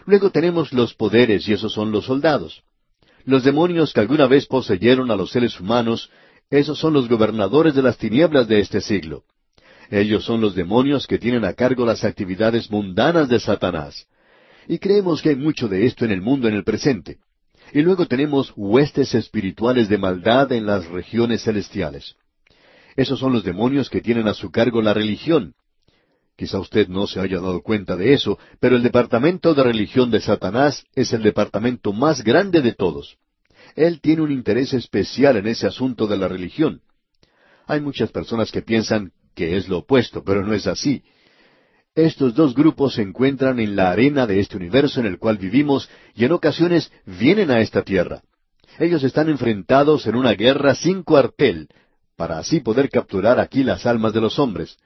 Luego 0.06 0.30
tenemos 0.30 0.72
los 0.72 0.94
poderes, 0.94 1.46
y 1.46 1.52
esos 1.52 1.72
son 1.72 1.92
los 1.92 2.06
soldados. 2.06 2.62
Los 3.24 3.44
demonios 3.44 3.92
que 3.92 4.00
alguna 4.00 4.26
vez 4.26 4.46
poseyeron 4.46 5.10
a 5.10 5.16
los 5.16 5.30
seres 5.30 5.60
humanos, 5.60 6.10
esos 6.50 6.78
son 6.78 6.92
los 6.92 7.08
gobernadores 7.08 7.74
de 7.74 7.82
las 7.82 7.98
tinieblas 7.98 8.48
de 8.48 8.60
este 8.60 8.80
siglo. 8.80 9.24
Ellos 9.90 10.24
son 10.24 10.40
los 10.40 10.54
demonios 10.54 11.06
que 11.06 11.18
tienen 11.18 11.44
a 11.44 11.52
cargo 11.52 11.84
las 11.84 12.04
actividades 12.04 12.70
mundanas 12.70 13.28
de 13.28 13.38
Satanás. 13.40 14.06
Y 14.66 14.78
creemos 14.78 15.20
que 15.20 15.30
hay 15.30 15.36
mucho 15.36 15.68
de 15.68 15.86
esto 15.86 16.04
en 16.04 16.12
el 16.12 16.22
mundo 16.22 16.48
en 16.48 16.54
el 16.54 16.64
presente. 16.64 17.18
Y 17.72 17.82
luego 17.82 18.06
tenemos 18.06 18.52
huestes 18.56 19.14
espirituales 19.14 19.88
de 19.88 19.98
maldad 19.98 20.52
en 20.52 20.66
las 20.66 20.86
regiones 20.86 21.42
celestiales. 21.42 22.16
Esos 22.96 23.18
son 23.18 23.32
los 23.32 23.44
demonios 23.44 23.88
que 23.88 24.00
tienen 24.00 24.28
a 24.28 24.34
su 24.34 24.50
cargo 24.50 24.82
la 24.82 24.94
religión. 24.94 25.54
Quizá 26.36 26.58
usted 26.58 26.88
no 26.88 27.06
se 27.06 27.20
haya 27.20 27.40
dado 27.40 27.62
cuenta 27.62 27.96
de 27.96 28.14
eso, 28.14 28.38
pero 28.60 28.76
el 28.76 28.82
departamento 28.82 29.54
de 29.54 29.62
religión 29.62 30.10
de 30.10 30.20
Satanás 30.20 30.84
es 30.94 31.12
el 31.12 31.22
departamento 31.22 31.92
más 31.92 32.22
grande 32.24 32.62
de 32.62 32.72
todos. 32.72 33.16
Él 33.74 34.00
tiene 34.00 34.22
un 34.22 34.30
interés 34.30 34.72
especial 34.74 35.36
en 35.36 35.46
ese 35.46 35.66
asunto 35.66 36.06
de 36.06 36.16
la 36.16 36.28
religión. 36.28 36.82
Hay 37.66 37.80
muchas 37.80 38.10
personas 38.10 38.50
que 38.50 38.62
piensan 38.62 39.12
que 39.34 39.56
es 39.56 39.68
lo 39.68 39.78
opuesto, 39.78 40.22
pero 40.24 40.44
no 40.44 40.52
es 40.52 40.66
así. 40.66 41.02
Estos 41.94 42.34
dos 42.34 42.54
grupos 42.54 42.94
se 42.94 43.02
encuentran 43.02 43.60
en 43.60 43.76
la 43.76 43.90
arena 43.90 44.26
de 44.26 44.40
este 44.40 44.56
universo 44.56 45.00
en 45.00 45.06
el 45.06 45.18
cual 45.18 45.36
vivimos 45.36 45.90
y 46.14 46.24
en 46.24 46.32
ocasiones 46.32 46.90
vienen 47.04 47.50
a 47.50 47.60
esta 47.60 47.82
tierra. 47.82 48.22
Ellos 48.78 49.04
están 49.04 49.28
enfrentados 49.28 50.06
en 50.06 50.16
una 50.16 50.32
guerra 50.32 50.74
sin 50.74 51.02
cuartel, 51.02 51.68
para 52.16 52.38
así 52.38 52.60
poder 52.60 52.88
capturar 52.88 53.38
aquí 53.38 53.62
las 53.62 53.84
almas 53.84 54.14
de 54.14 54.22
los 54.22 54.38
hombres. 54.38 54.78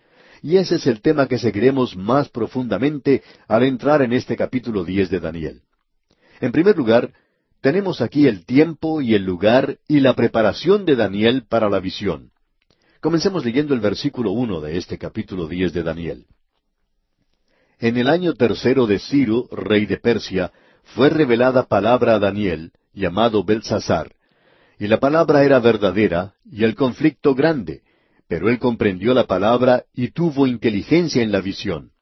Y 0.43 0.57
ese 0.57 0.77
es 0.77 0.87
el 0.87 1.01
tema 1.01 1.29
que 1.29 1.39
seguiremos 1.39 1.97
más 1.97 2.29
profundamente 2.29 3.23
al 3.47 3.63
entrar 3.63 4.03
en 4.03 4.13
este 4.13 4.37
capítulo 4.37 4.85
diez 4.85 5.09
de 5.09 5.21
Daniel. 5.21 5.63
En 6.41 6.53
primer 6.53 6.77
lugar, 6.77 7.13
tenemos 7.61 8.01
aquí 8.01 8.27
el 8.27 8.45
tiempo 8.45 9.01
y 9.01 9.15
el 9.15 9.25
lugar 9.25 9.79
y 9.89 10.01
la 10.01 10.15
preparación 10.15 10.85
de 10.85 10.97
Daniel 10.97 11.45
para 11.49 11.69
la 11.69 11.81
visión. 11.81 12.31
Comencemos 13.01 13.45
leyendo 13.45 13.75
el 13.75 13.81
versículo 13.81 14.33
uno 14.33 14.61
de 14.61 14.79
este 14.79 14.99
capítulo 14.99 15.47
diez 15.49 15.73
de 15.73 15.83
Daniel. 15.83 16.27
En 17.79 17.97
el 17.97 18.09
año 18.09 18.35
tercero 18.35 18.87
de 18.87 18.99
Ciro, 18.99 19.49
rey 19.53 19.87
de 19.87 19.99
Persia, 19.99 20.53
fue 20.83 21.11
revelada 21.11 21.65
palabra 21.65 22.15
a 22.15 22.19
Daniel, 22.19 22.73
llamado 22.95 23.45
Belsasar, 23.45 24.15
y 24.79 24.87
la 24.87 24.99
palabra 24.99 25.45
era 25.45 25.59
verdadera, 25.59 26.35
y 26.51 26.65
el 26.65 26.75
conflicto 26.75 27.35
grande, 27.35 27.83
pero 28.29 28.49
él 28.49 28.59
comprendió 28.59 29.15
la 29.15 29.27
palabra 29.27 29.85
y 29.95 30.11
tuvo 30.11 30.47
inteligencia 30.47 31.23
en 31.23 31.33
la 31.33 31.41
visión. 31.41 31.93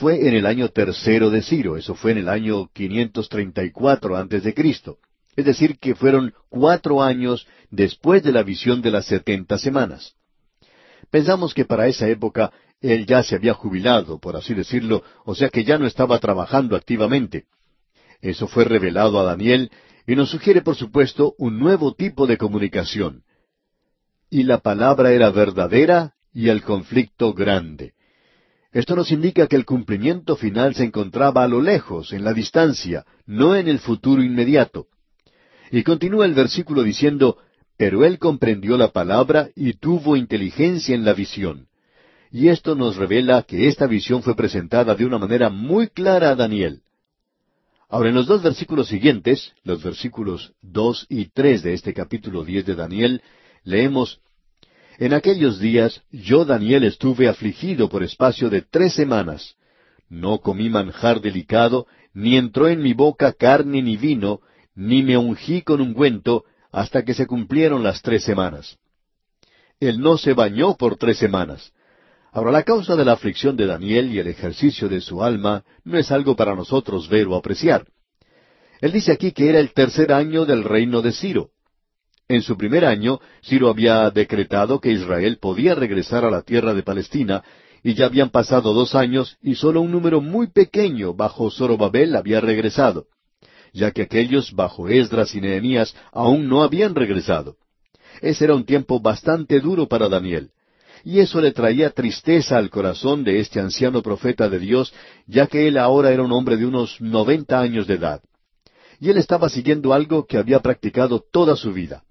Fue 0.00 0.26
en 0.26 0.32
el 0.32 0.46
año 0.46 0.70
tercero 0.70 1.28
de 1.28 1.42
Ciro, 1.42 1.76
eso 1.76 1.94
fue 1.94 2.12
en 2.12 2.18
el 2.18 2.30
año 2.30 2.70
534 2.72 4.16
antes 4.16 4.42
de 4.42 4.54
Cristo. 4.54 4.96
Es 5.36 5.44
decir, 5.44 5.78
que 5.78 5.94
fueron 5.94 6.32
cuatro 6.48 7.02
años 7.02 7.46
después 7.70 8.22
de 8.22 8.32
la 8.32 8.42
visión 8.42 8.80
de 8.80 8.92
las 8.92 9.04
setenta 9.04 9.58
semanas. 9.58 10.14
Pensamos 11.10 11.52
que 11.52 11.66
para 11.66 11.86
esa 11.86 12.08
época 12.08 12.50
él 12.80 13.04
ya 13.04 13.22
se 13.22 13.34
había 13.34 13.52
jubilado, 13.52 14.18
por 14.18 14.36
así 14.36 14.54
decirlo, 14.54 15.02
o 15.26 15.34
sea 15.34 15.50
que 15.50 15.64
ya 15.64 15.76
no 15.76 15.86
estaba 15.86 16.18
trabajando 16.18 16.76
activamente. 16.76 17.44
Eso 18.22 18.48
fue 18.48 18.64
revelado 18.64 19.20
a 19.20 19.24
Daniel 19.24 19.70
y 20.06 20.16
nos 20.16 20.30
sugiere, 20.30 20.62
por 20.62 20.76
supuesto, 20.76 21.34
un 21.36 21.58
nuevo 21.58 21.92
tipo 21.92 22.26
de 22.26 22.38
comunicación. 22.38 23.24
Y 24.30 24.44
la 24.44 24.60
palabra 24.60 25.12
era 25.12 25.28
verdadera 25.28 26.14
y 26.32 26.48
el 26.48 26.62
conflicto 26.62 27.34
grande. 27.34 27.92
Esto 28.72 28.94
nos 28.94 29.10
indica 29.10 29.48
que 29.48 29.56
el 29.56 29.64
cumplimiento 29.64 30.36
final 30.36 30.74
se 30.74 30.84
encontraba 30.84 31.42
a 31.42 31.48
lo 31.48 31.60
lejos, 31.60 32.12
en 32.12 32.22
la 32.22 32.32
distancia, 32.32 33.04
no 33.26 33.56
en 33.56 33.66
el 33.66 33.80
futuro 33.80 34.22
inmediato. 34.22 34.86
Y 35.72 35.82
continúa 35.82 36.24
el 36.24 36.34
versículo 36.34 36.82
diciendo, 36.82 37.38
pero 37.76 38.04
él 38.04 38.18
comprendió 38.18 38.76
la 38.76 38.92
palabra 38.92 39.50
y 39.56 39.72
tuvo 39.72 40.16
inteligencia 40.16 40.94
en 40.94 41.04
la 41.04 41.14
visión. 41.14 41.66
Y 42.30 42.48
esto 42.48 42.76
nos 42.76 42.96
revela 42.96 43.42
que 43.42 43.66
esta 43.66 43.88
visión 43.88 44.22
fue 44.22 44.36
presentada 44.36 44.94
de 44.94 45.04
una 45.04 45.18
manera 45.18 45.50
muy 45.50 45.88
clara 45.88 46.30
a 46.30 46.36
Daniel. 46.36 46.82
Ahora, 47.88 48.10
en 48.10 48.14
los 48.14 48.26
dos 48.26 48.40
versículos 48.40 48.86
siguientes, 48.86 49.52
los 49.64 49.82
versículos 49.82 50.52
dos 50.62 51.06
y 51.08 51.30
tres 51.30 51.64
de 51.64 51.74
este 51.74 51.92
capítulo 51.92 52.44
diez 52.44 52.64
de 52.64 52.76
Daniel, 52.76 53.20
leemos 53.64 54.20
En 55.00 55.14
aquellos 55.14 55.58
días 55.58 56.02
yo, 56.12 56.44
Daniel, 56.44 56.84
estuve 56.84 57.26
afligido 57.26 57.88
por 57.88 58.02
espacio 58.02 58.50
de 58.50 58.60
tres 58.60 58.92
semanas. 58.92 59.56
No 60.10 60.40
comí 60.40 60.68
manjar 60.68 61.22
delicado, 61.22 61.86
ni 62.12 62.36
entró 62.36 62.68
en 62.68 62.82
mi 62.82 62.92
boca 62.92 63.32
carne 63.32 63.80
ni 63.80 63.96
vino, 63.96 64.40
ni 64.74 65.02
me 65.02 65.16
ungí 65.16 65.62
con 65.62 65.80
ungüento, 65.80 66.44
hasta 66.70 67.02
que 67.02 67.14
se 67.14 67.26
cumplieron 67.26 67.82
las 67.82 68.02
tres 68.02 68.24
semanas. 68.24 68.76
Él 69.80 70.00
no 70.00 70.18
se 70.18 70.34
bañó 70.34 70.76
por 70.76 70.98
tres 70.98 71.16
semanas. 71.16 71.72
Ahora, 72.30 72.50
la 72.50 72.62
causa 72.62 72.94
de 72.94 73.06
la 73.06 73.12
aflicción 73.12 73.56
de 73.56 73.64
Daniel 73.64 74.12
y 74.14 74.18
el 74.18 74.26
ejercicio 74.26 74.86
de 74.90 75.00
su 75.00 75.24
alma 75.24 75.64
no 75.82 75.96
es 75.96 76.12
algo 76.12 76.36
para 76.36 76.54
nosotros 76.54 77.08
ver 77.08 77.26
o 77.26 77.36
apreciar. 77.36 77.86
Él 78.82 78.92
dice 78.92 79.12
aquí 79.12 79.32
que 79.32 79.48
era 79.48 79.60
el 79.60 79.72
tercer 79.72 80.12
año 80.12 80.44
del 80.44 80.62
reino 80.62 81.00
de 81.00 81.12
Ciro. 81.12 81.52
En 82.30 82.42
su 82.42 82.56
primer 82.56 82.84
año, 82.84 83.18
Ciro 83.42 83.68
había 83.68 84.08
decretado 84.08 84.80
que 84.80 84.92
Israel 84.92 85.38
podía 85.40 85.74
regresar 85.74 86.24
a 86.24 86.30
la 86.30 86.42
tierra 86.42 86.74
de 86.74 86.84
Palestina, 86.84 87.42
y 87.82 87.94
ya 87.94 88.06
habían 88.06 88.30
pasado 88.30 88.72
dos 88.72 88.94
años 88.94 89.36
y 89.42 89.56
solo 89.56 89.80
un 89.80 89.90
número 89.90 90.20
muy 90.20 90.46
pequeño 90.46 91.12
bajo 91.12 91.50
Zorobabel 91.50 92.14
había 92.14 92.40
regresado, 92.40 93.06
ya 93.72 93.90
que 93.90 94.02
aquellos 94.02 94.52
bajo 94.52 94.88
Esdras 94.88 95.34
y 95.34 95.40
Nehemías 95.40 95.92
aún 96.12 96.48
no 96.48 96.62
habían 96.62 96.94
regresado. 96.94 97.56
Ese 98.20 98.44
era 98.44 98.54
un 98.54 98.64
tiempo 98.64 99.00
bastante 99.00 99.58
duro 99.58 99.88
para 99.88 100.08
Daniel 100.08 100.52
y 101.02 101.18
eso 101.18 101.40
le 101.40 101.50
traía 101.50 101.90
tristeza 101.90 102.58
al 102.58 102.70
corazón 102.70 103.24
de 103.24 103.40
este 103.40 103.58
anciano 103.58 104.02
profeta 104.02 104.48
de 104.48 104.60
Dios, 104.60 104.94
ya 105.26 105.48
que 105.48 105.66
él 105.66 105.78
ahora 105.78 106.12
era 106.12 106.22
un 106.22 106.30
hombre 106.30 106.56
de 106.56 106.66
unos 106.66 107.00
noventa 107.00 107.58
años 107.58 107.88
de 107.88 107.94
edad. 107.94 108.22
Y 109.00 109.10
él 109.10 109.16
estaba 109.16 109.48
siguiendo 109.48 109.92
algo 109.92 110.26
que 110.26 110.38
había 110.38 110.60
practicado 110.60 111.24
toda 111.32 111.56
su 111.56 111.72
vida. 111.72 112.04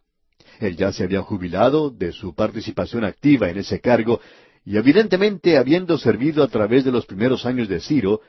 Él 0.59 0.75
ya 0.75 0.91
se 0.91 1.05
había 1.05 1.21
jubilado 1.21 1.89
de 1.89 2.11
su 2.11 2.35
participación 2.35 3.05
activa 3.05 3.49
en 3.49 3.57
ese 3.57 3.79
cargo, 3.79 4.19
y 4.65 4.77
evidentemente 4.77 5.57
habiendo 5.57 5.97
servido 5.97 6.43
a 6.43 6.47
través 6.47 6.83
de 6.83 6.91
los 6.91 7.05
primeros 7.05 7.45
años 7.45 7.69
de 7.69 7.79
Ciro, 7.79 8.21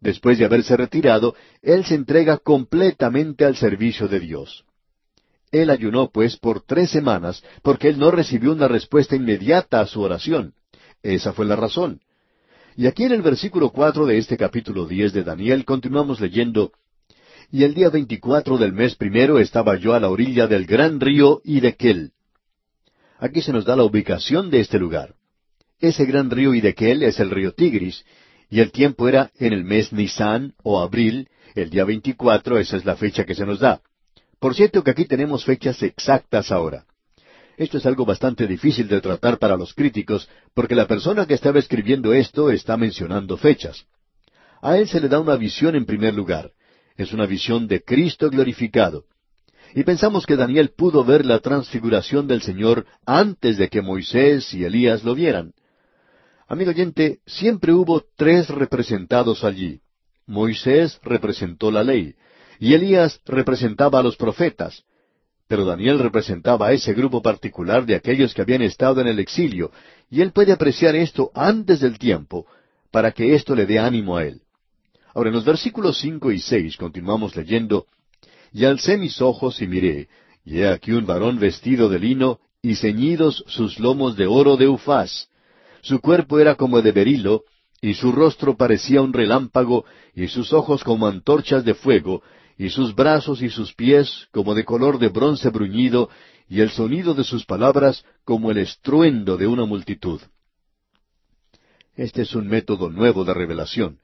después 0.00 0.38
de 0.38 0.44
haberse 0.44 0.76
retirado, 0.76 1.34
él 1.62 1.84
se 1.84 1.94
entrega 1.94 2.36
completamente 2.36 3.44
al 3.44 3.56
servicio 3.56 4.06
de 4.06 4.20
Dios. 4.20 4.64
Él 5.50 5.70
ayunó, 5.70 6.10
pues, 6.10 6.36
por 6.36 6.60
tres 6.60 6.90
semanas, 6.90 7.42
porque 7.62 7.88
él 7.88 7.98
no 7.98 8.10
recibió 8.10 8.52
una 8.52 8.68
respuesta 8.68 9.16
inmediata 9.16 9.80
a 9.80 9.86
su 9.86 10.02
oración. 10.02 10.52
Esa 11.02 11.32
fue 11.32 11.46
la 11.46 11.56
razón. 11.56 12.00
Y 12.76 12.86
aquí 12.86 13.04
en 13.04 13.12
el 13.12 13.22
versículo 13.22 13.70
cuatro 13.70 14.04
de 14.06 14.18
este 14.18 14.36
capítulo 14.36 14.86
diez 14.86 15.12
de 15.12 15.24
Daniel 15.24 15.64
continuamos 15.64 16.20
leyendo 16.20 16.70
Y 17.50 17.64
el 17.64 17.72
día 17.72 17.88
veinticuatro 17.88 18.58
del 18.58 18.74
mes 18.74 18.94
primero 18.94 19.38
estaba 19.38 19.78
yo 19.78 19.94
a 19.94 20.00
la 20.00 20.10
orilla 20.10 20.46
del 20.46 20.66
gran 20.66 21.00
río 21.00 21.40
Idequel. 21.44 22.12
Aquí 23.18 23.40
se 23.40 23.54
nos 23.54 23.64
da 23.64 23.74
la 23.74 23.84
ubicación 23.84 24.50
de 24.50 24.60
este 24.60 24.78
lugar. 24.78 25.14
Ese 25.80 26.04
gran 26.04 26.30
río 26.30 26.52
Idequel 26.54 27.02
es 27.02 27.18
el 27.20 27.30
río 27.30 27.52
Tigris, 27.52 28.04
y 28.50 28.60
el 28.60 28.70
tiempo 28.70 29.08
era 29.08 29.30
en 29.38 29.54
el 29.54 29.64
mes 29.64 29.94
Nisan 29.94 30.52
o 30.62 30.78
abril, 30.78 31.28
el 31.54 31.70
día 31.70 31.84
veinticuatro, 31.84 32.58
esa 32.58 32.76
es 32.76 32.84
la 32.84 32.96
fecha 32.96 33.24
que 33.24 33.34
se 33.34 33.46
nos 33.46 33.60
da. 33.60 33.80
Por 34.38 34.54
cierto 34.54 34.84
que 34.84 34.90
aquí 34.90 35.06
tenemos 35.06 35.46
fechas 35.46 35.82
exactas 35.82 36.52
ahora. 36.52 36.84
Esto 37.56 37.78
es 37.78 37.86
algo 37.86 38.04
bastante 38.04 38.46
difícil 38.46 38.88
de 38.88 39.00
tratar 39.00 39.38
para 39.38 39.56
los 39.56 39.72
críticos, 39.72 40.28
porque 40.52 40.74
la 40.74 40.86
persona 40.86 41.24
que 41.24 41.34
estaba 41.34 41.58
escribiendo 41.58 42.12
esto 42.12 42.50
está 42.50 42.76
mencionando 42.76 43.38
fechas. 43.38 43.86
A 44.60 44.76
él 44.76 44.86
se 44.86 45.00
le 45.00 45.08
da 45.08 45.18
una 45.18 45.36
visión 45.36 45.74
en 45.76 45.86
primer 45.86 46.12
lugar. 46.14 46.52
Es 46.98 47.12
una 47.12 47.26
visión 47.26 47.68
de 47.68 47.82
Cristo 47.82 48.28
glorificado. 48.28 49.04
Y 49.72 49.84
pensamos 49.84 50.26
que 50.26 50.34
Daniel 50.34 50.72
pudo 50.76 51.04
ver 51.04 51.24
la 51.24 51.38
transfiguración 51.38 52.26
del 52.26 52.42
Señor 52.42 52.86
antes 53.06 53.56
de 53.56 53.68
que 53.68 53.80
Moisés 53.80 54.52
y 54.52 54.64
Elías 54.64 55.04
lo 55.04 55.14
vieran. 55.14 55.52
Amigo 56.48 56.70
oyente, 56.70 57.20
siempre 57.24 57.72
hubo 57.72 58.02
tres 58.16 58.48
representados 58.48 59.44
allí. 59.44 59.80
Moisés 60.26 60.98
representó 61.04 61.70
la 61.70 61.84
ley, 61.84 62.14
y 62.58 62.74
Elías 62.74 63.20
representaba 63.26 64.00
a 64.00 64.02
los 64.02 64.16
profetas, 64.16 64.82
pero 65.46 65.64
Daniel 65.64 66.00
representaba 66.00 66.66
a 66.66 66.72
ese 66.72 66.94
grupo 66.94 67.22
particular 67.22 67.86
de 67.86 67.94
aquellos 67.94 68.34
que 68.34 68.42
habían 68.42 68.62
estado 68.62 69.00
en 69.00 69.06
el 69.06 69.20
exilio, 69.20 69.70
y 70.10 70.20
él 70.20 70.32
puede 70.32 70.52
apreciar 70.52 70.96
esto 70.96 71.30
antes 71.32 71.80
del 71.80 71.96
tiempo, 71.98 72.46
para 72.90 73.12
que 73.12 73.34
esto 73.34 73.54
le 73.54 73.66
dé 73.66 73.78
ánimo 73.78 74.16
a 74.16 74.24
él. 74.24 74.42
Ahora 75.18 75.30
en 75.30 75.34
los 75.34 75.44
versículos 75.44 75.98
cinco 75.98 76.30
y 76.30 76.38
seis 76.38 76.76
continuamos 76.76 77.34
leyendo, 77.34 77.86
Y 78.52 78.64
alcé 78.66 78.96
mis 78.96 79.20
ojos 79.20 79.60
y 79.60 79.66
miré, 79.66 80.08
y 80.44 80.60
he 80.60 80.68
aquí 80.68 80.92
un 80.92 81.06
varón 81.06 81.40
vestido 81.40 81.88
de 81.88 81.98
lino, 81.98 82.38
y 82.62 82.76
ceñidos 82.76 83.42
sus 83.48 83.80
lomos 83.80 84.16
de 84.16 84.28
oro 84.28 84.56
de 84.56 84.68
ufaz. 84.68 85.28
Su 85.82 85.98
cuerpo 85.98 86.38
era 86.38 86.54
como 86.54 86.80
de 86.82 86.92
berilo, 86.92 87.42
y 87.80 87.94
su 87.94 88.12
rostro 88.12 88.56
parecía 88.56 89.02
un 89.02 89.12
relámpago, 89.12 89.84
y 90.14 90.28
sus 90.28 90.52
ojos 90.52 90.84
como 90.84 91.08
antorchas 91.08 91.64
de 91.64 91.74
fuego, 91.74 92.22
y 92.56 92.70
sus 92.70 92.94
brazos 92.94 93.42
y 93.42 93.50
sus 93.50 93.74
pies 93.74 94.28
como 94.30 94.54
de 94.54 94.64
color 94.64 95.00
de 95.00 95.08
bronce 95.08 95.50
bruñido, 95.50 96.10
y 96.48 96.60
el 96.60 96.70
sonido 96.70 97.14
de 97.14 97.24
sus 97.24 97.44
palabras 97.44 98.04
como 98.24 98.52
el 98.52 98.58
estruendo 98.58 99.36
de 99.36 99.48
una 99.48 99.64
multitud. 99.64 100.20
Este 101.96 102.22
es 102.22 102.36
un 102.36 102.46
método 102.46 102.88
nuevo 102.88 103.24
de 103.24 103.34
revelación. 103.34 103.98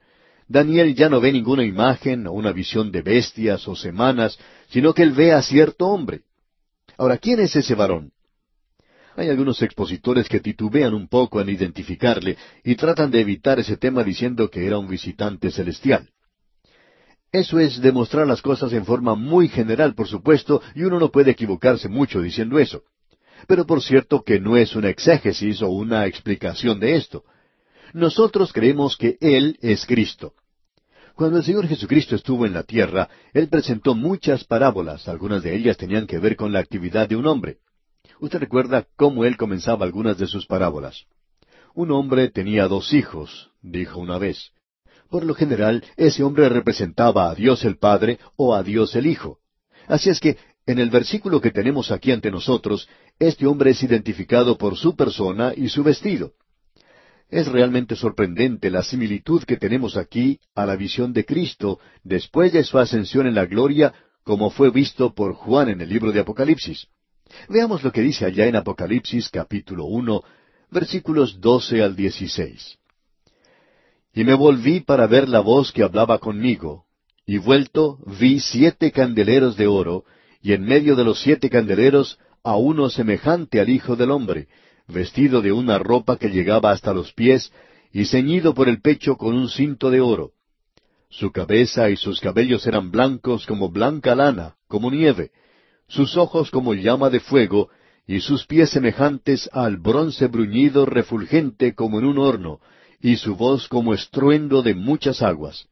Daniel 0.47 0.93
ya 0.93 1.09
no 1.09 1.19
ve 1.19 1.31
ninguna 1.31 1.63
imagen 1.63 2.27
o 2.27 2.33
una 2.33 2.51
visión 2.51 2.91
de 2.91 3.01
bestias 3.01 3.67
o 3.67 3.75
semanas, 3.75 4.37
sino 4.69 4.93
que 4.93 5.03
él 5.03 5.11
ve 5.11 5.31
a 5.31 5.41
cierto 5.41 5.87
hombre. 5.87 6.21
Ahora, 6.97 7.17
¿quién 7.17 7.39
es 7.39 7.55
ese 7.55 7.75
varón? 7.75 8.11
Hay 9.15 9.29
algunos 9.29 9.61
expositores 9.61 10.27
que 10.27 10.41
titubean 10.41 10.93
un 10.93 11.07
poco 11.07 11.39
en 11.39 11.49
identificarle 11.49 12.37
y 12.63 12.75
tratan 12.75 13.11
de 13.11 13.21
evitar 13.21 13.59
ese 13.59 13.77
tema 13.77 14.03
diciendo 14.03 14.49
que 14.49 14.67
era 14.67 14.77
un 14.77 14.87
visitante 14.87 15.51
celestial. 15.51 16.09
Eso 17.31 17.59
es 17.59 17.81
demostrar 17.81 18.27
las 18.27 18.41
cosas 18.41 18.71
en 18.73 18.85
forma 18.85 19.15
muy 19.15 19.47
general, 19.47 19.95
por 19.95 20.07
supuesto, 20.07 20.61
y 20.73 20.83
uno 20.83 20.99
no 20.99 21.11
puede 21.11 21.31
equivocarse 21.31 21.89
mucho 21.89 22.21
diciendo 22.21 22.59
eso. 22.59 22.83
Pero 23.47 23.65
por 23.65 23.81
cierto 23.81 24.23
que 24.23 24.39
no 24.39 24.57
es 24.57 24.75
una 24.75 24.89
exégesis 24.89 25.61
o 25.61 25.69
una 25.69 26.05
explicación 26.05 26.79
de 26.79 26.95
esto. 26.95 27.23
Nosotros 27.93 28.51
creemos 28.53 28.97
que 28.97 29.17
Él 29.21 29.57
es 29.61 29.85
Cristo. 29.85 30.33
Cuando 31.15 31.37
el 31.37 31.43
Señor 31.45 31.67
Jesucristo 31.67 32.15
estuvo 32.15 32.45
en 32.45 32.53
la 32.53 32.63
tierra, 32.63 33.09
Él 33.33 33.47
presentó 33.47 33.95
muchas 33.95 34.43
parábolas, 34.43 35.07
algunas 35.07 35.43
de 35.43 35.55
ellas 35.55 35.77
tenían 35.77 36.07
que 36.07 36.19
ver 36.19 36.35
con 36.35 36.51
la 36.51 36.59
actividad 36.59 37.07
de 37.07 37.15
un 37.15 37.25
hombre. 37.25 37.59
Usted 38.19 38.39
recuerda 38.39 38.85
cómo 38.97 39.23
Él 39.23 39.37
comenzaba 39.37 39.85
algunas 39.85 40.17
de 40.17 40.27
sus 40.27 40.45
parábolas. 40.45 41.05
Un 41.73 41.91
hombre 41.91 42.29
tenía 42.29 42.67
dos 42.67 42.93
hijos, 42.93 43.51
dijo 43.61 43.99
una 43.99 44.17
vez. 44.17 44.51
Por 45.09 45.23
lo 45.23 45.33
general, 45.35 45.83
ese 45.95 46.23
hombre 46.23 46.49
representaba 46.49 47.29
a 47.29 47.35
Dios 47.35 47.63
el 47.63 47.77
Padre 47.77 48.19
o 48.35 48.53
a 48.53 48.63
Dios 48.63 48.95
el 48.95 49.07
Hijo. 49.07 49.39
Así 49.87 50.09
es 50.09 50.19
que, 50.19 50.37
en 50.65 50.79
el 50.79 50.89
versículo 50.89 51.39
que 51.39 51.51
tenemos 51.51 51.91
aquí 51.91 52.11
ante 52.11 52.31
nosotros, 52.31 52.89
este 53.19 53.45
hombre 53.45 53.71
es 53.71 53.83
identificado 53.83 54.57
por 54.57 54.75
su 54.77 54.95
persona 54.95 55.53
y 55.55 55.69
su 55.69 55.83
vestido. 55.83 56.33
Es 57.29 57.47
realmente 57.47 57.95
sorprendente 57.95 58.69
la 58.69 58.83
similitud 58.83 59.43
que 59.43 59.57
tenemos 59.57 59.97
aquí 59.97 60.39
a 60.53 60.65
la 60.65 60.75
visión 60.75 61.11
de 61.11 61.25
Cristo 61.25 61.79
después 62.03 62.53
de 62.53 62.63
su 62.63 62.77
ascensión 62.77 63.27
en 63.27 63.35
la 63.35 63.45
gloria 63.45 63.93
como 64.23 64.49
fue 64.49 64.71
visto 64.71 65.13
por 65.13 65.33
Juan 65.33 65.69
en 65.69 65.81
el 65.81 65.89
libro 65.89 66.11
de 66.11 66.19
Apocalipsis. 66.19 66.87
Veamos 67.47 67.83
lo 67.83 67.91
que 67.91 68.01
dice 68.01 68.25
allá 68.25 68.47
en 68.47 68.55
Apocalipsis 68.55 69.29
capítulo 69.29 69.85
uno, 69.85 70.23
versículos 70.71 71.39
doce 71.39 71.83
al 71.83 71.95
dieciséis. 71.95 72.77
Y 74.13 74.23
me 74.23 74.33
volví 74.33 74.79
para 74.79 75.07
ver 75.07 75.29
la 75.29 75.41
voz 75.41 75.71
que 75.71 75.83
hablaba 75.83 76.19
conmigo, 76.19 76.85
y 77.25 77.37
vuelto 77.37 77.99
vi 78.19 78.39
siete 78.39 78.91
candeleros 78.91 79.57
de 79.57 79.67
oro, 79.67 80.05
y 80.41 80.53
en 80.53 80.63
medio 80.63 80.95
de 80.95 81.03
los 81.03 81.21
siete 81.21 81.49
candeleros 81.49 82.19
a 82.43 82.55
uno 82.55 82.89
semejante 82.89 83.59
al 83.59 83.69
Hijo 83.69 83.95
del 83.95 84.11
Hombre, 84.11 84.47
vestido 84.87 85.41
de 85.41 85.51
una 85.51 85.79
ropa 85.79 86.17
que 86.17 86.29
llegaba 86.29 86.71
hasta 86.71 86.93
los 86.93 87.13
pies, 87.13 87.51
y 87.91 88.05
ceñido 88.05 88.53
por 88.53 88.67
el 88.69 88.81
pecho 88.81 89.15
con 89.17 89.35
un 89.35 89.49
cinto 89.49 89.89
de 89.89 90.01
oro. 90.01 90.31
Su 91.09 91.31
cabeza 91.31 91.89
y 91.89 91.95
sus 91.95 92.19
cabellos 92.19 92.67
eran 92.67 92.91
blancos 92.91 93.45
como 93.45 93.69
blanca 93.69 94.15
lana, 94.15 94.55
como 94.67 94.91
nieve, 94.91 95.31
sus 95.87 96.17
ojos 96.17 96.51
como 96.51 96.73
llama 96.73 97.09
de 97.09 97.19
fuego, 97.19 97.69
y 98.07 98.19
sus 98.19 98.45
pies 98.45 98.69
semejantes 98.69 99.49
al 99.53 99.77
bronce 99.77 100.27
bruñido 100.27 100.85
refulgente 100.85 101.73
como 101.73 101.99
en 101.99 102.05
un 102.05 102.17
horno, 102.19 102.59
y 103.01 103.15
su 103.17 103.35
voz 103.35 103.67
como 103.67 103.93
estruendo 103.93 104.61
de 104.61 104.75
muchas 104.75 105.21
aguas. 105.21 105.67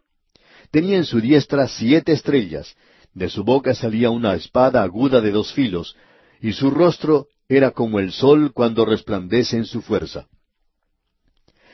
Tenía 0.72 0.97
en 0.97 1.05
su 1.05 1.20
diestra 1.20 1.68
siete 1.68 2.14
estrellas, 2.14 2.76
de 3.14 3.30
su 3.30 3.43
boca 3.43 3.76
salía 3.76 4.09
una 4.09 4.34
espada 4.34 4.82
aguda 4.82 5.22
de 5.22 5.32
dos 5.32 5.53
filos, 5.53 5.95
y 6.41 6.53
su 6.53 6.72
rostro 6.72 7.28
era 7.56 7.72
como 7.72 7.99
el 7.99 8.12
sol 8.12 8.51
cuando 8.54 8.86
resplandece 8.86 9.58
en 9.58 9.66
su 9.66 9.82
fuerza. 9.82 10.28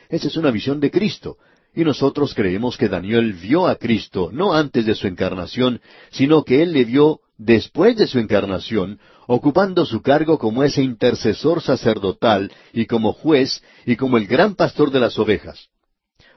Esa 0.09 0.27
es 0.27 0.37
una 0.37 0.51
visión 0.51 0.79
de 0.79 0.89
Cristo, 0.89 1.37
y 1.75 1.83
nosotros 1.83 2.33
creemos 2.33 2.77
que 2.77 2.89
Daniel 2.89 3.33
vio 3.33 3.67
a 3.67 3.75
Cristo 3.75 4.29
no 4.33 4.53
antes 4.53 4.85
de 4.85 4.95
su 4.95 5.07
encarnación, 5.07 5.81
sino 6.11 6.43
que 6.43 6.63
él 6.63 6.73
le 6.73 6.83
vio 6.83 7.21
después 7.37 7.95
de 7.95 8.07
su 8.07 8.19
encarnación, 8.19 8.99
ocupando 9.27 9.85
su 9.85 10.01
cargo 10.01 10.39
como 10.39 10.63
ese 10.63 10.81
intercesor 10.81 11.61
sacerdotal 11.61 12.51
y 12.73 12.85
como 12.87 13.13
juez 13.13 13.63
y 13.85 13.95
como 13.95 14.17
el 14.17 14.25
gran 14.27 14.55
pastor 14.55 14.91
de 14.91 14.99
las 14.99 15.17
ovejas. 15.19 15.69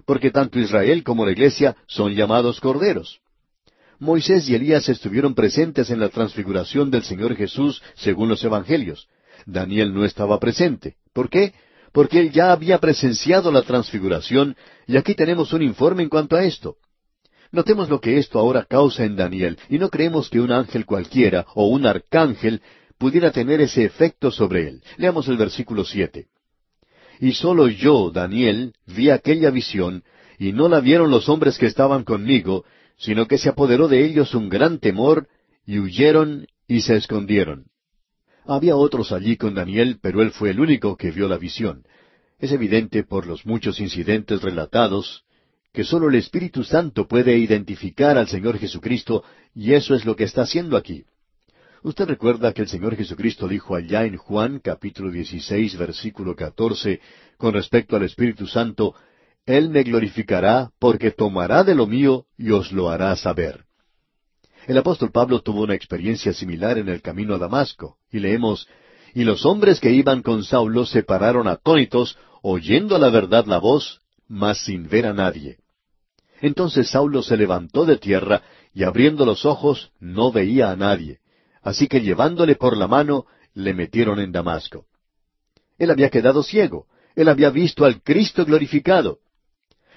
Porque 0.05 0.31
tanto 0.31 0.59
Israel 0.59 1.03
como 1.03 1.25
la 1.25 1.33
iglesia 1.33 1.77
son 1.87 2.15
llamados 2.15 2.61
corderos. 2.61 3.21
Moisés 3.99 4.49
y 4.49 4.55
Elías 4.55 4.89
estuvieron 4.89 5.35
presentes 5.35 5.91
en 5.91 6.01
la 6.01 6.09
transfiguración 6.09 6.91
del 6.91 7.05
Señor 7.05 7.37
Jesús 7.37 7.83
según 7.95 8.29
los 8.29 8.43
Evangelios. 8.45 9.09
Daniel 9.47 9.93
no 9.95 10.05
estaba 10.05 10.39
presente. 10.39 10.97
¿Por 11.13 11.29
qué? 11.29 11.53
Porque 11.93 12.21
él 12.21 12.31
ya 12.33 12.53
había 12.53 12.79
presenciado 12.79 13.53
la 13.53 13.63
transfiguración 13.63 14.57
y 14.87 14.97
aquí 14.97 15.15
tenemos 15.15 15.53
un 15.53 15.63
informe 15.63 16.03
en 16.03 16.09
cuanto 16.09 16.37
a 16.37 16.45
esto. 16.45 16.77
Notemos 17.53 17.91
lo 17.91 18.01
que 18.01 18.17
esto 18.17 18.39
ahora 18.39 18.65
causa 18.65 19.05
en 19.05 19.15
Daniel, 19.15 19.59
y 19.69 19.79
no 19.79 19.91
creemos 19.91 20.31
que 20.31 20.41
un 20.41 20.51
ángel 20.51 20.87
cualquiera 20.87 21.45
o 21.55 21.67
un 21.67 21.87
arcángel 21.87 22.63
pudiera 22.97 23.31
tener 23.31 23.61
ese 23.61 23.85
efecto 23.85 24.31
sobre 24.31 24.69
él. 24.69 24.83
Leamos 24.97 25.29
el 25.29 25.37
versículo 25.37 25.85
siete. 25.85 26.29
Y 27.21 27.33
solo 27.33 27.69
yo, 27.69 28.11
Daniel, 28.11 28.75
vi 28.87 29.11
aquella 29.11 29.51
visión, 29.51 30.03
y 30.39 30.53
no 30.53 30.69
la 30.69 30.81
vieron 30.81 31.11
los 31.11 31.29
hombres 31.29 31.59
que 31.59 31.67
estaban 31.67 32.05
conmigo, 32.05 32.65
sino 32.97 33.29
que 33.29 33.37
se 33.37 33.51
apoderó 33.51 33.87
de 33.87 34.03
ellos 34.03 34.35
un 34.35 34.49
gran 34.49 34.79
temor, 34.79 35.29
y 35.67 35.79
huyeron 35.79 36.47
y 36.67 36.81
se 36.81 36.97
escondieron. 36.97 37.67
Había 38.45 38.77
otros 38.77 39.13
allí 39.13 39.37
con 39.37 39.55
Daniel, 39.55 39.99
pero 40.03 40.23
él 40.23 40.33
fue 40.33 40.51
el 40.51 40.61
único 40.61 40.97
que 40.97 41.11
vio 41.11 41.29
la 41.29 41.39
visión. 41.39 41.85
Es 42.39 42.51
evidente 42.53 43.05
por 43.05 43.27
los 43.27 43.47
muchos 43.47 43.79
incidentes 43.81 44.43
relatados 44.43 45.25
que 45.73 45.85
sólo 45.85 46.09
el 46.09 46.17
Espíritu 46.17 46.65
Santo 46.65 47.09
puede 47.09 47.39
identificar 47.39 48.19
al 48.19 48.29
Señor 48.29 48.59
Jesucristo, 48.59 49.25
y 49.55 49.73
eso 49.73 49.95
es 49.95 50.05
lo 50.05 50.17
que 50.17 50.25
está 50.25 50.43
haciendo 50.43 50.77
aquí. 50.77 51.05
Usted 51.83 52.07
recuerda 52.07 52.53
que 52.53 52.63
el 52.63 52.69
Señor 52.69 52.95
Jesucristo 52.95 53.49
dijo 53.49 53.75
allá 53.75 54.05
en 54.05 54.17
Juan 54.17 54.61
capítulo 54.61 55.11
16 55.11 55.77
versículo 55.79 56.37
14 56.37 57.01
con 57.39 57.55
respecto 57.55 57.97
al 57.97 58.05
Espíritu 58.05 58.47
Santo, 58.47 58.95
Él 59.47 59.71
me 59.71 59.83
glorificará 59.83 60.71
porque 60.79 61.11
tomará 61.11 61.65
de 61.65 61.75
lo 61.75 61.87
mío 61.87 62.27
y 62.37 62.51
os 62.51 62.71
lo 62.71 62.89
hará 62.91 63.17
saber. 63.17 63.65
El 64.67 64.79
apóstol 64.79 65.11
Pablo 65.11 65.41
tuvo 65.41 65.63
una 65.63 65.75
experiencia 65.75 66.33
similar 66.33 66.79
en 66.79 66.89
el 66.89 67.03
camino 67.03 67.35
a 67.35 67.39
Damasco, 67.39 67.97
y 68.11 68.21
leemos, 68.21 68.69
Y 69.15 69.25
los 69.25 69.45
hombres 69.45 69.81
que 69.81 69.91
iban 69.91 70.23
con 70.23 70.45
Saulo 70.45 70.87
se 70.87 71.03
pararon 71.03 71.49
atónitos, 71.49 72.17
oyendo 72.43 72.97
a 72.97 72.99
la 72.99 73.11
verdad 73.11 73.45
la 73.47 73.59
voz, 73.59 74.01
mas 74.29 74.65
sin 74.65 74.89
ver 74.89 75.07
a 75.07 75.13
nadie. 75.13 75.59
Entonces 76.41 76.89
Saulo 76.91 77.23
se 77.23 77.37
levantó 77.37 77.85
de 77.85 77.99
tierra 77.99 78.43
y 78.73 78.85
abriendo 78.85 79.27
los 79.27 79.45
ojos 79.45 79.93
no 80.01 80.33
veía 80.33 80.71
a 80.71 80.77
nadie. 80.77 81.19
Así 81.63 81.89
que 81.89 82.01
llevándole 82.01 82.57
por 82.57 82.77
la 82.77 82.89
mano, 82.89 83.27
le 83.55 83.75
metieron 83.75 84.19
en 84.19 84.33
Damasco. 84.33 84.87
Él 85.79 85.91
había 85.91 86.11
quedado 86.11 86.43
ciego. 86.43 86.87
Él 87.15 87.29
había 87.29 87.51
visto 87.51 87.85
al 87.85 88.03
Cristo 88.03 88.45
glorificado. 88.45 89.19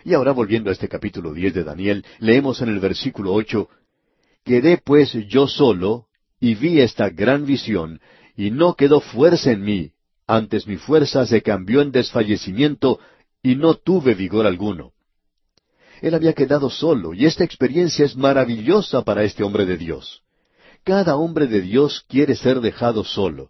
Y 0.03 0.13
ahora 0.13 0.33
volviendo 0.33 0.69
a 0.69 0.73
este 0.73 0.87
capítulo 0.87 1.33
diez 1.33 1.53
de 1.53 1.63
Daniel, 1.63 2.05
leemos 2.19 2.61
en 2.61 2.69
el 2.69 2.79
versículo 2.79 3.33
ocho 3.33 3.69
Quedé 4.45 4.77
pues 4.77 5.11
yo 5.27 5.47
solo, 5.47 6.05
y 6.39 6.53
vi 6.53 6.79
esta 6.79 7.09
gran 7.09 7.47
visión, 7.47 7.99
y 8.37 8.51
no 8.51 8.75
quedó 8.75 9.01
fuerza 9.01 9.51
en 9.51 9.63
mí, 9.63 9.91
antes 10.27 10.67
mi 10.67 10.77
fuerza 10.77 11.25
se 11.25 11.41
cambió 11.41 11.81
en 11.81 11.91
desfallecimiento, 11.91 12.99
y 13.41 13.55
no 13.55 13.73
tuve 13.73 14.13
vigor 14.13 14.45
alguno. 14.45 14.91
Él 15.99 16.13
había 16.13 16.33
quedado 16.33 16.69
solo, 16.69 17.15
y 17.15 17.25
esta 17.25 17.43
experiencia 17.43 18.05
es 18.05 18.15
maravillosa 18.15 19.03
para 19.03 19.23
este 19.23 19.43
hombre 19.43 19.65
de 19.65 19.77
Dios. 19.77 20.21
Cada 20.83 21.15
hombre 21.15 21.47
de 21.47 21.61
Dios 21.61 22.05
quiere 22.07 22.35
ser 22.35 22.61
dejado 22.61 23.03
solo. 23.03 23.49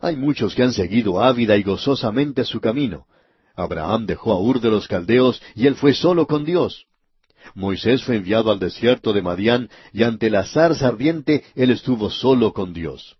Hay 0.00 0.16
muchos 0.16 0.52
que 0.56 0.64
han 0.64 0.72
seguido 0.72 1.22
ávida 1.22 1.56
y 1.56 1.62
gozosamente 1.62 2.44
su 2.44 2.60
camino. 2.60 3.06
Abraham 3.54 4.06
dejó 4.06 4.32
a 4.32 4.40
Ur 4.40 4.60
de 4.60 4.70
los 4.70 4.88
Caldeos 4.88 5.40
y 5.54 5.68
él 5.68 5.76
fue 5.76 5.94
solo 5.94 6.26
con 6.26 6.44
Dios. 6.44 6.86
Moisés 7.54 8.02
fue 8.02 8.16
enviado 8.16 8.50
al 8.50 8.58
desierto 8.58 9.12
de 9.12 9.22
Madián 9.22 9.68
y 9.92 10.02
ante 10.02 10.30
la 10.30 10.44
zarza 10.44 10.88
ardiente 10.88 11.44
él 11.54 11.70
estuvo 11.70 12.10
solo 12.10 12.52
con 12.52 12.72
Dios. 12.72 13.16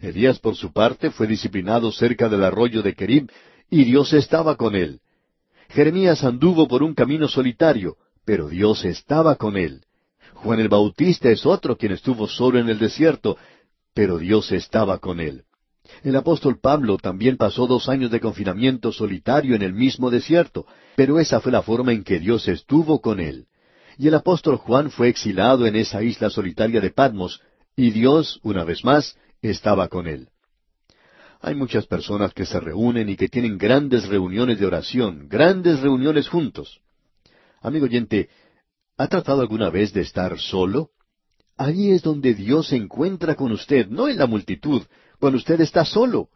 Elías 0.00 0.38
por 0.38 0.56
su 0.56 0.72
parte 0.72 1.10
fue 1.10 1.26
disciplinado 1.26 1.92
cerca 1.92 2.28
del 2.28 2.44
arroyo 2.44 2.82
de 2.82 2.94
Kerib 2.94 3.30
y 3.70 3.84
Dios 3.84 4.12
estaba 4.12 4.56
con 4.56 4.74
él. 4.74 5.00
Jeremías 5.68 6.24
anduvo 6.24 6.68
por 6.68 6.82
un 6.82 6.94
camino 6.94 7.28
solitario, 7.28 7.96
pero 8.24 8.48
Dios 8.48 8.84
estaba 8.84 9.36
con 9.36 9.56
él. 9.56 9.82
Juan 10.34 10.60
el 10.60 10.68
Bautista 10.68 11.30
es 11.30 11.46
otro 11.46 11.76
quien 11.76 11.92
estuvo 11.92 12.26
solo 12.26 12.58
en 12.58 12.68
el 12.68 12.78
desierto, 12.78 13.36
pero 13.94 14.18
Dios 14.18 14.50
estaba 14.52 14.98
con 14.98 15.20
él. 15.20 15.44
El 16.02 16.16
apóstol 16.16 16.58
Pablo 16.60 16.96
también 16.96 17.36
pasó 17.36 17.66
dos 17.66 17.88
años 17.88 18.10
de 18.10 18.20
confinamiento 18.20 18.92
solitario 18.92 19.54
en 19.54 19.62
el 19.62 19.72
mismo 19.72 20.10
desierto, 20.10 20.66
pero 20.96 21.18
esa 21.18 21.40
fue 21.40 21.52
la 21.52 21.62
forma 21.62 21.92
en 21.92 22.02
que 22.02 22.18
Dios 22.18 22.48
estuvo 22.48 23.00
con 23.00 23.20
él. 23.20 23.46
Y 23.98 24.08
el 24.08 24.14
apóstol 24.14 24.56
Juan 24.56 24.90
fue 24.90 25.08
exilado 25.08 25.66
en 25.66 25.76
esa 25.76 26.02
isla 26.02 26.30
solitaria 26.30 26.80
de 26.80 26.90
Patmos, 26.90 27.40
y 27.76 27.90
Dios, 27.90 28.40
una 28.42 28.64
vez 28.64 28.84
más, 28.84 29.16
estaba 29.40 29.88
con 29.88 30.06
él. 30.06 30.28
Hay 31.40 31.54
muchas 31.54 31.86
personas 31.86 32.32
que 32.32 32.46
se 32.46 32.60
reúnen 32.60 33.08
y 33.08 33.16
que 33.16 33.28
tienen 33.28 33.58
grandes 33.58 34.06
reuniones 34.08 34.60
de 34.60 34.66
oración, 34.66 35.28
grandes 35.28 35.80
reuniones 35.80 36.28
juntos. 36.28 36.80
Amigo 37.60 37.86
oyente, 37.86 38.28
¿ha 38.96 39.08
tratado 39.08 39.40
alguna 39.40 39.68
vez 39.68 39.92
de 39.92 40.02
estar 40.02 40.38
solo? 40.38 40.90
Allí 41.56 41.90
es 41.90 42.02
donde 42.02 42.34
Dios 42.34 42.68
se 42.68 42.76
encuentra 42.76 43.34
con 43.34 43.52
usted, 43.52 43.88
no 43.88 44.08
en 44.08 44.18
la 44.18 44.26
multitud, 44.26 44.82
cuando 45.18 45.38
usted 45.38 45.60
está 45.60 45.84
solo. 45.84 46.28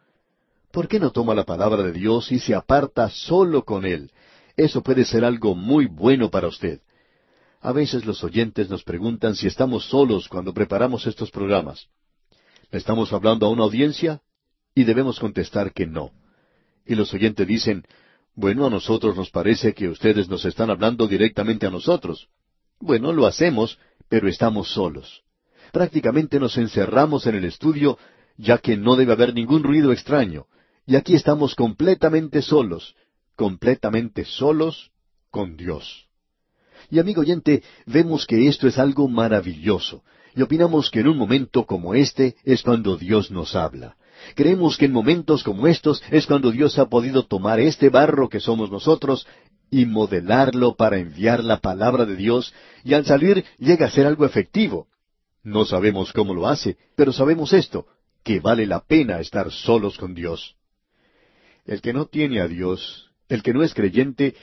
¿Por 0.72 0.88
qué 0.88 0.98
no 0.98 1.10
toma 1.10 1.34
la 1.34 1.44
palabra 1.44 1.82
de 1.82 1.92
Dios 1.92 2.30
y 2.32 2.38
se 2.38 2.54
aparta 2.54 3.08
solo 3.08 3.64
con 3.64 3.86
Él? 3.86 4.10
Eso 4.56 4.82
puede 4.82 5.04
ser 5.04 5.24
algo 5.24 5.54
muy 5.54 5.86
bueno 5.86 6.30
para 6.30 6.48
usted. 6.48 6.80
A 7.66 7.72
veces 7.72 8.06
los 8.06 8.22
oyentes 8.22 8.70
nos 8.70 8.84
preguntan 8.84 9.34
si 9.34 9.48
estamos 9.48 9.86
solos 9.86 10.28
cuando 10.28 10.54
preparamos 10.54 11.04
estos 11.04 11.32
programas. 11.32 11.88
¿Le 12.70 12.78
estamos 12.78 13.12
hablando 13.12 13.44
a 13.44 13.48
una 13.48 13.64
audiencia? 13.64 14.22
Y 14.72 14.84
debemos 14.84 15.18
contestar 15.18 15.72
que 15.72 15.84
no. 15.84 16.12
Y 16.86 16.94
los 16.94 17.12
oyentes 17.12 17.44
dicen, 17.44 17.84
bueno, 18.36 18.66
a 18.66 18.70
nosotros 18.70 19.16
nos 19.16 19.30
parece 19.30 19.74
que 19.74 19.88
ustedes 19.88 20.28
nos 20.28 20.44
están 20.44 20.70
hablando 20.70 21.08
directamente 21.08 21.66
a 21.66 21.70
nosotros. 21.70 22.28
Bueno, 22.78 23.12
lo 23.12 23.26
hacemos, 23.26 23.80
pero 24.08 24.28
estamos 24.28 24.68
solos. 24.72 25.24
Prácticamente 25.72 26.38
nos 26.38 26.56
encerramos 26.58 27.26
en 27.26 27.34
el 27.34 27.46
estudio, 27.46 27.98
ya 28.36 28.58
que 28.58 28.76
no 28.76 28.94
debe 28.94 29.12
haber 29.12 29.34
ningún 29.34 29.64
ruido 29.64 29.90
extraño. 29.90 30.46
Y 30.86 30.94
aquí 30.94 31.16
estamos 31.16 31.56
completamente 31.56 32.42
solos, 32.42 32.94
completamente 33.34 34.24
solos 34.24 34.92
con 35.32 35.56
Dios. 35.56 36.05
Y 36.90 36.98
amigo 36.98 37.22
oyente, 37.22 37.62
vemos 37.86 38.26
que 38.26 38.46
esto 38.48 38.68
es 38.68 38.78
algo 38.78 39.08
maravilloso, 39.08 40.02
y 40.34 40.42
opinamos 40.42 40.90
que 40.90 41.00
en 41.00 41.08
un 41.08 41.16
momento 41.16 41.64
como 41.66 41.94
este 41.94 42.36
es 42.44 42.62
cuando 42.62 42.96
Dios 42.96 43.30
nos 43.30 43.54
habla. 43.56 43.96
Creemos 44.34 44.76
que 44.76 44.86
en 44.86 44.92
momentos 44.92 45.42
como 45.42 45.66
estos 45.66 46.02
es 46.10 46.26
cuando 46.26 46.50
Dios 46.50 46.78
ha 46.78 46.86
podido 46.86 47.24
tomar 47.24 47.60
este 47.60 47.90
barro 47.90 48.28
que 48.28 48.40
somos 48.40 48.70
nosotros 48.70 49.26
y 49.70 49.84
modelarlo 49.84 50.76
para 50.76 50.98
enviar 50.98 51.44
la 51.44 51.58
palabra 51.58 52.06
de 52.06 52.16
Dios 52.16 52.54
y 52.84 52.94
al 52.94 53.04
salir 53.04 53.44
llega 53.58 53.86
a 53.86 53.90
ser 53.90 54.06
algo 54.06 54.24
efectivo. 54.24 54.88
No 55.42 55.64
sabemos 55.64 56.12
cómo 56.12 56.34
lo 56.34 56.48
hace, 56.48 56.76
pero 56.96 57.12
sabemos 57.12 57.52
esto, 57.52 57.86
que 58.22 58.40
vale 58.40 58.66
la 58.66 58.80
pena 58.80 59.20
estar 59.20 59.52
solos 59.52 59.98
con 59.98 60.14
Dios. 60.14 60.56
El 61.64 61.80
que 61.80 61.92
no 61.92 62.06
tiene 62.06 62.40
a 62.40 62.48
Dios, 62.48 63.10
el 63.28 63.42
que 63.42 63.52
no 63.52 63.62
es 63.62 63.74
creyente, 63.74 64.34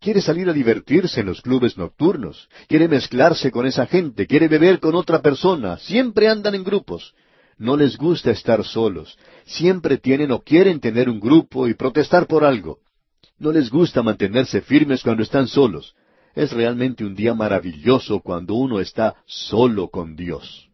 quiere 0.00 0.20
salir 0.20 0.48
a 0.48 0.52
divertirse 0.52 1.20
en 1.20 1.26
los 1.26 1.40
clubes 1.40 1.76
nocturnos, 1.76 2.48
quiere 2.68 2.88
mezclarse 2.88 3.50
con 3.50 3.66
esa 3.66 3.86
gente, 3.86 4.26
quiere 4.26 4.48
beber 4.48 4.80
con 4.80 4.94
otra 4.94 5.20
persona, 5.20 5.78
siempre 5.78 6.28
andan 6.28 6.54
en 6.54 6.64
grupos. 6.64 7.14
No 7.58 7.76
les 7.76 7.96
gusta 7.96 8.30
estar 8.30 8.64
solos, 8.64 9.18
siempre 9.44 9.98
tienen 9.98 10.30
o 10.30 10.40
quieren 10.40 10.78
tener 10.80 11.08
un 11.08 11.18
grupo 11.18 11.66
y 11.66 11.74
protestar 11.74 12.26
por 12.26 12.44
algo. 12.44 12.78
No 13.38 13.50
les 13.52 13.70
gusta 13.70 14.02
mantenerse 14.02 14.60
firmes 14.60 15.02
cuando 15.02 15.22
están 15.22 15.48
solos. 15.48 15.94
Es 16.34 16.52
realmente 16.52 17.04
un 17.04 17.16
día 17.16 17.34
maravilloso 17.34 18.20
cuando 18.20 18.54
uno 18.54 18.78
está 18.78 19.16
solo 19.26 19.88
con 19.88 20.14
Dios. 20.14 20.68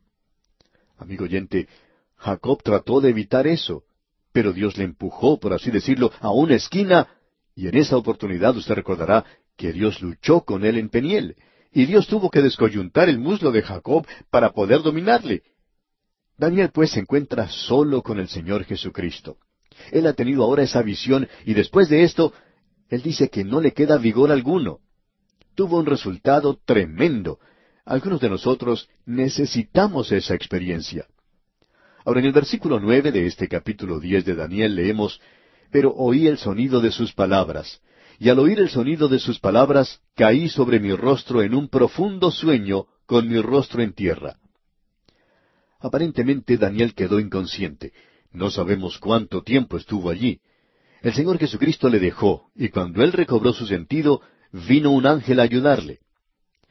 Amigo 0.99 1.25
oyente, 1.25 1.69
Jacob 2.17 2.63
trató 2.63 3.01
de 3.01 3.11
evitar 3.11 3.47
eso, 3.47 3.85
pero 4.33 4.53
Dios 4.53 4.77
le 4.77 4.85
empujó, 4.85 5.39
por 5.39 5.53
así 5.55 5.71
decirlo, 5.71 6.13
a 6.21 6.31
una 6.33 6.57
esquina, 6.57 7.09
y 7.55 7.69
en 7.69 7.77
esa 7.77 7.97
oportunidad 7.97 8.57
usted 8.57 8.75
recordará 8.75 9.25
que 9.57 9.73
Dios 9.73 10.03
luchó 10.03 10.41
con 10.41 10.65
él 10.65 10.79
en 10.79 10.89
Peniel, 10.89 11.37
y 11.73 11.87
Dios 11.87 12.07
tuvo 12.07 12.31
que 12.31 12.43
descoyuntar 12.43 13.09
el 13.09 13.19
muslo 13.19 13.51
de 13.51 13.63
Jacob 13.63 14.07
para 14.31 14.53
poder 14.53 14.83
dominarle. 14.83 15.43
Daniel 16.37 16.71
pues 16.73 16.91
se 16.93 17.01
encuentra 17.01 17.49
solo 17.49 18.03
con 18.03 18.19
el 18.19 18.29
Señor 18.29 18.65
Jesucristo. 18.65 19.39
Él 19.91 20.07
ha 20.07 20.13
tenido 20.13 20.45
ahora 20.45 20.63
esa 20.63 20.83
visión 20.83 21.29
y 21.45 21.55
después 21.55 21.89
de 21.89 22.05
esto, 22.05 22.33
él 22.89 23.03
dice 23.03 23.29
que 23.29 23.45
no 23.45 23.61
le 23.61 23.73
queda 23.73 23.99
vigor 23.99 24.31
alguno 24.31 24.81
tuvo 25.55 25.79
un 25.79 25.87
resultado 25.87 26.59
tremendo. 26.65 27.39
Algunos 27.85 28.21
de 28.21 28.31
nosotros 28.31 28.89
necesitamos 29.07 30.11
esa 30.13 30.35
experiencia. 30.35 31.07
Ahora 32.05 32.21
en 32.21 32.27
el 32.27 32.33
versículo 32.33 32.81
nueve 32.81 33.13
de 33.13 33.27
este 33.27 33.49
capítulo 33.49 33.99
diez 33.99 34.25
de 34.25 34.35
Daniel 34.35 34.75
leemos 34.75 35.21
Pero 35.75 35.93
oí 35.93 36.29
el 36.29 36.39
sonido 36.39 36.81
de 36.81 36.93
sus 36.93 37.13
palabras, 37.15 37.81
y 38.21 38.29
al 38.29 38.39
oír 38.39 38.61
el 38.61 38.69
sonido 38.69 39.09
de 39.09 39.19
sus 39.19 39.41
palabras 39.41 40.01
caí 40.15 40.49
sobre 40.49 40.79
mi 40.79 40.93
rostro 40.95 41.43
en 41.43 41.53
un 41.53 41.69
profundo 41.69 42.31
sueño 42.31 42.87
con 43.07 43.29
mi 43.29 43.41
rostro 43.43 43.83
en 43.83 43.93
tierra. 43.93 44.37
Aparentemente 45.81 46.59
Daniel 46.59 46.95
quedó 46.95 47.19
inconsciente. 47.19 47.93
No 48.31 48.51
sabemos 48.51 48.99
cuánto 48.99 49.43
tiempo 49.43 49.77
estuvo 49.77 50.11
allí. 50.11 50.39
El 51.03 51.13
Señor 51.13 51.39
Jesucristo 51.39 51.89
le 51.89 51.99
dejó, 51.99 52.53
y 52.55 52.69
cuando 52.69 53.03
él 53.03 53.11
recobró 53.13 53.53
su 53.53 53.67
sentido, 53.67 54.21
vino 54.53 54.93
un 54.93 55.07
ángel 55.07 55.41
a 55.41 55.43
ayudarle. 55.43 55.99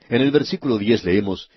En 0.07 0.21
el 0.21 0.31
versículo 0.31 0.77
diez 0.77 1.03
leemos, 1.03 1.49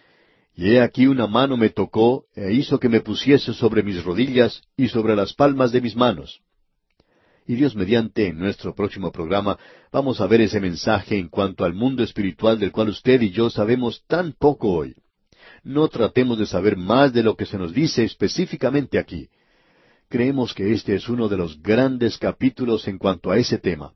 Y 0.57 0.71
he 0.71 0.81
aquí 0.81 1.07
una 1.07 1.29
mano 1.29 1.57
me 1.57 1.71
tocó 1.71 2.25
e 2.35 2.53
hizo 2.55 2.81
que 2.81 2.89
me 2.89 3.03
pusiese 3.03 3.55
sobre 3.55 3.85
mis 3.85 4.03
rodillas 4.03 4.63
y 4.77 4.89
sobre 4.89 5.15
las 5.15 5.33
palmas 5.33 5.71
de 5.71 5.81
mis 5.81 5.95
manos. 5.95 6.43
Y 7.47 7.55
Dios 7.55 7.77
mediante, 7.77 8.29
en 8.29 8.39
nuestro 8.39 8.75
próximo 8.75 9.13
programa, 9.13 9.59
vamos 9.93 10.21
a 10.21 10.27
ver 10.27 10.41
ese 10.41 10.61
mensaje 10.61 11.17
en 11.17 11.29
cuanto 11.29 11.65
al 11.65 11.75
mundo 11.75 12.03
espiritual 12.03 12.59
del 12.59 12.73
cual 12.73 12.89
usted 12.89 13.21
y 13.23 13.31
yo 13.31 13.51
sabemos 13.51 14.03
tan 14.09 14.33
poco 14.33 14.73
hoy. 14.73 14.95
No 15.63 15.89
tratemos 15.89 16.39
de 16.39 16.47
saber 16.47 16.77
más 16.77 17.13
de 17.13 17.23
lo 17.23 17.37
que 17.37 17.47
se 17.47 17.57
nos 17.57 17.73
dice 17.73 18.05
específicamente 18.05 18.99
aquí. 18.99 19.29
Creemos 20.09 20.55
que 20.55 20.73
este 20.73 20.95
es 20.97 21.09
uno 21.09 21.29
de 21.29 21.37
los 21.37 21.63
grandes 21.63 22.19
capítulos 22.19 22.87
en 22.89 22.99
cuanto 22.99 23.31
a 23.31 23.39
ese 23.39 23.59
tema. 23.59 23.93